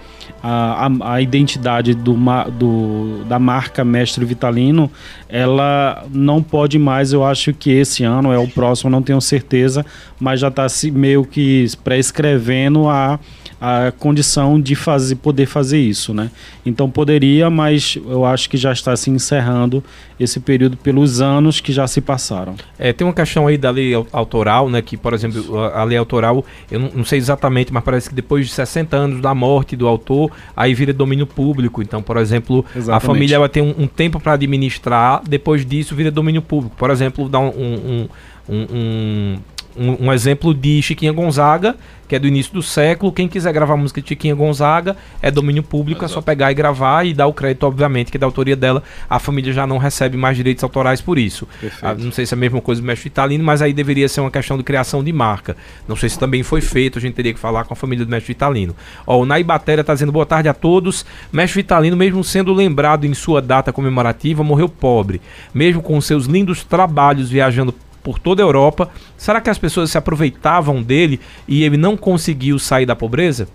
a, 0.43 0.87
a, 0.87 1.13
a 1.13 1.21
identidade 1.21 1.93
do, 1.93 2.15
do, 2.51 3.23
da 3.25 3.39
marca 3.39 3.83
Mestre 3.83 4.25
Vitalino, 4.25 4.91
ela 5.29 6.05
não 6.11 6.43
pode 6.43 6.77
mais, 6.77 7.13
eu 7.13 7.23
acho 7.23 7.53
que 7.53 7.71
esse 7.71 8.03
ano 8.03 8.31
é 8.31 8.37
o 8.37 8.47
próximo, 8.47 8.89
não 8.89 9.01
tenho 9.01 9.19
certeza, 9.21 9.85
mas 10.19 10.39
já 10.39 10.49
está 10.49 10.67
meio 10.91 11.25
que 11.25 11.65
prescrevendo 11.83 12.87
a 12.87 13.19
a 13.59 13.91
condição 13.97 14.59
de 14.59 14.75
fazer, 14.75 15.15
poder 15.15 15.45
fazer 15.45 15.79
isso, 15.79 16.13
né? 16.13 16.29
Então 16.65 16.89
poderia, 16.89 17.49
mas 17.49 17.97
eu 18.05 18.25
acho 18.25 18.49
que 18.49 18.57
já 18.57 18.71
está 18.71 18.95
se 18.95 19.09
encerrando 19.09 19.83
esse 20.19 20.39
período 20.39 20.77
pelos 20.77 21.21
anos 21.21 21.59
que 21.59 21.71
já 21.71 21.87
se 21.87 22.01
passaram. 22.01 22.55
É, 22.77 22.93
tem 22.93 23.05
uma 23.05 23.13
questão 23.13 23.47
aí 23.47 23.57
da 23.57 23.69
lei 23.69 23.93
autoral, 24.11 24.69
né? 24.69 24.81
Que, 24.81 24.97
por 24.97 25.13
exemplo, 25.13 25.59
a, 25.59 25.81
a 25.81 25.83
lei 25.83 25.97
autoral, 25.97 26.43
eu 26.69 26.79
não, 26.79 26.91
não, 26.95 27.05
sei 27.05 27.17
exatamente, 27.17 27.73
mas 27.73 27.83
parece 27.83 28.09
que 28.09 28.15
depois 28.15 28.47
de 28.47 28.53
60 28.53 28.95
anos 28.95 29.21
da 29.21 29.33
morte 29.33 29.75
do 29.75 29.87
autor, 29.87 30.31
aí 30.55 30.73
vira 30.73 30.93
domínio 30.93 31.27
público. 31.27 31.81
Então, 31.81 32.01
por 32.01 32.17
exemplo, 32.17 32.65
exatamente. 32.75 32.91
a 32.91 32.99
família 32.99 33.39
vai 33.39 33.49
ter 33.49 33.61
um, 33.61 33.73
um 33.77 33.87
tempo 33.87 34.19
para 34.19 34.33
administrar, 34.33 35.21
depois 35.27 35.65
disso 35.65 35.95
vira 35.95 36.11
domínio 36.11 36.41
público. 36.41 36.75
Por 36.77 36.89
exemplo, 36.89 37.27
dá 37.29 37.39
um, 37.39 37.49
um, 37.49 38.07
um, 38.49 38.55
um 38.55 38.65
um, 38.75 39.37
um, 39.77 40.11
exemplo 40.13 40.53
de 40.53 40.81
Chiquinha 40.81 41.11
Gonzaga, 41.11 41.75
que 42.07 42.15
é 42.15 42.19
do 42.19 42.27
início 42.27 42.53
do 42.53 42.61
século. 42.61 43.11
Quem 43.11 43.27
quiser 43.27 43.51
gravar 43.51 43.75
música 43.75 44.01
de 44.01 44.07
Chiquinha 44.07 44.35
Gonzaga 44.35 44.95
é 45.21 45.29
domínio 45.29 45.63
público, 45.63 46.01
Exato. 46.03 46.13
é 46.13 46.15
só 46.15 46.21
pegar 46.21 46.51
e 46.51 46.55
gravar 46.55 47.05
e 47.05 47.13
dar 47.13 47.27
o 47.27 47.33
crédito, 47.33 47.65
obviamente, 47.65 48.11
que 48.11 48.17
é 48.17 48.19
da 48.19 48.25
autoria 48.25 48.55
dela. 48.55 48.83
A 49.09 49.19
família 49.19 49.51
já 49.51 49.65
não 49.65 49.77
recebe 49.77 50.17
mais 50.17 50.37
direitos 50.37 50.63
autorais 50.63 51.01
por 51.01 51.17
isso. 51.17 51.47
Ah, 51.81 51.93
não 51.93 52.11
sei 52.11 52.25
se 52.25 52.33
é 52.33 52.37
a 52.37 52.39
mesma 52.39 52.61
coisa 52.61 52.81
do 52.81 52.85
Mestre 52.85 53.09
Vitalino, 53.09 53.43
mas 53.43 53.61
aí 53.61 53.73
deveria 53.73 54.07
ser 54.07 54.21
uma 54.21 54.31
questão 54.31 54.57
de 54.57 54.63
criação 54.63 55.03
de 55.03 55.11
marca. 55.11 55.57
Não 55.87 55.95
sei 55.95 56.09
se 56.09 56.17
também 56.17 56.43
foi 56.43 56.61
feito, 56.61 56.97
a 56.97 57.01
gente 57.01 57.15
teria 57.15 57.33
que 57.33 57.39
falar 57.39 57.65
com 57.65 57.73
a 57.73 57.77
família 57.77 58.05
do 58.05 58.11
Mestre 58.11 58.33
Vitalino. 58.33 58.75
Ó, 59.05 59.19
o 59.19 59.25
Naibatéria 59.25 59.81
está 59.81 59.93
dizendo 59.93 60.11
boa 60.11 60.25
tarde 60.25 60.47
a 60.47 60.53
todos. 60.53 61.05
Mestre 61.31 61.61
Vitalino, 61.61 61.97
mesmo 61.97 62.23
sendo 62.23 62.53
lembrado 62.53 63.05
em 63.05 63.13
sua 63.13 63.41
data 63.41 63.73
comemorativa, 63.73 64.43
morreu 64.43 64.69
pobre. 64.69 65.21
Mesmo 65.53 65.81
com 65.81 65.99
seus 65.99 66.25
lindos 66.25 66.63
trabalhos 66.63 67.29
viajando 67.29 67.73
por 68.05 68.19
toda 68.19 68.43
a 68.43 68.45
Europa. 68.45 68.87
Será 69.17 69.41
que 69.41 69.49
as 69.49 69.57
pessoas 69.57 69.89
se 69.89 69.97
aproveitavam 69.97 70.83
dele 70.83 71.19
e 71.47 71.63
ele 71.63 71.75
não 71.75 71.97
conseguiu 71.97 72.59
sair 72.59 72.85
da 72.85 72.95
pobreza? 72.95 73.47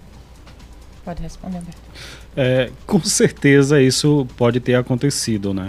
Pode 1.05 1.23
responder, 1.23 1.59
Alberto. 1.59 1.79
É, 2.37 2.71
com 2.85 3.01
certeza 3.01 3.81
isso 3.81 4.27
pode 4.37 4.59
ter 4.59 4.75
acontecido, 4.75 5.55
né? 5.55 5.69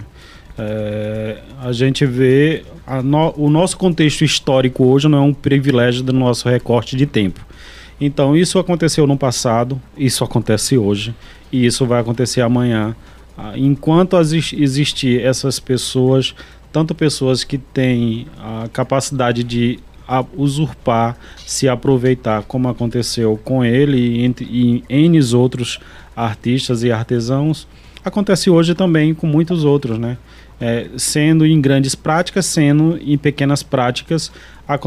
É, 0.58 1.38
a 1.62 1.72
gente 1.72 2.04
vê 2.04 2.64
no, 3.02 3.32
o 3.36 3.48
nosso 3.48 3.76
contexto 3.76 4.24
histórico 4.24 4.84
hoje 4.84 5.08
não 5.08 5.18
é 5.18 5.20
um 5.22 5.32
privilégio 5.32 6.02
do 6.02 6.12
nosso 6.12 6.48
recorte 6.48 6.96
de 6.96 7.06
tempo. 7.06 7.40
Então 8.00 8.36
isso 8.36 8.58
aconteceu 8.58 9.06
no 9.06 9.16
passado, 9.16 9.80
isso 9.96 10.24
acontece 10.24 10.76
hoje 10.76 11.14
e 11.52 11.64
isso 11.64 11.86
vai 11.86 12.00
acontecer 12.00 12.40
amanhã. 12.40 12.96
Ah, 13.38 13.52
enquanto 13.56 14.16
existir 14.20 15.24
essas 15.24 15.58
pessoas 15.58 16.34
tanto 16.72 16.94
pessoas 16.94 17.44
que 17.44 17.58
têm 17.58 18.26
a 18.38 18.68
capacidade 18.72 19.44
de 19.44 19.78
usurpar, 20.36 21.16
se 21.46 21.68
aproveitar, 21.68 22.42
como 22.42 22.68
aconteceu 22.68 23.38
com 23.44 23.64
ele 23.64 23.98
e, 23.98 24.24
entre, 24.24 24.44
e 24.44 24.84
N 24.88 25.18
outros 25.34 25.78
artistas 26.14 26.82
e 26.82 26.90
artesãos, 26.90 27.66
acontece 28.04 28.50
hoje 28.50 28.74
também 28.74 29.14
com 29.14 29.26
muitos 29.26 29.64
outros, 29.64 29.98
né? 29.98 30.18
É, 30.60 30.88
sendo 30.96 31.44
em 31.44 31.60
grandes 31.60 31.94
práticas, 31.94 32.46
sendo 32.46 32.98
em 33.00 33.18
pequenas 33.18 33.62
práticas, 33.62 34.30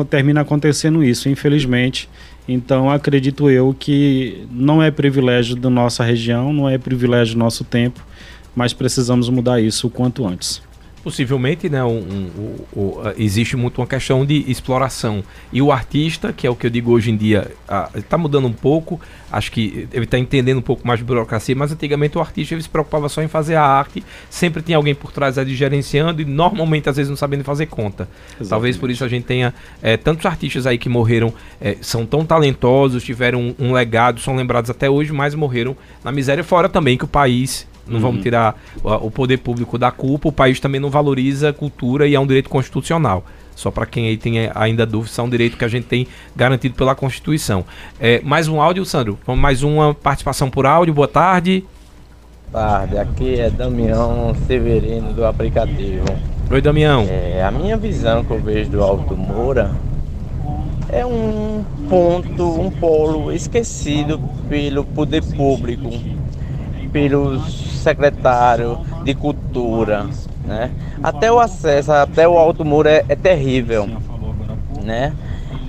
termina 0.10 0.42
acontecendo 0.42 1.04
isso, 1.04 1.28
infelizmente. 1.28 2.10
Então, 2.48 2.90
acredito 2.90 3.50
eu 3.50 3.76
que 3.78 4.48
não 4.50 4.82
é 4.82 4.90
privilégio 4.90 5.56
da 5.56 5.70
nossa 5.70 6.04
região, 6.04 6.54
não 6.54 6.70
é 6.70 6.78
privilégio 6.78 7.36
do 7.36 7.40
nosso 7.40 7.64
tempo, 7.64 8.00
mas 8.56 8.74
precisamos 8.74 9.28
mudar 9.30 9.60
isso 9.60 9.88
o 9.88 9.90
quanto 9.90 10.26
antes 10.26 10.62
possivelmente, 11.06 11.70
né, 11.70 11.84
um, 11.84 12.00
um, 12.00 12.58
um, 12.76 12.94
existe 13.16 13.56
muito 13.56 13.80
uma 13.80 13.86
questão 13.86 14.26
de 14.26 14.44
exploração. 14.50 15.24
E 15.54 15.62
o 15.62 15.72
artista, 15.72 16.34
que 16.34 16.48
é 16.48 16.50
o 16.50 16.56
que 16.56 16.66
eu 16.66 16.70
digo 16.72 16.92
hoje 16.92 17.12
em 17.12 17.16
dia, 17.16 17.52
está 17.94 18.18
mudando 18.18 18.48
um 18.48 18.52
pouco, 18.52 19.00
acho 19.32 19.52
que 19.52 19.88
ele 19.94 20.06
está 20.06 20.18
entendendo 20.18 20.58
um 20.58 20.64
pouco 20.64 20.86
mais 20.88 21.00
de 21.00 21.06
burocracia, 21.06 21.56
mas 21.56 21.72
antigamente 21.72 22.18
o 22.18 22.22
artista 22.22 22.56
ele 22.56 22.64
se 22.64 22.70
preocupava 22.70 23.08
só 23.08 23.22
em 23.22 23.28
fazer 23.28 23.54
a 23.54 23.62
arte, 23.62 24.04
sempre 24.32 24.64
tinha 24.64 24.78
alguém 24.78 24.96
por 24.96 25.12
trás 25.12 25.38
ali 25.38 25.54
gerenciando 25.54 26.24
e 26.24 26.26
normalmente 26.26 26.90
às 26.90 26.98
vezes 26.98 27.08
não 27.08 27.18
sabendo 27.18 27.44
fazer 27.44 27.68
conta. 27.68 28.10
Exatamente. 28.30 28.50
Talvez 28.50 28.76
por 28.76 28.90
isso 28.90 29.06
a 29.06 29.08
gente 29.08 29.26
tenha 29.26 29.54
é, 29.84 29.98
tantos 29.98 30.26
artistas 30.26 30.66
aí 30.66 30.80
que 30.80 30.90
morreram, 30.90 31.32
é, 31.62 31.78
são 31.82 32.04
tão 32.04 32.26
talentosos, 32.26 33.04
tiveram 33.04 33.54
um, 33.60 33.68
um 33.68 33.74
legado, 33.74 34.20
são 34.20 34.36
lembrados 34.36 34.72
até 34.72 34.90
hoje, 34.90 35.14
mas 35.14 35.36
morreram 35.36 35.78
na 36.04 36.12
miséria, 36.12 36.44
fora 36.44 36.68
também 36.68 36.98
que 36.98 37.06
o 37.06 37.08
país 37.08 37.68
não 37.88 37.96
uhum. 37.96 38.02
vamos 38.02 38.22
tirar 38.22 38.60
o, 38.84 39.12
poder 39.12 39.38
público 39.38 39.78
da 39.78 39.92
culpa. 39.92 40.30
O 40.30 40.32
país 40.32 40.60
também 40.60 40.82
não 40.82 40.90
valoriza 40.90 41.50
a 41.50 41.54
cultura 41.54 42.08
e 42.08 42.16
é 42.16 42.20
um 42.20 42.26
direito 42.26 42.50
constitucional. 42.50 43.24
Só 43.56 43.72
para 43.72 43.86
quem 43.86 44.08
aí 44.08 44.18
tem 44.18 44.50
ainda 44.54 44.86
dúvida, 44.86 45.14
é 45.18 45.22
um 45.22 45.30
direito 45.30 45.58
que 45.58 45.64
a 45.64 45.68
gente 45.68 45.86
tem 45.86 46.08
garantido 46.36 46.76
pela 46.76 46.94
Constituição. 46.94 47.64
É, 48.00 48.22
mais 48.22 48.48
um 48.48 48.62
áudio, 48.62 48.84
Sandro? 48.86 49.18
Vamos 49.26 49.42
mais 49.42 49.64
uma 49.64 49.94
participação 49.94 50.50
por 50.50 50.66
áudio. 50.66 50.94
Boa 50.94 51.08
tarde. 51.08 51.64
Boa 52.52 52.64
tarde, 52.64 52.98
aqui 52.98 53.40
é 53.40 53.50
Damião 53.50 54.36
Severino 54.46 55.14
do 55.14 55.26
aplicativo. 55.26 56.06
Oi, 56.52 56.62
Damião. 56.62 57.08
É, 57.10 57.44
a 57.44 57.52
minha 57.52 57.78
visão 57.78 58.24
que 58.24 58.32
eu 58.32 58.40
vejo 58.40 58.72
do 58.72 58.84
Alto 58.84 59.16
Moura 59.16 59.72
é 60.90 61.06
um 61.06 61.64
ponto, 61.90 62.62
um 62.62 62.70
polo 62.70 63.32
esquecido 63.32 64.20
pelo 64.48 64.84
poder 64.84 65.24
público, 65.24 65.90
pelos 66.96 67.44
secretário 67.84 68.80
de 69.04 69.14
Cultura, 69.14 70.08
né? 70.46 70.72
Até 71.04 71.30
o 71.30 71.42
acesso, 71.42 71.92
até 71.92 72.26
o 72.26 72.38
Alto 72.38 72.64
Muro 72.64 72.88
é, 72.88 73.04
é 73.10 73.18
terrível, 73.18 73.86
né? 74.82 75.12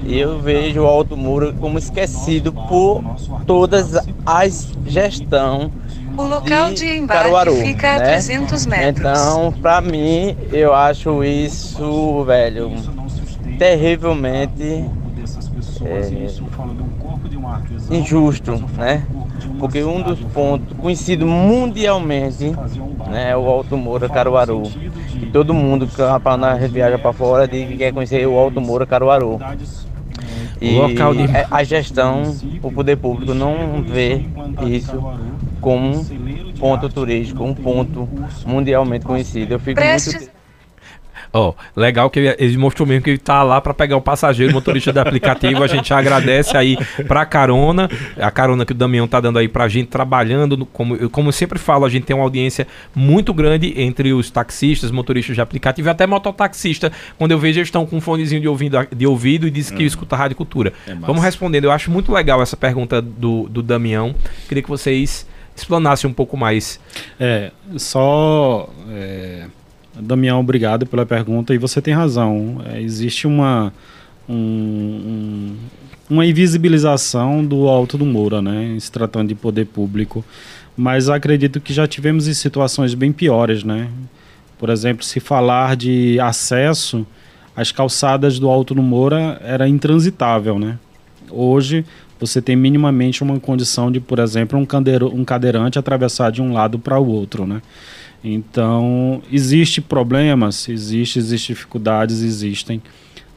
E 0.05 0.16
eu 0.20 0.39
vejo 0.39 0.83
o 0.83 0.87
Alto 0.87 1.16
Muro 1.16 1.53
como 1.59 1.81
esquecido 1.81 2.53
por 2.53 3.03
todas 3.45 3.99
as 4.24 4.72
gestão 4.87 5.72
o 6.16 6.22
local 6.22 6.68
de, 6.68 6.77
de 6.77 6.97
embarque 6.97 7.24
Caruaru, 7.24 7.57
fica 7.57 7.97
a 7.97 8.01
300 8.01 8.64
metros. 8.66 9.01
Então, 9.01 9.53
para 9.61 9.81
mim, 9.81 10.37
eu 10.53 10.72
acho 10.72 11.24
isso, 11.24 12.22
velho, 12.24 12.70
terrivelmente 13.59 14.89
é, 15.84 17.96
injusto, 17.96 18.52
né? 18.76 19.04
porque 19.59 19.82
um 19.82 20.02
dos 20.02 20.18
pontos 20.20 20.76
conhecido 20.76 21.26
mundialmente 21.26 22.52
né, 23.09 23.30
é 23.30 23.36
o 23.36 23.48
Alto 23.48 23.76
Moura 23.76 24.09
Caruaru. 24.09 24.64
E 25.14 25.26
todo 25.26 25.54
mundo 25.54 25.86
que 25.86 26.02
rapaz, 26.02 26.70
viaja 26.70 26.98
para 26.98 27.12
fora 27.12 27.48
diz 27.48 27.68
que 27.68 27.76
quer 27.76 27.92
conhecer 27.92 28.26
o 28.26 28.38
Alto 28.38 28.61
Moura 28.61 28.86
Caruaru. 28.86 29.38
E 30.61 30.78
local 30.78 31.14
de... 31.14 31.24
É, 31.24 31.46
a 31.50 31.62
gestão, 31.62 32.34
o 32.62 32.72
poder 32.72 32.96
público 32.96 33.34
não 33.34 33.82
vê 33.82 34.24
isso 34.66 35.02
como 35.61 36.00
um 36.00 36.52
ponto 36.59 36.88
turístico, 36.88 37.44
um 37.44 37.54
ponto 37.54 38.09
mundialmente 38.46 39.04
conhecido. 39.04 39.52
Eu 39.52 39.59
fico 39.59 39.80
muito 39.80 40.36
Ó, 41.37 41.51
oh, 41.51 41.80
legal 41.80 42.09
que 42.09 42.18
ele, 42.18 42.57
mostrou 42.57 42.89
mesmo 42.89 43.03
que 43.03 43.11
ele 43.11 43.18
tá 43.18 43.43
lá 43.43 43.61
para 43.61 43.74
pegar 43.74 43.97
o 43.97 44.01
passageiro, 44.01 44.53
o 44.53 44.55
motorista 44.55 44.91
do 44.91 44.99
aplicativo. 44.99 45.62
A 45.62 45.66
gente 45.66 45.93
agradece 45.93 46.57
aí 46.57 46.78
pra 47.07 47.26
carona, 47.26 47.91
a 48.18 48.30
carona 48.30 48.64
que 48.64 48.72
o 48.72 48.74
Damião 48.74 49.07
tá 49.07 49.20
dando 49.20 49.39
aí 49.39 49.47
pra 49.47 49.68
gente, 49.68 49.89
trabalhando. 49.89 50.64
Como, 50.64 51.11
como 51.11 51.28
eu 51.28 51.32
sempre 51.32 51.59
falo, 51.59 51.84
a 51.84 51.91
gente 51.91 52.05
tem 52.05 52.16
uma 52.16 52.22
audiência 52.22 52.66
muito 52.95 53.34
grande 53.34 53.74
entre 53.76 54.14
os 54.14 54.30
taxistas, 54.30 54.91
motoristas 54.91 55.34
de 55.34 55.43
aplicativo 55.43 55.89
e 55.89 55.91
até 55.91 56.07
mototaxista. 56.07 56.91
Quando 57.18 57.32
eu 57.32 57.39
vejo, 57.39 57.59
eles 57.59 57.68
estão 57.68 57.84
com 57.84 57.97
um 57.97 58.01
fonezinho 58.01 58.41
de 58.41 58.49
ouvido, 58.49 58.78
de 58.95 59.07
ouvido 59.07 59.47
e 59.47 59.51
diz 59.51 59.70
que 59.70 59.82
hum. 59.82 59.87
escuta 59.87 60.16
a 60.16 60.18
Rádio 60.18 60.37
Cultura. 60.39 60.72
É 60.87 60.95
Vamos 60.95 61.22
respondendo. 61.22 61.64
Eu 61.64 61.72
acho 61.72 61.91
muito 61.91 62.11
legal 62.12 62.41
essa 62.41 62.57
pergunta 62.57 63.03
do, 63.03 63.47
do 63.49 63.62
Damião. 63.62 64.14
Queria 64.49 64.62
que 64.62 64.70
vocês 64.70 65.26
explanassem 65.55 66.09
um 66.09 66.14
pouco 66.14 66.34
mais. 66.34 66.80
É, 67.20 67.51
só. 67.76 68.70
É 68.91 69.45
Damião, 70.01 70.40
obrigado 70.40 70.86
pela 70.86 71.07
pergunta 71.07 71.55
e 71.55 71.59
você 71.59 71.80
tem 71.80 71.94
razão. 71.94 72.61
É, 72.66 72.80
existe 72.80 73.26
uma, 73.26 73.72
um, 74.28 74.34
um, 74.34 75.57
uma 76.11 76.26
invisibilização 76.26 77.44
do 77.44 77.66
Alto 77.68 77.97
do 77.97 78.05
Moura, 78.05 78.42
né, 78.42 78.76
se 78.78 78.90
tratando 78.90 79.28
de 79.28 79.34
poder 79.34 79.66
público. 79.66 80.24
Mas 80.76 81.09
acredito 81.09 81.61
que 81.61 81.72
já 81.72 81.86
tivemos 81.86 82.28
em 82.28 82.34
situações 82.34 82.92
bem 82.92 83.11
piores, 83.11 83.64
né? 83.64 83.88
Por 84.59 84.68
exemplo, 84.68 85.05
se 85.05 85.20
falar 85.20 85.74
de 85.74 86.20
acesso, 86.20 87.07
as 87.57 87.72
calçadas 87.72 88.38
do 88.38 88.49
Alto 88.49 88.74
do 88.74 88.82
Moura 88.82 89.40
era 89.42 89.66
intransitável, 89.66 90.59
né? 90.59 90.78
Hoje 91.30 91.84
você 92.20 92.42
tem 92.42 92.57
minimamente 92.57 93.22
uma 93.22 93.40
condição 93.40 93.90
de, 93.90 94.01
por 94.01 94.18
exemplo, 94.18 94.59
um, 94.59 94.66
um 95.14 95.24
cadeirante 95.24 95.78
atravessar 95.78 96.30
de 96.30 96.42
um 96.42 96.53
lado 96.53 96.78
para 96.78 96.99
o 96.99 97.07
outro, 97.07 97.47
né? 97.47 97.62
Então, 98.29 99.22
existe 99.31 99.81
problemas, 99.81 100.68
existe, 100.68 101.16
existe 101.16 101.53
dificuldades, 101.53 102.22
existem, 102.22 102.83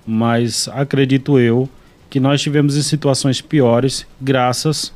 mas 0.05 0.67
acredito 0.73 1.37
eu 1.37 1.69
que 2.09 2.19
nós 2.19 2.41
tivemos 2.41 2.75
em 2.75 2.81
situações 2.81 3.39
piores 3.39 4.07
graças 4.19 4.91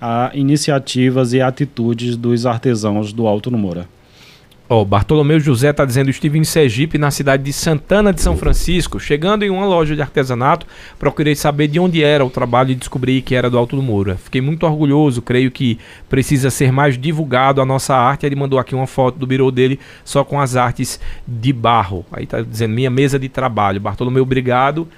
a 0.00 0.30
iniciativas 0.32 1.34
e 1.34 1.42
atitudes 1.42 2.16
dos 2.16 2.46
artesãos 2.46 3.12
do 3.12 3.26
Alto 3.26 3.50
no 3.50 3.58
Moura. 3.58 3.86
Oh, 4.66 4.82
Bartolomeu 4.82 5.38
José 5.38 5.70
está 5.70 5.84
dizendo: 5.84 6.08
estive 6.08 6.38
em 6.38 6.44
Sergipe, 6.44 6.96
na 6.96 7.10
cidade 7.10 7.42
de 7.42 7.52
Santana 7.52 8.14
de 8.14 8.22
São 8.22 8.34
Francisco. 8.34 8.98
Chegando 8.98 9.42
em 9.42 9.50
uma 9.50 9.66
loja 9.66 9.94
de 9.94 10.00
artesanato, 10.00 10.66
procurei 10.98 11.34
saber 11.34 11.68
de 11.68 11.78
onde 11.78 12.02
era 12.02 12.24
o 12.24 12.30
trabalho 12.30 12.70
e 12.70 12.74
descobri 12.74 13.20
que 13.20 13.34
era 13.34 13.50
do 13.50 13.58
Alto 13.58 13.76
do 13.76 13.82
Moura. 13.82 14.16
Fiquei 14.16 14.40
muito 14.40 14.64
orgulhoso, 14.64 15.20
creio 15.20 15.50
que 15.50 15.78
precisa 16.08 16.48
ser 16.48 16.72
mais 16.72 16.96
divulgado 16.96 17.60
a 17.60 17.66
nossa 17.66 17.94
arte. 17.94 18.24
Ele 18.24 18.36
mandou 18.36 18.58
aqui 18.58 18.74
uma 18.74 18.86
foto 18.86 19.18
do 19.18 19.26
birô 19.26 19.50
dele 19.50 19.78
só 20.02 20.24
com 20.24 20.40
as 20.40 20.56
artes 20.56 20.98
de 21.28 21.52
barro. 21.52 22.06
Aí 22.10 22.24
está 22.24 22.40
dizendo: 22.40 22.72
minha 22.72 22.90
mesa 22.90 23.18
de 23.18 23.28
trabalho. 23.28 23.78
Bartolomeu, 23.78 24.22
obrigado 24.22 24.88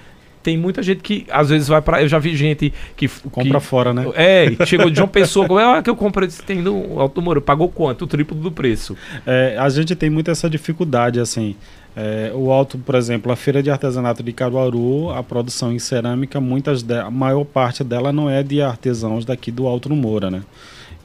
tem 0.47 0.55
muita 0.55 0.81
gente 0.81 1.01
que 1.01 1.27
às 1.29 1.49
vezes 1.49 1.67
vai 1.67 1.81
para 1.81 2.01
eu 2.01 2.07
já 2.07 2.17
vi 2.17 2.33
gente 2.33 2.73
que 2.95 3.09
compra 3.29 3.59
que, 3.59 3.65
fora, 3.65 3.93
né? 3.93 4.05
É, 4.15 4.65
chegou 4.65 4.89
de 4.89 4.95
João 4.95 5.09
Pessoa, 5.09 5.45
ah, 5.61 5.83
que 5.83 5.89
eu 5.89 5.95
comprei 5.95 6.29
tem 6.45 6.61
no 6.61 7.01
Alto 7.01 7.21
Moro, 7.21 7.41
pagou 7.41 7.67
quanto? 7.67 8.05
O 8.05 8.07
triplo 8.07 8.37
do 8.37 8.49
preço. 8.49 8.95
É, 9.25 9.57
a 9.59 9.67
gente 9.67 9.93
tem 9.93 10.09
muito 10.09 10.31
essa 10.31 10.49
dificuldade 10.49 11.19
assim. 11.19 11.53
É, 11.93 12.31
o 12.33 12.49
alto, 12.49 12.77
por 12.77 12.95
exemplo, 12.95 13.29
a 13.29 13.35
feira 13.35 13.61
de 13.61 13.69
artesanato 13.69 14.23
de 14.23 14.31
Caruaru, 14.31 15.09
a 15.09 15.21
produção 15.21 15.73
em 15.73 15.79
cerâmica, 15.79 16.39
muitas 16.39 16.81
de, 16.81 16.97
a 16.97 17.11
maior 17.11 17.43
parte 17.43 17.83
dela 17.83 18.13
não 18.13 18.29
é 18.29 18.41
de 18.41 18.61
artesãos 18.61 19.25
daqui 19.25 19.51
do 19.51 19.67
Alto 19.67 19.89
no 19.89 19.97
Moura, 19.97 20.31
né? 20.31 20.43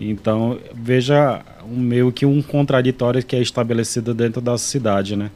Então, 0.01 0.57
veja 0.73 1.41
um, 1.69 1.81
meio 1.81 2.13
que 2.13 2.25
um 2.25 2.41
contraditório 2.41 3.25
que 3.25 3.35
é 3.35 3.43
estabelecido 3.43 4.15
dentro 4.15 4.41
da 4.41 4.57
cidade, 4.57 5.17
né? 5.17 5.33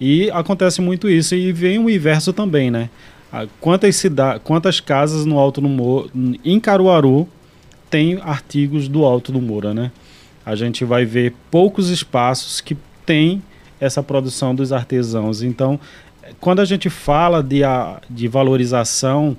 E 0.00 0.30
acontece 0.30 0.80
muito 0.80 1.08
isso 1.08 1.34
e 1.34 1.50
vem 1.50 1.80
o 1.80 1.90
inverso 1.90 2.32
também, 2.32 2.70
né? 2.70 2.88
Ah, 3.32 3.46
quantas, 3.60 3.96
cidades, 3.96 4.42
quantas 4.44 4.80
casas 4.80 5.24
no 5.24 5.38
Alto 5.38 5.60
do 5.60 5.68
Moura, 5.68 6.10
em 6.44 6.58
Caruaru, 6.58 7.28
tem 7.88 8.18
artigos 8.22 8.88
do 8.88 9.04
Alto 9.04 9.30
do 9.32 9.40
Moura, 9.40 9.72
né? 9.72 9.92
A 10.44 10.54
gente 10.54 10.84
vai 10.84 11.04
ver 11.04 11.34
poucos 11.50 11.90
espaços 11.90 12.60
que 12.60 12.76
tem 13.06 13.42
essa 13.80 14.02
produção 14.02 14.54
dos 14.54 14.72
artesãos. 14.72 15.42
Então, 15.42 15.78
quando 16.40 16.60
a 16.60 16.64
gente 16.64 16.90
fala 16.90 17.42
de, 17.42 17.64
a, 17.64 18.00
de 18.08 18.28
valorização 18.28 19.36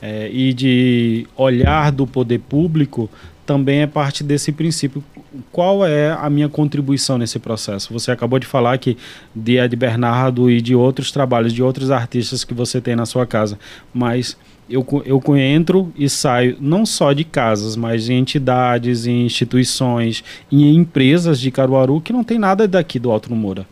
é, 0.00 0.28
e 0.32 0.52
de 0.52 1.26
olhar 1.36 1.92
do 1.92 2.06
poder 2.06 2.40
público, 2.40 3.08
também 3.46 3.80
é 3.80 3.86
parte 3.86 4.24
desse 4.24 4.52
princípio. 4.52 5.02
Qual 5.50 5.86
é 5.86 6.10
a 6.10 6.28
minha 6.28 6.48
contribuição 6.48 7.16
nesse 7.18 7.38
processo? 7.38 7.92
Você 7.92 8.10
acabou 8.10 8.38
de 8.38 8.46
falar 8.46 8.76
que 8.78 8.96
de 9.34 9.58
Ed 9.58 9.74
Bernardo 9.76 10.50
e 10.50 10.60
de 10.60 10.74
outros 10.74 11.10
trabalhos, 11.10 11.52
de 11.52 11.62
outros 11.62 11.90
artistas 11.90 12.44
que 12.44 12.52
você 12.52 12.80
tem 12.80 12.94
na 12.94 13.06
sua 13.06 13.26
casa, 13.26 13.58
mas 13.92 14.36
eu, 14.68 14.86
eu 15.04 15.22
entro 15.36 15.92
e 15.96 16.08
saio 16.08 16.56
não 16.60 16.86
só 16.86 17.12
de 17.12 17.24
casas, 17.24 17.76
mas 17.76 18.08
em 18.08 18.18
entidades, 18.18 19.06
em 19.06 19.24
instituições, 19.24 20.22
em 20.50 20.74
empresas 20.74 21.40
de 21.40 21.50
Caruaru 21.50 22.00
que 22.00 22.12
não 22.12 22.24
tem 22.24 22.38
nada 22.38 22.66
daqui 22.66 22.98
do 22.98 23.10
Alto 23.10 23.32
Moura. 23.34 23.66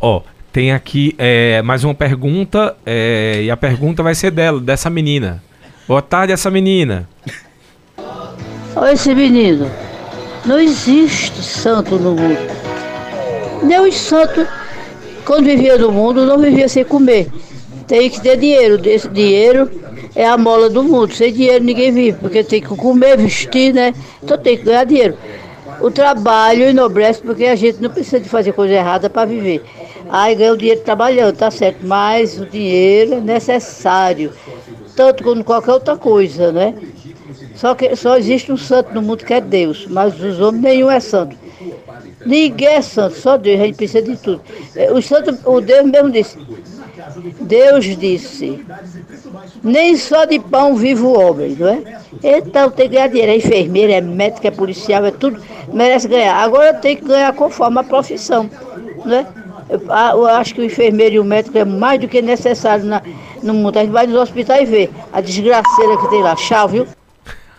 Ó, 0.00 0.22
tem 0.52 0.72
aqui 0.72 1.14
é, 1.18 1.60
mais 1.62 1.84
uma 1.84 1.94
pergunta, 1.94 2.76
é, 2.84 3.42
e 3.44 3.50
a 3.50 3.56
pergunta 3.56 4.02
vai 4.02 4.14
ser 4.14 4.30
dela, 4.30 4.60
dessa 4.60 4.88
menina. 4.88 5.42
Boa 5.86 6.02
tarde, 6.02 6.32
essa 6.32 6.50
menina. 6.50 7.08
Olha 8.80 8.92
esse 8.92 9.12
menino. 9.12 9.68
Não 10.46 10.56
existe 10.56 11.42
santo 11.42 11.96
no 11.96 12.14
mundo. 12.14 12.38
Nem 13.64 13.80
os 13.80 13.96
santos, 13.96 14.46
quando 15.24 15.46
vivia 15.46 15.76
no 15.76 15.90
mundo, 15.90 16.24
não 16.24 16.38
vivia 16.38 16.68
sem 16.68 16.84
comer. 16.84 17.28
Tem 17.88 18.08
que 18.08 18.20
ter 18.20 18.36
dinheiro. 18.36 18.80
Esse 18.88 19.08
dinheiro 19.08 19.68
é 20.14 20.24
a 20.24 20.38
mola 20.38 20.70
do 20.70 20.84
mundo. 20.84 21.12
Sem 21.12 21.32
dinheiro 21.32 21.64
ninguém 21.64 21.90
vive, 21.90 22.18
porque 22.20 22.44
tem 22.44 22.60
que 22.60 22.68
comer, 22.68 23.16
vestir, 23.16 23.74
né? 23.74 23.92
Então 24.22 24.38
tem 24.38 24.56
que 24.56 24.62
ganhar 24.62 24.84
dinheiro. 24.84 25.16
O 25.80 25.90
trabalho 25.90 26.62
enobrece 26.62 27.20
porque 27.20 27.46
a 27.46 27.56
gente 27.56 27.82
não 27.82 27.90
precisa 27.90 28.20
de 28.20 28.28
fazer 28.28 28.52
coisa 28.52 28.74
errada 28.74 29.10
para 29.10 29.26
viver. 29.26 29.60
Aí 30.08 30.36
ganha 30.36 30.52
o 30.52 30.56
dinheiro 30.56 30.82
trabalhando, 30.82 31.36
tá 31.36 31.50
certo. 31.50 31.84
Mas 31.84 32.38
o 32.38 32.46
dinheiro 32.46 33.14
é 33.14 33.20
necessário, 33.20 34.32
tanto 34.94 35.24
como 35.24 35.42
qualquer 35.42 35.72
outra 35.72 35.96
coisa, 35.96 36.52
né? 36.52 36.74
Só 37.58 37.74
que 37.74 37.96
só 37.96 38.16
existe 38.16 38.52
um 38.52 38.56
santo 38.56 38.94
no 38.94 39.02
mundo 39.02 39.24
que 39.24 39.34
é 39.34 39.40
Deus, 39.40 39.84
mas 39.90 40.14
os 40.22 40.40
homens 40.40 40.62
nenhum 40.62 40.88
é 40.88 41.00
santo. 41.00 41.36
Ninguém 42.24 42.68
é 42.68 42.82
santo, 42.82 43.16
só 43.16 43.36
Deus, 43.36 43.60
a 43.60 43.64
gente 43.64 43.74
precisa 43.74 44.00
de 44.00 44.16
tudo. 44.16 44.40
É, 44.76 44.92
o 44.92 45.02
santo, 45.02 45.36
o 45.44 45.60
Deus 45.60 45.84
mesmo 45.84 46.08
disse. 46.08 46.38
Deus 47.40 47.84
disse, 47.84 48.64
nem 49.60 49.96
só 49.96 50.24
de 50.24 50.38
pão 50.38 50.76
vive 50.76 51.02
o 51.02 51.18
homem, 51.18 51.56
não 51.58 51.66
é? 51.66 51.98
Então 52.22 52.70
tem 52.70 52.88
que 52.88 52.94
ganhar 52.94 53.08
dinheiro, 53.08 53.32
é 53.32 53.36
enfermeira, 53.36 53.92
é 53.94 54.00
médico, 54.00 54.46
é 54.46 54.52
policial, 54.52 55.04
é 55.04 55.10
tudo, 55.10 55.42
merece 55.72 56.06
ganhar. 56.06 56.36
Agora 56.36 56.74
tem 56.74 56.96
que 56.96 57.06
ganhar 57.06 57.32
conforme 57.34 57.80
a 57.80 57.82
profissão, 57.82 58.48
não 59.04 59.16
é? 59.16 59.26
Eu 59.68 60.26
acho 60.26 60.54
que 60.54 60.60
o 60.60 60.64
enfermeiro 60.64 61.16
e 61.16 61.18
o 61.18 61.24
médico 61.24 61.58
é 61.58 61.64
mais 61.64 62.00
do 62.00 62.06
que 62.06 62.22
necessário 62.22 62.84
na, 62.84 63.02
no 63.42 63.52
mundo. 63.52 63.78
A 63.78 63.80
gente 63.80 63.90
vai 63.90 64.06
nos 64.06 64.16
hospitais 64.16 64.68
e 64.68 64.70
vê 64.70 64.90
a 65.12 65.20
desgraceira 65.20 65.96
que 65.96 66.08
tem 66.08 66.22
lá. 66.22 66.36
Tchau, 66.36 66.68
viu? 66.68 66.97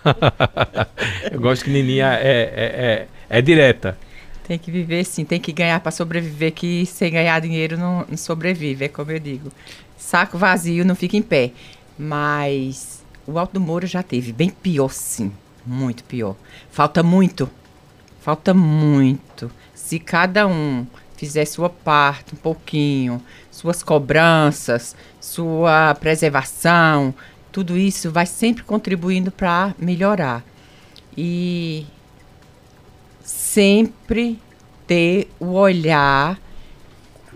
Eu 1.31 1.39
gosto 1.39 1.65
que 1.65 1.71
Nininha 1.71 2.13
é, 2.13 2.27
é, 2.31 3.07
é, 3.29 3.37
é, 3.37 3.41
direta. 3.41 3.97
Tem 4.47 4.57
que 4.57 4.71
viver 4.71 5.03
sim, 5.03 5.25
tem 5.25 5.39
que 5.39 5.51
ganhar 5.51 5.79
para 5.79 5.91
sobreviver, 5.91 6.51
que 6.51 6.85
sem 6.85 7.11
ganhar 7.11 7.39
dinheiro 7.39 7.77
não, 7.77 8.05
não 8.09 8.17
sobrevive, 8.17 8.85
é 8.85 8.87
como 8.87 9.11
eu 9.11 9.19
digo. 9.19 9.51
Saco 9.97 10.37
vazio 10.37 10.85
não 10.85 10.95
fica 10.95 11.17
em 11.17 11.21
pé. 11.21 11.51
Mas 11.97 13.03
o 13.27 13.37
Alto 13.37 13.53
do 13.53 13.59
Moura 13.59 13.85
já 13.85 14.01
teve 14.01 14.31
bem 14.31 14.49
pior 14.49 14.89
sim, 14.89 15.31
muito 15.65 16.03
pior. 16.03 16.35
Falta 16.71 17.03
muito, 17.03 17.49
falta 18.21 18.53
muito. 18.53 19.51
Se 19.75 19.99
cada 19.99 20.47
um 20.47 20.87
fizer 21.15 21.45
sua 21.45 21.69
parte 21.69 22.33
um 22.33 22.37
pouquinho, 22.37 23.21
suas 23.51 23.83
cobranças, 23.83 24.95
sua 25.19 25.93
preservação, 25.95 27.13
tudo 27.51 27.77
isso 27.77 28.11
vai 28.11 28.25
sempre 28.25 28.63
contribuindo 28.63 29.31
para 29.31 29.73
melhorar. 29.77 30.43
E 31.17 31.85
sempre 33.23 34.39
ter 34.87 35.29
o 35.39 35.53
olhar, 35.53 36.39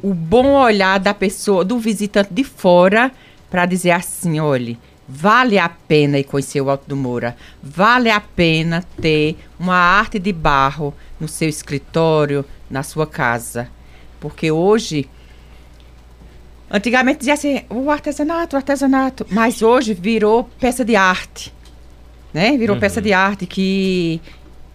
o 0.02 0.14
bom 0.14 0.54
olhar 0.54 1.00
da 1.00 1.14
pessoa, 1.14 1.64
do 1.64 1.78
visitante 1.78 2.34
de 2.34 2.44
fora, 2.44 3.12
para 3.50 3.66
dizer 3.66 3.92
assim: 3.92 4.40
olhe, 4.40 4.80
vale 5.08 5.60
a 5.60 5.70
pena 5.70 6.18
ir 6.18 6.24
conhecer 6.24 6.62
o 6.62 6.70
Alto 6.70 6.88
do 6.88 6.96
Moura, 6.96 7.36
vale 7.62 8.10
a 8.10 8.20
pena 8.20 8.84
ter 9.00 9.38
uma 9.60 9.76
arte 9.76 10.18
de 10.20 10.34
barro 10.34 10.94
no 11.20 11.28
seu 11.28 11.50
escritório, 11.50 12.46
na 12.70 12.84
sua 12.84 13.06
casa. 13.06 13.70
Porque 14.20 14.52
hoje 14.52 15.10
Antigamente 16.76 17.20
dizia 17.20 17.36
assim, 17.36 17.62
o 17.70 17.92
artesanato, 17.92 18.56
o 18.56 18.58
artesanato, 18.58 19.28
mas 19.30 19.62
hoje 19.62 19.94
virou 19.94 20.46
peça 20.60 20.84
de 20.84 20.96
arte, 20.96 21.54
né? 22.34 22.58
Virou 22.58 22.76
uhum. 22.76 22.80
peça 22.80 23.00
de 23.00 23.14
arte 23.14 23.46
que 23.46 24.20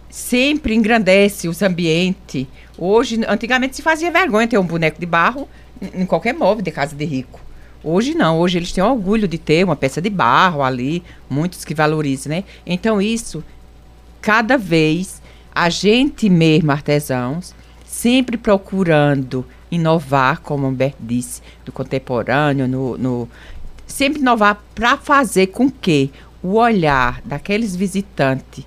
sempre 0.09 0.73
engrandece 0.73 1.49
os 1.49 1.61
ambientes. 1.61 2.47
Hoje, 2.77 3.19
antigamente 3.27 3.75
se 3.75 3.81
fazia 3.81 4.09
vergonha 4.09 4.47
ter 4.47 4.57
um 4.57 4.65
boneco 4.65 4.97
de 4.97 5.05
barro 5.05 5.45
em 5.93 6.05
qualquer 6.05 6.33
móvel 6.33 6.63
de 6.63 6.71
casa 6.71 6.95
de 6.95 7.03
rico. 7.03 7.41
Hoje 7.83 8.15
não, 8.15 8.39
hoje 8.39 8.57
eles 8.57 8.71
têm 8.71 8.81
orgulho 8.81 9.27
de 9.27 9.37
ter 9.37 9.65
uma 9.65 9.75
peça 9.75 10.01
de 10.01 10.09
barro 10.09 10.63
ali, 10.63 11.03
muitos 11.29 11.65
que 11.65 11.75
valorizam, 11.75 12.29
né? 12.29 12.45
Então 12.65 13.01
isso, 13.01 13.43
cada 14.21 14.57
vez, 14.57 15.21
a 15.53 15.69
gente 15.69 16.29
mesmo, 16.29 16.71
artesãos, 16.71 17.53
sempre 17.85 18.37
procurando 18.37 19.45
inovar, 19.71 20.41
como 20.41 20.65
o 20.65 20.69
Humberto 20.69 20.97
disse, 20.99 21.41
do 21.65 21.71
contemporâneo, 21.71 22.67
no, 22.67 22.97
no 22.97 23.29
sempre 23.85 24.19
inovar 24.19 24.63
para 24.73 24.97
fazer 24.97 25.47
com 25.47 25.69
que 25.69 26.11
o 26.41 26.55
olhar 26.55 27.21
daqueles 27.25 27.75
visitantes 27.75 28.65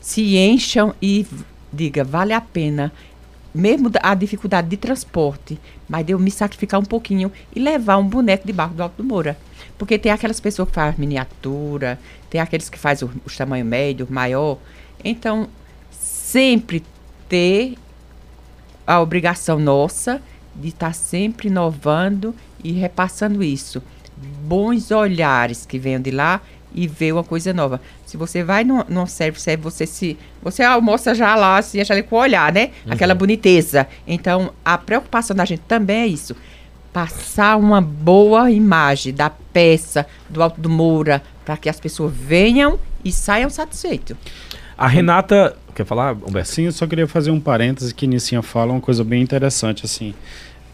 se 0.00 0.36
encham 0.36 0.94
e 1.00 1.26
diga, 1.72 2.02
vale 2.02 2.32
a 2.32 2.40
pena, 2.40 2.92
mesmo 3.54 3.90
a 4.02 4.14
dificuldade 4.14 4.68
de 4.68 4.76
transporte, 4.76 5.58
mas 5.88 6.04
de 6.04 6.12
eu 6.12 6.18
me 6.18 6.30
sacrificar 6.30 6.80
um 6.80 6.84
pouquinho 6.84 7.32
e 7.54 7.60
levar 7.60 7.96
um 7.96 8.06
boneco 8.06 8.46
de 8.46 8.52
barro 8.52 8.74
do 8.74 8.82
Alto 8.82 9.02
do 9.02 9.04
Moura. 9.04 9.36
Porque 9.78 9.98
tem 9.98 10.12
aquelas 10.12 10.40
pessoas 10.40 10.68
que 10.68 10.74
fazem 10.74 11.00
miniatura, 11.00 11.98
tem 12.28 12.40
aqueles 12.40 12.68
que 12.68 12.78
fazem 12.78 13.08
os 13.24 13.36
tamanho 13.36 13.64
médio, 13.64 14.06
maior. 14.10 14.58
Então, 15.02 15.48
sempre 15.90 16.82
ter 17.28 17.76
a 18.86 19.00
obrigação 19.00 19.58
nossa 19.58 20.22
de 20.54 20.68
estar 20.68 20.88
tá 20.88 20.92
sempre 20.92 21.48
inovando 21.48 22.34
e 22.62 22.72
repassando 22.72 23.42
isso. 23.42 23.82
Bons 24.42 24.90
olhares 24.90 25.66
que 25.66 25.78
venham 25.78 26.00
de 26.00 26.10
lá 26.10 26.40
e 26.74 26.86
ver 26.86 27.12
uma 27.12 27.24
coisa 27.24 27.52
nova. 27.52 27.80
Se 28.04 28.16
você 28.16 28.44
vai 28.44 28.62
no, 28.62 28.84
no 28.88 29.06
service, 29.06 29.56
você 29.56 29.86
se 29.86 30.16
você 30.42 30.62
almoça 30.62 31.14
já 31.14 31.34
lá, 31.34 31.60
se 31.62 31.80
acha 31.80 31.92
ali 31.92 32.02
com 32.02 32.16
o 32.16 32.18
olhar, 32.18 32.52
né? 32.52 32.70
Uhum. 32.84 32.92
Aquela 32.92 33.14
boniteza. 33.14 33.86
Então, 34.06 34.52
a 34.64 34.76
preocupação 34.76 35.34
da 35.34 35.44
gente 35.44 35.62
também 35.66 36.00
é 36.00 36.06
isso. 36.06 36.36
Passar 36.92 37.56
uma 37.56 37.80
boa 37.80 38.50
imagem 38.50 39.12
da 39.12 39.30
peça 39.30 40.06
do 40.28 40.42
Alto 40.42 40.60
do 40.60 40.68
Moura 40.68 41.22
para 41.44 41.56
que 41.56 41.68
as 41.68 41.80
pessoas 41.80 42.12
venham 42.14 42.78
e 43.04 43.12
saiam 43.12 43.48
satisfeitos. 43.48 44.16
A 44.76 44.86
Renata 44.86 45.56
Quer 45.76 45.84
falar, 45.84 46.14
Humberto? 46.14 46.48
Sim, 46.48 46.62
eu 46.62 46.72
só 46.72 46.86
queria 46.86 47.06
fazer 47.06 47.30
um 47.30 47.38
parêntese 47.38 47.94
que 47.94 48.06
Nicinha 48.06 48.40
fala 48.40 48.72
uma 48.72 48.80
coisa 48.80 49.04
bem 49.04 49.22
interessante, 49.22 49.84
assim, 49.84 50.14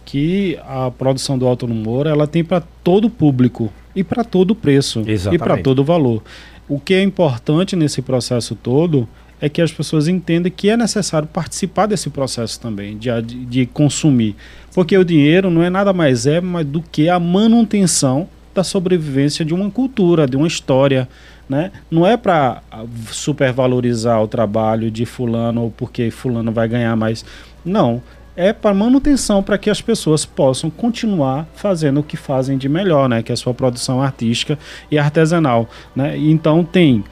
que 0.05 0.57
a 0.65 0.93
produção 0.93 1.37
do 1.37 1.45
Alto 1.45 1.67
no 1.67 1.75
Moura, 1.75 2.11
ela 2.11 2.25
tem 2.25 2.45
para 2.45 2.63
todo 2.85 3.11
público 3.11 3.73
e 3.97 4.05
para 4.05 4.23
todo 4.23 4.55
preço 4.55 5.03
Exatamente. 5.05 5.43
e 5.43 5.45
para 5.45 5.61
todo 5.61 5.83
valor. 5.83 6.23
O 6.69 6.79
que 6.79 6.95
é 6.95 7.03
importante 7.03 7.75
nesse 7.75 8.01
processo 8.01 8.55
todo 8.55 9.09
é 9.41 9.49
que 9.49 9.61
as 9.61 9.73
pessoas 9.73 10.07
entendam 10.07 10.53
que 10.55 10.71
é 10.71 10.77
necessário 10.77 11.27
participar 11.27 11.87
desse 11.87 12.09
processo 12.09 12.61
também, 12.61 12.97
de, 12.97 13.11
de 13.21 13.67
consumir. 13.67 14.37
Porque 14.73 14.97
o 14.97 15.05
dinheiro 15.05 15.51
não 15.51 15.65
é 15.65 15.69
nada 15.69 15.93
mais 15.93 16.27
é 16.27 16.41
do 16.65 16.81
que 16.81 17.09
a 17.09 17.19
manutenção 17.19 18.29
da 18.55 18.63
sobrevivência 18.63 19.45
de 19.45 19.53
uma 19.53 19.69
cultura, 19.69 20.29
de 20.29 20.37
uma 20.37 20.47
história, 20.47 21.09
né? 21.53 21.71
Não 21.91 22.07
é 22.07 22.17
para 22.17 22.63
supervalorizar 23.11 24.23
o 24.23 24.27
trabalho 24.27 24.91
de 24.91 25.05
fulano 25.05 25.65
ou 25.65 25.71
porque 25.71 26.11
fulano 26.11 26.51
vai 26.51 26.67
ganhar 26.67 26.97
mais. 26.97 27.27
Não, 27.63 28.03
é 28.35 28.55
para 28.55 28.75
manutenção 28.75 29.43
para 29.43 29.59
que 29.59 29.69
as 29.69 29.83
pessoas 29.83 30.25
possam 30.25 30.71
continuar 30.71 31.47
fazendo 31.55 32.01
o 32.01 32.03
que 32.03 32.17
fazem 32.17 32.57
de 32.57 32.71
melhor, 32.71 33.07
né? 33.07 33.23
Que 33.23 33.31
é 33.33 33.35
a 33.35 33.37
sua 33.37 33.53
produção 33.53 34.01
artística 34.01 34.59
e 34.91 34.99
artesanal, 34.99 35.69
né? 35.95 36.17
Então 36.17 36.65
tem 36.65 37.05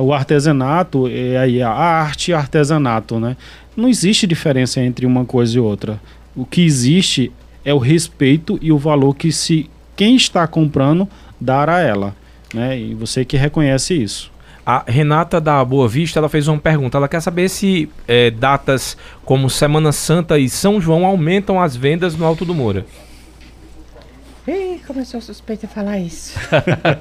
o 0.00 0.12
artesanato 0.12 1.08
é 1.08 1.36
aí 1.36 1.60
a 1.60 1.72
arte 1.72 2.30
e 2.30 2.34
artesanato, 2.34 3.18
né? 3.18 3.36
Não 3.76 3.88
existe 3.88 4.28
diferença 4.28 4.80
entre 4.80 5.04
uma 5.04 5.24
coisa 5.24 5.56
e 5.56 5.60
outra. 5.60 6.00
O 6.36 6.46
que 6.46 6.64
existe 6.64 7.32
é 7.64 7.74
o 7.74 7.78
respeito 7.78 8.60
e 8.62 8.70
o 8.70 8.78
valor 8.78 9.16
que 9.16 9.32
se 9.32 9.68
quem 9.96 10.14
está 10.14 10.46
comprando 10.46 11.08
dar 11.40 11.68
a 11.68 11.80
ela 11.80 12.21
né? 12.52 12.78
E 12.78 12.94
você 12.94 13.24
que 13.24 13.36
reconhece 13.36 13.94
isso. 13.94 14.30
A 14.64 14.84
Renata 14.86 15.40
da 15.40 15.64
Boa 15.64 15.88
Vista 15.88 16.20
ela 16.20 16.28
fez 16.28 16.46
uma 16.46 16.58
pergunta. 16.58 16.96
Ela 16.96 17.08
quer 17.08 17.20
saber 17.20 17.48
se 17.48 17.88
é, 18.06 18.30
datas 18.30 18.96
como 19.24 19.50
Semana 19.50 19.90
Santa 19.90 20.38
e 20.38 20.48
São 20.48 20.80
João 20.80 21.04
aumentam 21.04 21.60
as 21.60 21.74
vendas 21.74 22.16
no 22.16 22.24
Alto 22.24 22.44
do 22.44 22.54
Moura. 22.54 22.86
Ih, 24.46 24.80
começou 24.84 25.18
a 25.18 25.20
suspeita 25.20 25.68
falar 25.68 25.98
isso. 25.98 26.36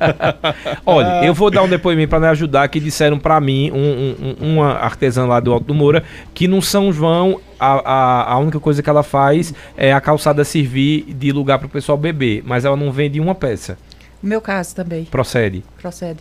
Olha, 0.86 1.26
eu 1.26 1.34
vou 1.34 1.50
dar 1.50 1.64
um 1.64 1.68
depoimento 1.68 2.10
para 2.10 2.20
me 2.20 2.28
ajudar 2.28 2.68
que 2.68 2.80
disseram 2.80 3.18
para 3.18 3.40
mim, 3.42 3.72
um, 3.72 4.16
um, 4.42 4.54
uma 4.54 4.74
artesã 4.74 5.26
lá 5.26 5.40
do 5.40 5.52
Alto 5.52 5.66
do 5.66 5.74
Moura, 5.74 6.04
que 6.36 6.48
no 6.48 6.62
São 6.62 6.94
João 6.94 7.42
a, 7.60 7.72
a, 7.74 8.34
a 8.34 8.38
única 8.38 8.60
coisa 8.60 8.84
que 8.84 8.90
ela 8.90 9.02
faz 9.02 9.56
é 9.76 9.92
a 9.92 10.00
calçada 10.00 10.44
servir 10.44 11.04
de 11.16 11.32
lugar 11.32 11.58
para 11.58 11.66
o 11.66 11.70
pessoal 11.70 11.98
beber, 11.98 12.44
mas 12.46 12.64
ela 12.64 12.78
não 12.78 12.92
vende 12.92 13.20
uma 13.20 13.34
peça. 13.34 13.76
No 14.22 14.30
meu 14.30 14.42
caso 14.42 14.76
também. 14.76 15.06
Procede. 15.06 15.64
Procede. 15.82 16.20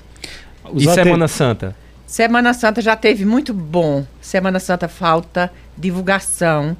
e 0.74 0.84
Semana 0.84 1.28
Santa? 1.28 1.76
Semana 2.06 2.52
Santa 2.54 2.80
já 2.82 2.96
teve 2.96 3.24
muito 3.24 3.52
bom. 3.54 4.04
Semana 4.20 4.58
Santa 4.58 4.88
falta 4.88 5.52
divulgação. 5.76 6.76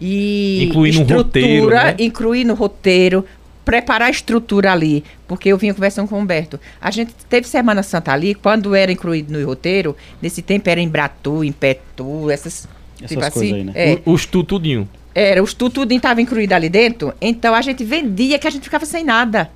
e 0.00 0.64
Incluir 0.68 0.92
no 0.94 1.02
roteiro, 1.16 1.70
né? 1.70 1.94
incluir 1.98 2.44
no 2.44 2.54
roteiro, 2.54 3.24
preparar 3.64 4.08
a 4.08 4.10
estrutura 4.10 4.72
ali, 4.72 5.04
porque 5.26 5.48
eu 5.50 5.58
vinha 5.58 5.74
conversando 5.74 6.08
com 6.08 6.14
o 6.16 6.18
Humberto. 6.18 6.58
A 6.80 6.90
gente 6.90 7.12
teve 7.28 7.46
Semana 7.48 7.82
Santa 7.82 8.12
ali, 8.12 8.34
quando 8.34 8.74
era 8.74 8.90
incluído 8.92 9.32
no 9.36 9.44
roteiro, 9.46 9.96
nesse 10.22 10.40
tempo 10.42 10.68
era 10.70 10.80
em 10.80 10.88
Bratu, 10.88 11.42
em 11.44 11.52
Petu, 11.52 12.30
essas, 12.30 12.68
Essas 12.96 13.08
tipo 13.08 13.20
coisas 13.20 13.36
assim, 13.36 13.54
aí, 13.54 13.64
né? 13.64 13.72
é, 13.74 13.98
O- 14.06 14.12
Os 14.12 14.24
tu 14.24 14.42
tudinho. 14.44 14.88
era, 15.14 15.42
os 15.42 15.52
tu 15.52 15.68
tudinho 15.68 15.98
estava 15.98 16.22
incluído 16.22 16.52
ali 16.54 16.68
dentro, 16.68 17.12
então 17.20 17.54
a 17.54 17.60
gente 17.60 17.82
vendia 17.84 18.38
que 18.38 18.46
a 18.46 18.50
gente 18.50 18.62
ficava 18.64 18.86
sem 18.86 19.04
nada. 19.04 19.50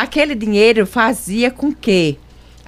Aquele 0.00 0.34
dinheiro 0.36 0.86
fazia 0.86 1.50
com 1.50 1.72
que 1.72 2.16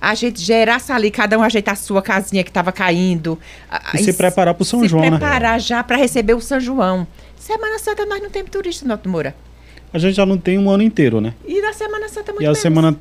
a 0.00 0.14
gente 0.16 0.40
gerasse 0.40 0.90
ali, 0.90 1.10
cada 1.12 1.38
um 1.38 1.42
ajeitar 1.42 1.74
a 1.74 1.76
sua 1.76 2.02
casinha 2.02 2.42
que 2.42 2.50
estava 2.50 2.72
caindo. 2.72 3.38
a- 3.70 3.92
E 3.94 3.98
se 4.02 4.12
preparar 4.14 4.52
pro 4.54 4.64
São 4.64 4.80
se 4.80 4.88
João, 4.88 5.02
né? 5.04 5.10
preparar 5.10 5.60
já 5.60 5.84
para 5.84 5.96
receber 5.96 6.34
o 6.34 6.40
São 6.40 6.58
João. 6.58 7.06
Semana 7.38 7.78
Santa 7.78 8.04
nós 8.04 8.20
não 8.20 8.30
temos 8.30 8.50
turista 8.50 8.84
no 8.84 8.92
Alto 8.92 9.08
Moura. 9.08 9.32
A 9.92 9.98
gente 9.98 10.14
já 10.16 10.26
não 10.26 10.38
tem 10.38 10.58
um 10.58 10.68
ano 10.70 10.82
inteiro, 10.82 11.20
né? 11.20 11.34
E 11.46 11.60
na 11.60 11.72
Semana 11.72 12.08
Santa 12.08 12.32
muito 12.32 12.42
E 12.42 12.46
a 12.46 12.48
menos. 12.48 12.58
semana 12.58 12.96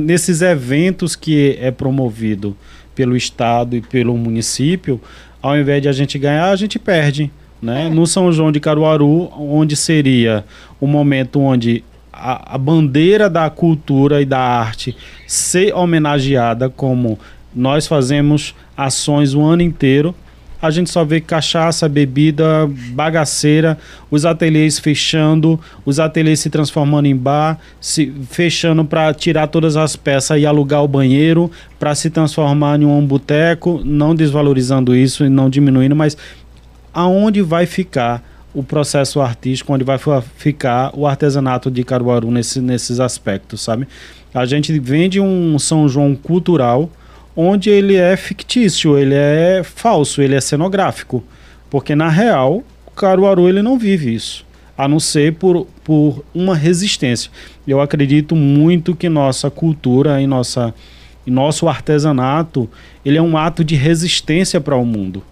nesses 0.00 0.40
eventos 0.40 1.14
que 1.16 1.58
é 1.60 1.70
promovido 1.70 2.56
pelo 2.94 3.14
estado 3.16 3.76
e 3.76 3.80
pelo 3.82 4.16
município, 4.16 4.98
ao 5.42 5.54
invés 5.56 5.82
de 5.82 5.88
a 5.88 5.92
gente 5.92 6.18
ganhar, 6.18 6.48
a 6.50 6.56
gente 6.56 6.78
perde, 6.78 7.30
né? 7.60 7.88
No 7.90 8.06
São 8.06 8.30
João 8.32 8.50
de 8.52 8.60
Caruaru, 8.60 9.30
onde 9.38 9.76
seria 9.76 10.44
o 10.80 10.86
momento 10.86 11.40
onde 11.40 11.84
a, 12.16 12.54
a 12.54 12.58
bandeira 12.58 13.28
da 13.28 13.48
cultura 13.50 14.22
e 14.22 14.24
da 14.24 14.40
arte 14.40 14.96
ser 15.26 15.74
homenageada 15.74 16.70
como 16.70 17.18
nós 17.54 17.86
fazemos 17.86 18.54
ações 18.76 19.34
o 19.34 19.42
ano 19.42 19.62
inteiro, 19.62 20.14
a 20.60 20.70
gente 20.70 20.90
só 20.90 21.04
vê 21.04 21.20
cachaça, 21.20 21.88
bebida, 21.88 22.68
bagaceira, 22.92 23.78
os 24.10 24.24
ateliês 24.24 24.78
fechando, 24.78 25.60
os 25.84 26.00
ateliês 26.00 26.40
se 26.40 26.48
transformando 26.48 27.06
em 27.06 27.16
bar, 27.16 27.58
se 27.80 28.12
fechando 28.30 28.84
para 28.84 29.12
tirar 29.12 29.48
todas 29.48 29.76
as 29.76 29.96
peças 29.96 30.40
e 30.40 30.46
alugar 30.46 30.82
o 30.82 30.88
banheiro, 30.88 31.50
para 31.78 31.94
se 31.94 32.08
transformar 32.08 32.80
em 32.80 32.86
um 32.86 33.06
boteco, 33.06 33.82
não 33.84 34.14
desvalorizando 34.14 34.96
isso 34.96 35.24
e 35.24 35.28
não 35.28 35.50
diminuindo, 35.50 35.94
mas 35.94 36.16
aonde 36.92 37.42
vai 37.42 37.66
ficar 37.66 38.22
o 38.56 38.62
processo 38.62 39.20
artístico, 39.20 39.74
onde 39.74 39.84
vai 39.84 39.98
ficar 40.36 40.90
o 40.94 41.06
artesanato 41.06 41.70
de 41.70 41.84
Caruaru 41.84 42.30
nesse, 42.30 42.58
nesses 42.58 42.98
aspectos, 43.00 43.60
sabe? 43.60 43.86
A 44.32 44.46
gente 44.46 44.78
vende 44.78 45.20
um 45.20 45.58
São 45.58 45.86
João 45.86 46.16
cultural 46.16 46.90
onde 47.36 47.68
ele 47.68 47.96
é 47.96 48.16
fictício, 48.16 48.96
ele 48.96 49.14
é 49.14 49.62
falso, 49.62 50.22
ele 50.22 50.34
é 50.34 50.40
cenográfico, 50.40 51.22
porque 51.68 51.94
na 51.94 52.08
real 52.08 52.64
Caruaru 52.96 53.46
ele 53.46 53.60
não 53.60 53.78
vive 53.78 54.14
isso, 54.14 54.42
a 54.76 54.88
não 54.88 54.98
ser 54.98 55.34
por, 55.34 55.66
por 55.84 56.24
uma 56.34 56.56
resistência. 56.56 57.30
Eu 57.68 57.78
acredito 57.78 58.34
muito 58.34 58.96
que 58.96 59.10
nossa 59.10 59.50
cultura 59.50 60.18
e 60.18 60.26
nossa 60.26 60.72
e 61.26 61.30
nosso 61.30 61.68
artesanato 61.68 62.70
ele 63.04 63.18
é 63.18 63.22
um 63.22 63.36
ato 63.36 63.62
de 63.62 63.74
resistência 63.74 64.62
para 64.62 64.76
o 64.76 64.86
mundo 64.86 65.22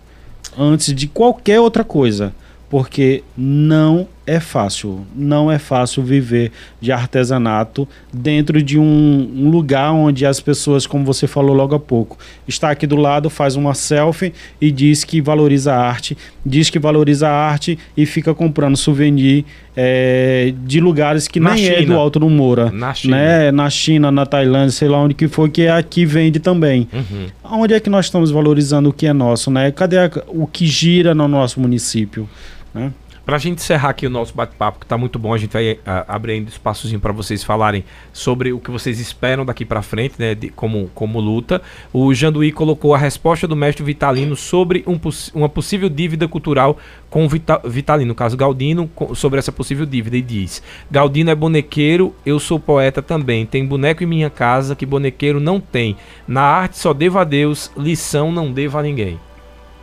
antes 0.59 0.95
de 0.95 1.07
qualquer 1.07 1.61
outra 1.61 1.85
coisa, 1.85 2.35
porque 2.69 3.23
não 3.37 4.09
é 4.27 4.41
fácil, 4.41 5.07
não 5.15 5.51
é 5.53 5.59
fácil 5.59 6.03
viver 6.03 6.51
de 6.81 6.91
artesanato 6.91 7.87
dentro 8.13 8.63
de 8.63 8.79
um, 8.79 9.31
um 9.37 9.51
lugar 9.51 9.93
onde 9.93 10.25
as 10.25 10.41
pessoas, 10.41 10.87
como 10.87 11.05
você 11.05 11.27
falou 11.27 11.55
logo 11.55 11.75
há 11.75 11.79
pouco, 11.79 12.17
está 12.49 12.71
aqui 12.71 12.87
do 12.87 12.97
lado, 12.97 13.29
faz 13.29 13.55
uma 13.55 13.75
selfie 13.75 14.33
e 14.61 14.71
diz 14.71 15.05
que 15.05 15.21
valoriza 15.21 15.75
a 15.75 15.79
arte, 15.87 16.17
diz 16.45 16.71
que 16.71 16.79
valoriza 16.79 17.29
a 17.29 17.33
arte 17.33 17.79
e 17.97 18.07
fica 18.07 18.35
comprando 18.35 18.77
souvenir 18.77 19.45
eh, 19.77 20.55
de 20.65 20.81
lugares 20.81 21.29
que 21.29 21.39
Na 21.39 21.55
nem 21.55 21.69
é 21.69 21.79
China. 21.81 21.95
do 21.95 22.01
Alto 22.01 22.19
do 22.19 22.31
Moura, 22.31 22.71
Na 22.71 22.95
China. 22.95 23.17
né? 23.17 23.51
Na 23.51 23.69
China, 23.69 24.11
na 24.11 24.25
Tailândia, 24.25 24.71
sei 24.71 24.89
lá 24.89 24.99
onde 24.99 25.15
que 25.15 25.29
for, 25.29 25.49
que 25.51 25.67
aqui 25.69 26.07
vende 26.07 26.39
também. 26.41 26.89
Uhum. 26.93 27.61
Onde 27.61 27.75
é 27.75 27.81
que 27.81 27.91
nós 27.91 28.07
estamos 28.07 28.31
valorizando 28.31 28.89
o 28.89 28.93
que 28.93 29.07
é 29.07 29.13
nosso, 29.13 29.51
né? 29.51 29.71
Cadê 29.71 29.99
a- 29.99 30.11
o 30.29 30.47
que 30.47 30.67
gira 30.67 31.15
no 31.15 31.29
nosso 31.29 31.61
município? 31.61 32.29
Né? 32.75 32.91
Pra 33.25 33.39
gente 33.39 33.57
encerrar 33.61 33.89
aqui 33.89 34.07
o 34.07 34.11
nosso 34.11 34.35
bate-papo, 34.35 34.81
que 34.81 34.87
tá 34.87 34.99
muito 34.99 35.19
bom, 35.19 35.33
a 35.33 35.39
gente 35.39 35.51
vai 35.53 35.79
ah, 35.87 36.05
abrindo 36.07 36.49
espaçozinho 36.49 37.01
para 37.01 37.11
vocês 37.11 37.43
falarem 37.43 37.83
sobre 38.13 38.53
o 38.53 38.59
que 38.59 38.71
vocês 38.71 39.01
esperam 39.01 39.47
daqui 39.47 39.65
para 39.65 39.81
frente, 39.81 40.17
né, 40.19 40.35
de- 40.35 40.51
como, 40.51 40.91
como 40.95 41.21
luta. 41.21 41.63
O 41.91 42.13
Janduí 42.13 42.53
colocou 42.53 42.95
a 42.95 42.99
resposta 42.99 43.49
do 43.49 43.57
mestre 43.57 43.83
Vitalino 43.83 44.37
sobre 44.37 44.85
um 44.87 45.01
uma 45.35 45.49
possível 45.49 45.89
dívida 45.89 46.29
cultural 46.29 46.79
com 47.09 47.27
Vita- 47.27 47.63
Vitalino, 47.65 48.09
no 48.09 48.15
caso 48.15 48.37
Galdino, 48.37 48.89
co- 48.95 49.15
sobre 49.15 49.39
essa 49.39 49.51
possível 49.51 49.87
dívida, 49.87 50.19
e 50.19 50.23
diz: 50.23 50.63
Galdino 50.91 51.31
é 51.31 51.35
bonequeiro, 51.35 52.15
eu 52.27 52.39
sou 52.39 52.61
poeta 52.61 53.01
também. 53.01 53.47
Tem 53.47 53.65
boneco 53.65 54.03
em 54.03 54.07
minha 54.07 54.29
casa 54.29 54.77
que 54.77 54.85
bonequeiro 54.85 55.41
não 55.41 55.59
tem. 55.61 55.97
Na 56.29 56.43
arte 56.43 56.77
só 56.79 56.93
devo 56.93 57.19
a 57.19 57.25
Deus, 57.25 57.71
lição 57.77 58.31
não 58.31 58.53
devo 58.53 58.77
a 58.77 58.83
ninguém. 58.83 59.19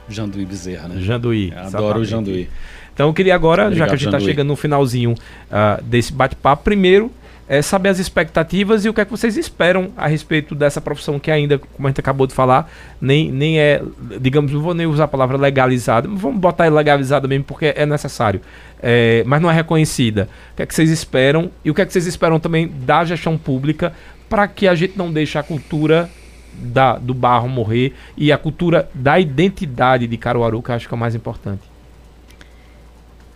Janduí 0.09 0.45
Bezerra, 0.45 0.87
né? 0.89 1.01
Janduí. 1.01 1.53
Adoro 1.55 2.01
o. 2.01 2.05
Janduí. 2.05 2.49
Então 2.93 3.07
eu 3.07 3.13
queria 3.13 3.35
agora, 3.35 3.63
já 3.63 3.67
Obrigado, 3.67 3.87
que 3.89 3.93
a 3.93 3.97
gente 3.97 4.07
está 4.07 4.19
chegando 4.19 4.47
no 4.47 4.55
finalzinho 4.55 5.15
ah, 5.51 5.79
desse 5.83 6.11
bate-papo, 6.11 6.63
primeiro 6.63 7.11
é 7.51 7.61
saber 7.61 7.89
as 7.89 7.99
expectativas 7.99 8.85
e 8.85 8.89
o 8.89 8.93
que 8.93 9.01
é 9.01 9.03
que 9.03 9.11
vocês 9.11 9.35
esperam 9.35 9.91
a 9.97 10.07
respeito 10.07 10.55
dessa 10.55 10.79
profissão 10.79 11.19
que 11.19 11.29
ainda, 11.29 11.57
como 11.57 11.85
a 11.85 11.91
gente 11.91 11.99
acabou 11.99 12.25
de 12.25 12.33
falar, 12.33 12.71
nem, 13.01 13.29
nem 13.29 13.59
é, 13.59 13.81
digamos, 14.21 14.53
não 14.53 14.61
vou 14.61 14.73
nem 14.73 14.87
usar 14.87 15.03
a 15.03 15.07
palavra 15.09 15.35
legalizada, 15.35 16.07
mas 16.07 16.21
vamos 16.21 16.39
botar 16.39 16.71
legalizada 16.71 17.27
mesmo 17.27 17.43
porque 17.43 17.73
é 17.75 17.85
necessário, 17.85 18.39
É, 18.81 19.21
mas 19.27 19.41
não 19.41 19.51
é 19.51 19.53
reconhecida. 19.53 20.29
O 20.53 20.55
que 20.55 20.63
é 20.63 20.65
que 20.65 20.73
vocês 20.73 20.89
esperam 20.89 21.51
e 21.63 21.69
o 21.69 21.73
que 21.73 21.81
é 21.81 21.85
que 21.85 21.91
vocês 21.91 22.07
esperam 22.07 22.39
também 22.39 22.69
da 22.69 23.03
gestão 23.03 23.37
pública 23.37 23.91
para 24.29 24.47
que 24.47 24.65
a 24.65 24.73
gente 24.73 24.97
não 24.97 25.11
deixe 25.11 25.37
a 25.37 25.43
cultura 25.43 26.09
da, 26.53 26.97
do 26.97 27.13
barro 27.13 27.49
morrer 27.49 27.93
e 28.15 28.31
a 28.31 28.37
cultura 28.37 28.89
da 28.95 29.19
identidade 29.19 30.07
de 30.07 30.15
Caruaru, 30.15 30.61
que 30.61 30.71
eu 30.71 30.75
acho 30.75 30.87
que 30.87 30.93
é 30.93 30.95
o 30.95 30.99
mais 30.99 31.15
importante. 31.15 31.70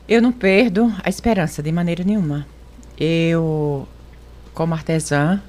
Eu 0.08 0.22
não 0.22 0.32
perdo 0.32 0.93
a 1.03 1.10
esperança 1.10 1.64
de 1.64 1.72
maneira 1.72 2.03
nenhuma. 2.03 2.45
Eu, 2.99 3.88
como 4.53 4.74
artesã, 4.74 5.41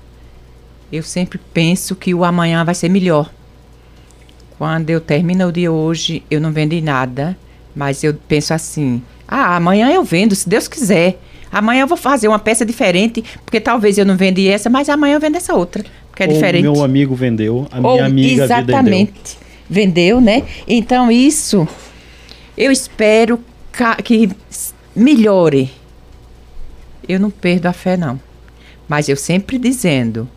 eu 0.91 1.03
sempre 1.03 1.39
penso 1.53 1.95
que 1.95 2.15
o 2.15 2.25
amanhã 2.25 2.65
vai 2.65 2.75
ser 2.75 2.89
melhor. 2.89 3.31
Quando 4.59 4.89
eu 4.91 5.01
termino 5.01 5.47
o 5.47 5.53
dia 5.53 5.71
hoje, 5.71 6.23
eu 6.31 6.41
não 6.41 6.51
vendi 6.53 6.81
nada, 6.81 7.37
mas 7.75 8.03
eu 8.03 8.15
penso 8.27 8.55
assim: 8.55 9.03
ah, 9.29 9.57
amanhã 9.57 9.91
eu 9.91 10.03
vendo, 10.03 10.35
se 10.35 10.49
Deus 10.49 10.67
quiser. 10.67 11.19
Amanhã 11.53 11.83
eu 11.83 11.87
vou 11.87 11.97
fazer 11.97 12.27
uma 12.27 12.39
peça 12.39 12.65
diferente, 12.67 13.23
porque 13.45 13.61
talvez 13.61 13.97
eu 13.99 14.05
não 14.05 14.17
vendi 14.17 14.49
essa, 14.49 14.69
mas 14.69 14.89
amanhã 14.89 15.15
eu 15.15 15.21
vendo 15.21 15.37
essa 15.37 15.55
outra, 15.55 15.85
porque 16.11 16.23
é 16.23 16.27
Ou 16.27 16.33
diferente. 16.33 16.63
Meu 16.63 16.83
amigo 16.83 17.15
vendeu, 17.15 17.69
a 17.71 17.77
Ou- 17.79 17.93
minha 17.95 18.07
amiga 18.07 18.29
vendeu. 18.29 18.45
exatamente 18.45 19.39
vendeu, 19.69 20.21
né? 20.21 20.43
Então 20.67 21.11
isso 21.11 21.67
eu 22.57 22.73
espero 22.73 23.39
que 24.03 24.31
melhore. 24.95 25.71
Eu 27.09 27.21
não 27.21 27.31
perdo 27.31 27.67
a 27.67 27.73
fé 27.73 27.97
não, 27.97 28.21
mas 28.89 29.09
eu 29.09 29.17
sempre 29.17 29.59
dizendo 29.59 30.29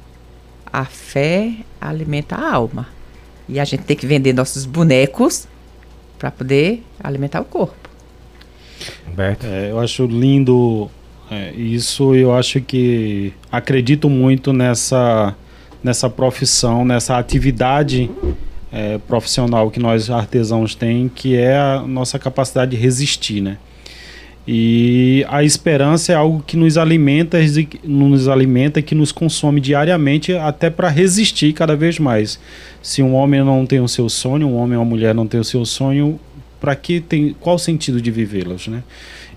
a 0.72 0.86
fé 0.86 1.54
alimenta 1.82 2.36
a 2.36 2.54
alma 2.54 2.88
e 3.48 3.60
a 3.60 3.66
gente 3.66 3.84
tem 3.84 3.98
que 3.98 4.06
vender 4.06 4.34
nossos 4.34 4.66
bonecos 4.66 5.48
para 6.20 6.30
poder 6.30 6.84
alimentar 7.02 7.42
o 7.42 7.46
corpo. 7.46 7.90
Humberto. 9.08 9.46
É, 9.48 9.72
eu 9.72 9.80
acho 9.80 10.06
lindo 10.06 10.90
é, 11.32 11.52
isso. 11.54 12.14
Eu 12.14 12.34
acho 12.34 12.62
que 12.62 13.34
acredito 13.52 14.10
muito 14.10 14.54
nessa, 14.54 15.36
nessa 15.84 16.10
profissão, 16.10 16.86
nessa 16.86 17.18
atividade 17.18 18.10
é, 18.72 18.98
profissional 18.98 19.70
que 19.72 19.80
nós 19.80 20.10
artesãos 20.10 20.76
tem, 20.76 21.10
que 21.14 21.36
é 21.36 21.58
a 21.58 21.84
nossa 21.88 22.20
capacidade 22.20 22.72
de 22.72 22.78
resistir, 22.78 23.42
né? 23.42 23.58
E 24.48 25.24
a 25.30 25.44
esperança 25.44 26.12
é 26.12 26.16
algo 26.16 26.44
que 26.46 26.58
nos 26.58 26.76
alimenta, 26.76 27.38
nos 27.84 28.28
alimenta, 28.28 28.82
que 28.82 28.96
nos 28.96 29.12
consome 29.12 29.62
diariamente, 29.62 30.34
até 30.34 30.72
para 30.72 30.90
resistir 30.90 31.54
cada 31.54 31.76
vez 31.76 32.00
mais. 32.00 32.40
Se 32.82 33.04
um 33.04 33.14
homem 33.14 33.44
não 33.44 33.64
tem 33.66 33.80
o 33.80 33.88
seu 33.88 34.10
sonho, 34.10 34.48
um 34.48 34.56
homem 34.56 34.76
ou 34.76 34.84
uma 34.84 34.90
mulher 34.90 35.14
não 35.14 35.28
tem 35.28 35.40
o 35.40 35.44
seu 35.44 35.64
sonho, 35.66 36.20
para 36.60 36.76
que 36.76 37.00
tem 37.00 37.36
qual 37.40 37.60
sentido 37.60 38.02
de 38.02 38.10
vivê-los, 38.10 38.68
né? 38.68 38.84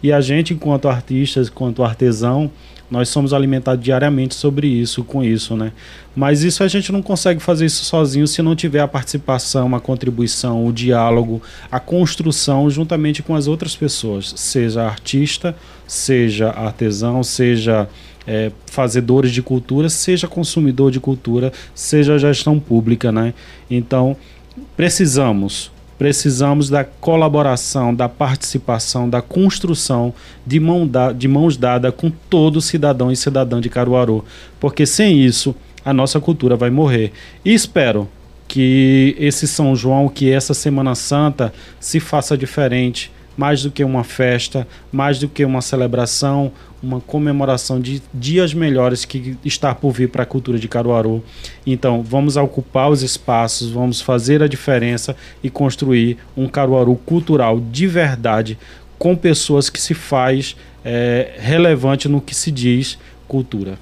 E 0.03 0.11
a 0.11 0.21
gente, 0.21 0.55
enquanto 0.55 0.89
artistas, 0.89 1.49
enquanto 1.49 1.85
artesão, 1.85 2.51
nós 2.93 3.09
somos 3.09 3.33
alimentados 3.33 3.83
diariamente 3.83 4.35
sobre 4.35 4.67
isso, 4.67 5.03
com 5.03 5.25
isso, 5.25 5.57
né? 5.57 5.73
Mas 6.15 6.43
isso 6.43 6.63
a 6.63 6.69
gente 6.69 6.93
não 6.93 7.01
consegue 7.01 7.41
fazer 7.41 7.65
isso 7.65 7.87
sozinho 7.87 8.27
se 8.27 8.43
não 8.43 8.55
tiver 8.55 8.81
a 8.81 8.87
participação, 8.87 9.75
a 9.75 9.81
contribuição, 9.81 10.67
o 10.67 10.71
diálogo, 10.71 11.41
a 11.71 11.81
construção 11.81 12.69
juntamente 12.69 13.23
com 13.23 13.35
as 13.35 13.49
outras 13.49 13.75
pessoas, 13.75 14.35
seja 14.37 14.83
artista, 14.83 15.57
seja 15.87 16.51
artesão, 16.51 17.23
seja 17.23 17.89
é, 18.27 18.53
fazedores 18.67 19.33
de 19.33 19.41
cultura, 19.41 19.89
seja 19.89 20.29
consumidor 20.29 20.91
de 20.91 21.01
cultura, 21.01 21.51
seja 21.75 22.19
gestão 22.19 22.61
pública, 22.61 23.11
né? 23.11 23.33
Então 23.71 24.15
precisamos 24.77 25.73
Precisamos 26.03 26.69
da 26.69 26.83
colaboração, 26.83 27.95
da 27.95 28.09
participação, 28.09 29.09
da 29.09 29.23
construção 29.23 30.13
de, 30.45 30.59
mão 30.59 30.85
da, 30.85 31.13
de 31.13 31.29
mãos 31.29 31.57
dadas 31.57 31.95
com 31.97 32.11
todo 32.11 32.61
cidadão 32.61 33.13
e 33.13 33.15
cidadã 33.15 33.61
de 33.61 33.69
Caruaru, 33.69 34.25
porque 34.59 34.85
sem 34.85 35.25
isso 35.25 35.55
a 35.85 35.93
nossa 35.93 36.19
cultura 36.19 36.57
vai 36.57 36.71
morrer. 36.71 37.13
E 37.45 37.55
espero 37.55 38.09
que 38.49 39.15
esse 39.17 39.47
São 39.47 39.77
João, 39.77 40.09
que 40.09 40.29
essa 40.29 40.55
Semana 40.55 40.97
Santa 40.97 41.55
se 41.79 42.01
faça 42.01 42.37
diferente, 42.37 43.13
mais 43.37 43.63
do 43.63 43.71
que 43.71 43.83
uma 43.85 44.05
festa, 44.05 44.67
mais 44.91 45.19
do 45.19 45.29
que 45.29 45.45
uma 45.45 45.61
celebração, 45.61 46.53
uma 46.83 47.01
comemoração 47.01 47.81
de 47.81 48.03
dias 48.13 48.53
melhores 48.53 49.05
que 49.05 49.37
está 49.45 49.75
por 49.75 49.93
vir 49.93 50.09
para 50.09 50.25
a 50.25 50.27
cultura 50.27 50.59
de 50.59 50.69
Caruaru. 50.69 51.23
Então, 51.67 52.03
vamos 52.03 52.37
ocupar 52.37 52.91
os 52.91 53.03
espaços, 53.03 53.71
vamos 53.71 54.01
fazer 54.01 54.43
a 54.43 54.49
diferença 54.49 55.17
e 55.43 55.49
construir 55.49 56.19
um 56.37 56.49
Caruaru 56.49 56.97
cultural 56.97 57.61
de 57.61 57.87
verdade, 57.87 58.59
com 58.99 59.17
pessoas 59.17 59.71
que 59.71 59.81
se 59.81 59.95
faz 59.95 60.57
é, 60.85 61.35
relevante 61.39 62.09
no 62.09 62.21
que 62.21 62.35
se 62.35 62.51
diz 62.51 62.99
cultura. 63.29 63.79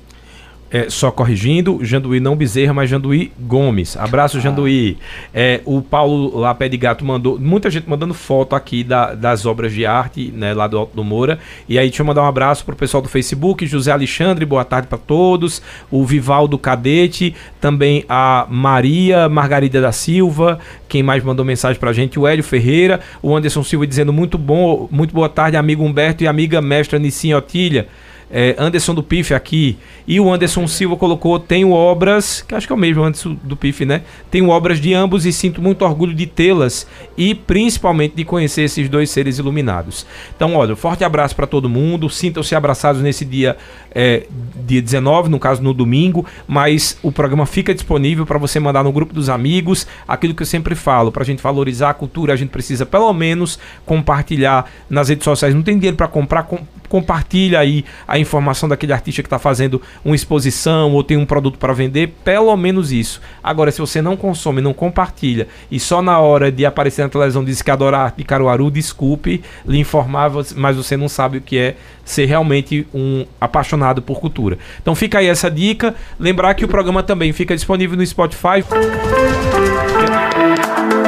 É, 0.72 0.88
só 0.88 1.10
corrigindo, 1.10 1.80
Janduí 1.82 2.20
não 2.20 2.36
Bezerra, 2.36 2.72
mas 2.72 2.88
Janduí 2.88 3.32
Gomes. 3.40 3.96
Abraço, 3.96 4.38
ah. 4.38 4.40
Janduí. 4.40 4.96
É, 5.34 5.60
o 5.64 5.82
Paulo 5.82 6.38
lá, 6.38 6.54
Pé 6.54 6.68
de 6.68 6.76
Gato, 6.76 7.04
mandou. 7.04 7.40
Muita 7.40 7.68
gente 7.68 7.90
mandando 7.90 8.14
foto 8.14 8.54
aqui 8.54 8.84
da, 8.84 9.14
das 9.14 9.44
obras 9.46 9.72
de 9.72 9.84
arte, 9.84 10.32
né, 10.32 10.54
lá 10.54 10.68
do 10.68 10.78
Alto 10.78 10.94
do 10.94 11.02
Moura. 11.02 11.40
E 11.68 11.76
aí, 11.76 11.88
deixa 11.88 12.02
eu 12.02 12.06
mandar 12.06 12.22
um 12.22 12.26
abraço 12.26 12.64
pro 12.64 12.76
pessoal 12.76 13.02
do 13.02 13.08
Facebook, 13.08 13.66
José 13.66 13.90
Alexandre, 13.90 14.46
boa 14.46 14.64
tarde 14.64 14.86
para 14.86 14.98
todos. 14.98 15.60
O 15.90 16.04
Vivaldo 16.04 16.56
Cadete, 16.56 17.34
também 17.60 18.04
a 18.08 18.46
Maria 18.48 19.28
Margarida 19.28 19.80
da 19.80 19.90
Silva, 19.90 20.60
quem 20.88 21.02
mais 21.02 21.24
mandou 21.24 21.44
mensagem 21.44 21.80
pra 21.80 21.92
gente, 21.92 22.18
o 22.18 22.28
Hélio 22.28 22.44
Ferreira, 22.44 23.00
o 23.20 23.34
Anderson 23.34 23.64
Silva 23.64 23.86
dizendo 23.86 24.12
muito 24.12 24.38
bom, 24.38 24.88
muito 24.90 25.12
boa 25.12 25.28
tarde, 25.28 25.56
amigo 25.56 25.82
Humberto 25.82 26.22
e 26.22 26.28
amiga 26.28 26.60
mestra 26.60 26.98
Nissim 26.98 27.34
Otília 27.34 27.88
é, 28.30 28.54
Anderson 28.58 28.94
do 28.94 29.02
PIF 29.02 29.34
aqui. 29.34 29.76
E 30.06 30.20
o 30.20 30.32
Anderson 30.32 30.66
Silva 30.66 30.96
colocou: 30.96 31.38
tenho 31.38 31.72
obras, 31.72 32.42
que 32.42 32.54
acho 32.54 32.66
que 32.66 32.72
é 32.72 32.76
o 32.76 32.78
mesmo 32.78 33.02
Anderson 33.02 33.36
do 33.42 33.56
PIF, 33.56 33.84
né? 33.84 34.02
Tenho 34.30 34.48
obras 34.48 34.80
de 34.80 34.94
ambos 34.94 35.26
e 35.26 35.32
sinto 35.32 35.60
muito 35.60 35.84
orgulho 35.84 36.14
de 36.14 36.26
tê-las 36.26 36.86
e 37.16 37.34
principalmente 37.34 38.14
de 38.14 38.24
conhecer 38.24 38.62
esses 38.62 38.88
dois 38.88 39.10
seres 39.10 39.38
iluminados. 39.38 40.06
Então, 40.36 40.54
olha, 40.54 40.74
um 40.74 40.76
forte 40.76 41.02
abraço 41.02 41.34
para 41.34 41.46
todo 41.46 41.68
mundo. 41.68 42.08
Sintam-se 42.08 42.54
abraçados 42.54 43.02
nesse 43.02 43.24
dia, 43.24 43.56
é, 43.92 44.26
dia 44.66 44.80
19, 44.80 45.28
no 45.28 45.38
caso 45.38 45.62
no 45.62 45.74
domingo. 45.74 46.24
Mas 46.46 46.98
o 47.02 47.10
programa 47.10 47.46
fica 47.46 47.74
disponível 47.74 48.24
para 48.24 48.38
você 48.38 48.60
mandar 48.60 48.84
no 48.84 48.92
grupo 48.92 49.12
dos 49.12 49.28
amigos. 49.28 49.86
Aquilo 50.06 50.34
que 50.34 50.42
eu 50.42 50.46
sempre 50.46 50.74
falo: 50.74 51.10
para 51.10 51.22
a 51.22 51.26
gente 51.26 51.42
valorizar 51.42 51.90
a 51.90 51.94
cultura, 51.94 52.32
a 52.32 52.36
gente 52.36 52.50
precisa 52.50 52.86
pelo 52.86 53.12
menos 53.12 53.58
compartilhar 53.84 54.70
nas 54.88 55.08
redes 55.08 55.24
sociais. 55.24 55.54
Não 55.54 55.62
tem 55.62 55.76
dinheiro 55.76 55.96
para 55.96 56.06
comprar, 56.06 56.44
com, 56.44 56.58
compartilha 56.90 57.60
aí 57.60 57.84
a 58.06 58.18
informação 58.18 58.68
daquele 58.68 58.92
artista 58.92 59.22
que 59.22 59.26
está 59.26 59.38
fazendo 59.38 59.80
uma 60.04 60.14
exposição 60.14 60.92
ou 60.92 61.04
tem 61.04 61.16
um 61.16 61.24
produto 61.24 61.56
para 61.56 61.72
vender, 61.72 62.12
pelo 62.24 62.54
menos 62.56 62.90
isso. 62.90 63.22
Agora, 63.42 63.70
se 63.70 63.80
você 63.80 64.02
não 64.02 64.16
consome, 64.16 64.60
não 64.60 64.74
compartilha 64.74 65.46
e 65.70 65.78
só 65.78 66.02
na 66.02 66.18
hora 66.18 66.50
de 66.50 66.66
aparecer 66.66 67.02
na 67.02 67.08
televisão 67.08 67.44
diz 67.44 67.62
que 67.62 67.70
adora 67.70 67.98
arte 67.98 68.16
de 68.16 68.24
Caruaru, 68.24 68.70
desculpe 68.70 69.40
lhe 69.64 69.78
informar, 69.78 70.32
mas 70.56 70.76
você 70.76 70.96
não 70.96 71.08
sabe 71.08 71.38
o 71.38 71.40
que 71.40 71.56
é 71.56 71.76
ser 72.04 72.24
realmente 72.24 72.84
um 72.92 73.24
apaixonado 73.40 74.02
por 74.02 74.18
cultura. 74.18 74.58
Então 74.82 74.96
fica 74.96 75.20
aí 75.20 75.26
essa 75.28 75.48
dica. 75.48 75.94
Lembrar 76.18 76.54
que 76.54 76.64
o 76.64 76.68
programa 76.68 77.04
também 77.04 77.32
fica 77.32 77.54
disponível 77.54 77.96
no 77.96 78.04
Spotify. 78.04 78.64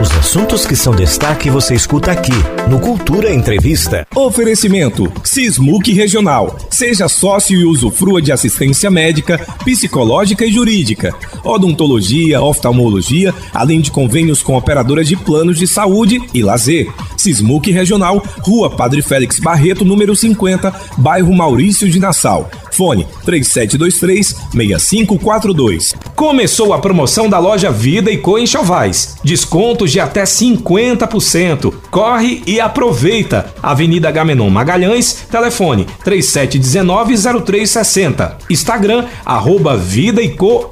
Os 0.03 0.11
assuntos 0.17 0.67
que 0.67 0.75
são 0.75 0.93
destaque 0.93 1.49
você 1.49 1.77
escuta 1.77 2.11
aqui 2.11 2.33
no 2.69 2.81
Cultura 2.81 3.33
Entrevista. 3.33 4.05
Oferecimento 4.13 5.05
Sismuc 5.23 5.93
Regional. 5.93 6.59
Seja 6.69 7.07
sócio 7.07 7.57
e 7.57 7.65
usufrua 7.65 8.21
de 8.21 8.33
assistência 8.33 8.91
médica, 8.91 9.39
psicológica 9.65 10.45
e 10.45 10.51
jurídica, 10.51 11.15
odontologia, 11.45 12.43
oftalmologia, 12.43 13.33
além 13.55 13.81
de 13.81 13.93
convênios 13.93 14.43
com 14.43 14.57
operadoras 14.57 15.07
de 15.07 15.17
planos 15.17 15.57
de 15.57 15.69
saúde 15.69 16.21
e 16.35 16.43
lazer. 16.43 16.93
Sismuc 17.17 17.71
Regional, 17.71 18.21
Rua 18.41 18.71
Padre 18.71 19.03
Félix 19.03 19.39
Barreto, 19.39 19.85
número 19.85 20.17
50, 20.17 20.75
bairro 20.99 21.33
Maurício 21.33 21.89
de 21.89 22.01
Nassau. 22.01 22.51
Fone 22.73 23.07
3723-6542. 23.25 25.95
Começou 26.17 26.73
a 26.73 26.79
promoção 26.79 27.29
da 27.29 27.39
loja 27.39 27.71
Vida 27.71 28.11
e 28.11 28.17
Co 28.19 28.39
em 28.39 28.47
Chovais. 28.47 29.17
Descontos 29.23 29.93
de 29.93 30.01
até 30.01 30.25
50%. 30.25 31.73
Corre 31.91 32.43
e 32.47 32.59
aproveita. 32.59 33.53
Avenida 33.63 34.11
Gamenon 34.11 34.49
Magalhães, 34.51 35.27
telefone 35.31 35.87
3719-0360. 36.05 38.33
Instagram, 38.51 39.05
arroba 39.25 39.77
Vida 39.77 40.21
e 40.23 40.31
Co. 40.31 40.69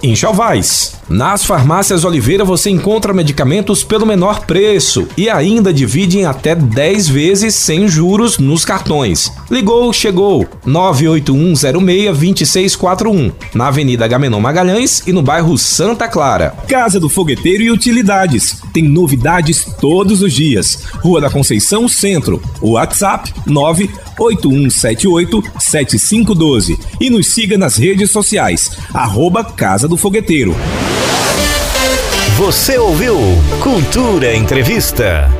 Nas 1.11 1.45
farmácias 1.45 2.05
Oliveira 2.05 2.45
você 2.45 2.71
encontra 2.71 3.13
medicamentos 3.13 3.83
pelo 3.83 4.07
menor 4.07 4.47
preço 4.47 5.09
e 5.17 5.29
ainda 5.29 5.73
divide 5.73 6.21
em 6.21 6.25
até 6.25 6.55
10 6.55 7.09
vezes 7.09 7.57
sem 7.57 7.89
juros 7.89 8.39
nos 8.39 8.65
cartões. 8.65 9.33
Ligou, 9.51 9.93
chegou. 9.93 10.47
981062641, 10.65 13.33
na 13.53 13.67
Avenida 13.67 14.07
Gamenon 14.07 14.39
Magalhães 14.39 15.03
e 15.05 15.13
no 15.13 15.21
bairro 15.21 15.59
Santa 15.59 16.07
Clara. 16.07 16.55
Casa 16.69 17.01
do 17.01 17.09
Fogueteiro 17.09 17.65
e 17.65 17.73
Utilidades. 17.73 18.63
Tem 18.73 18.85
novidades 18.85 19.65
todos 19.81 20.23
os 20.23 20.33
dias. 20.33 20.85
Rua 21.03 21.21
da 21.21 21.29
Conceição 21.29 21.89
Centro. 21.89 22.41
WhatsApp 22.63 23.35
981787512 24.21 26.79
e 27.01 27.09
nos 27.09 27.29
siga 27.29 27.57
nas 27.57 27.77
redes 27.77 28.11
sociais. 28.11 28.71
Arroba 28.93 29.43
Casa 29.43 29.89
do 29.89 29.97
Fogueteiro. 29.97 30.55
Você 32.37 32.77
ouviu 32.79 33.17
Cultura 33.63 34.37
Entrevista. 34.37 35.40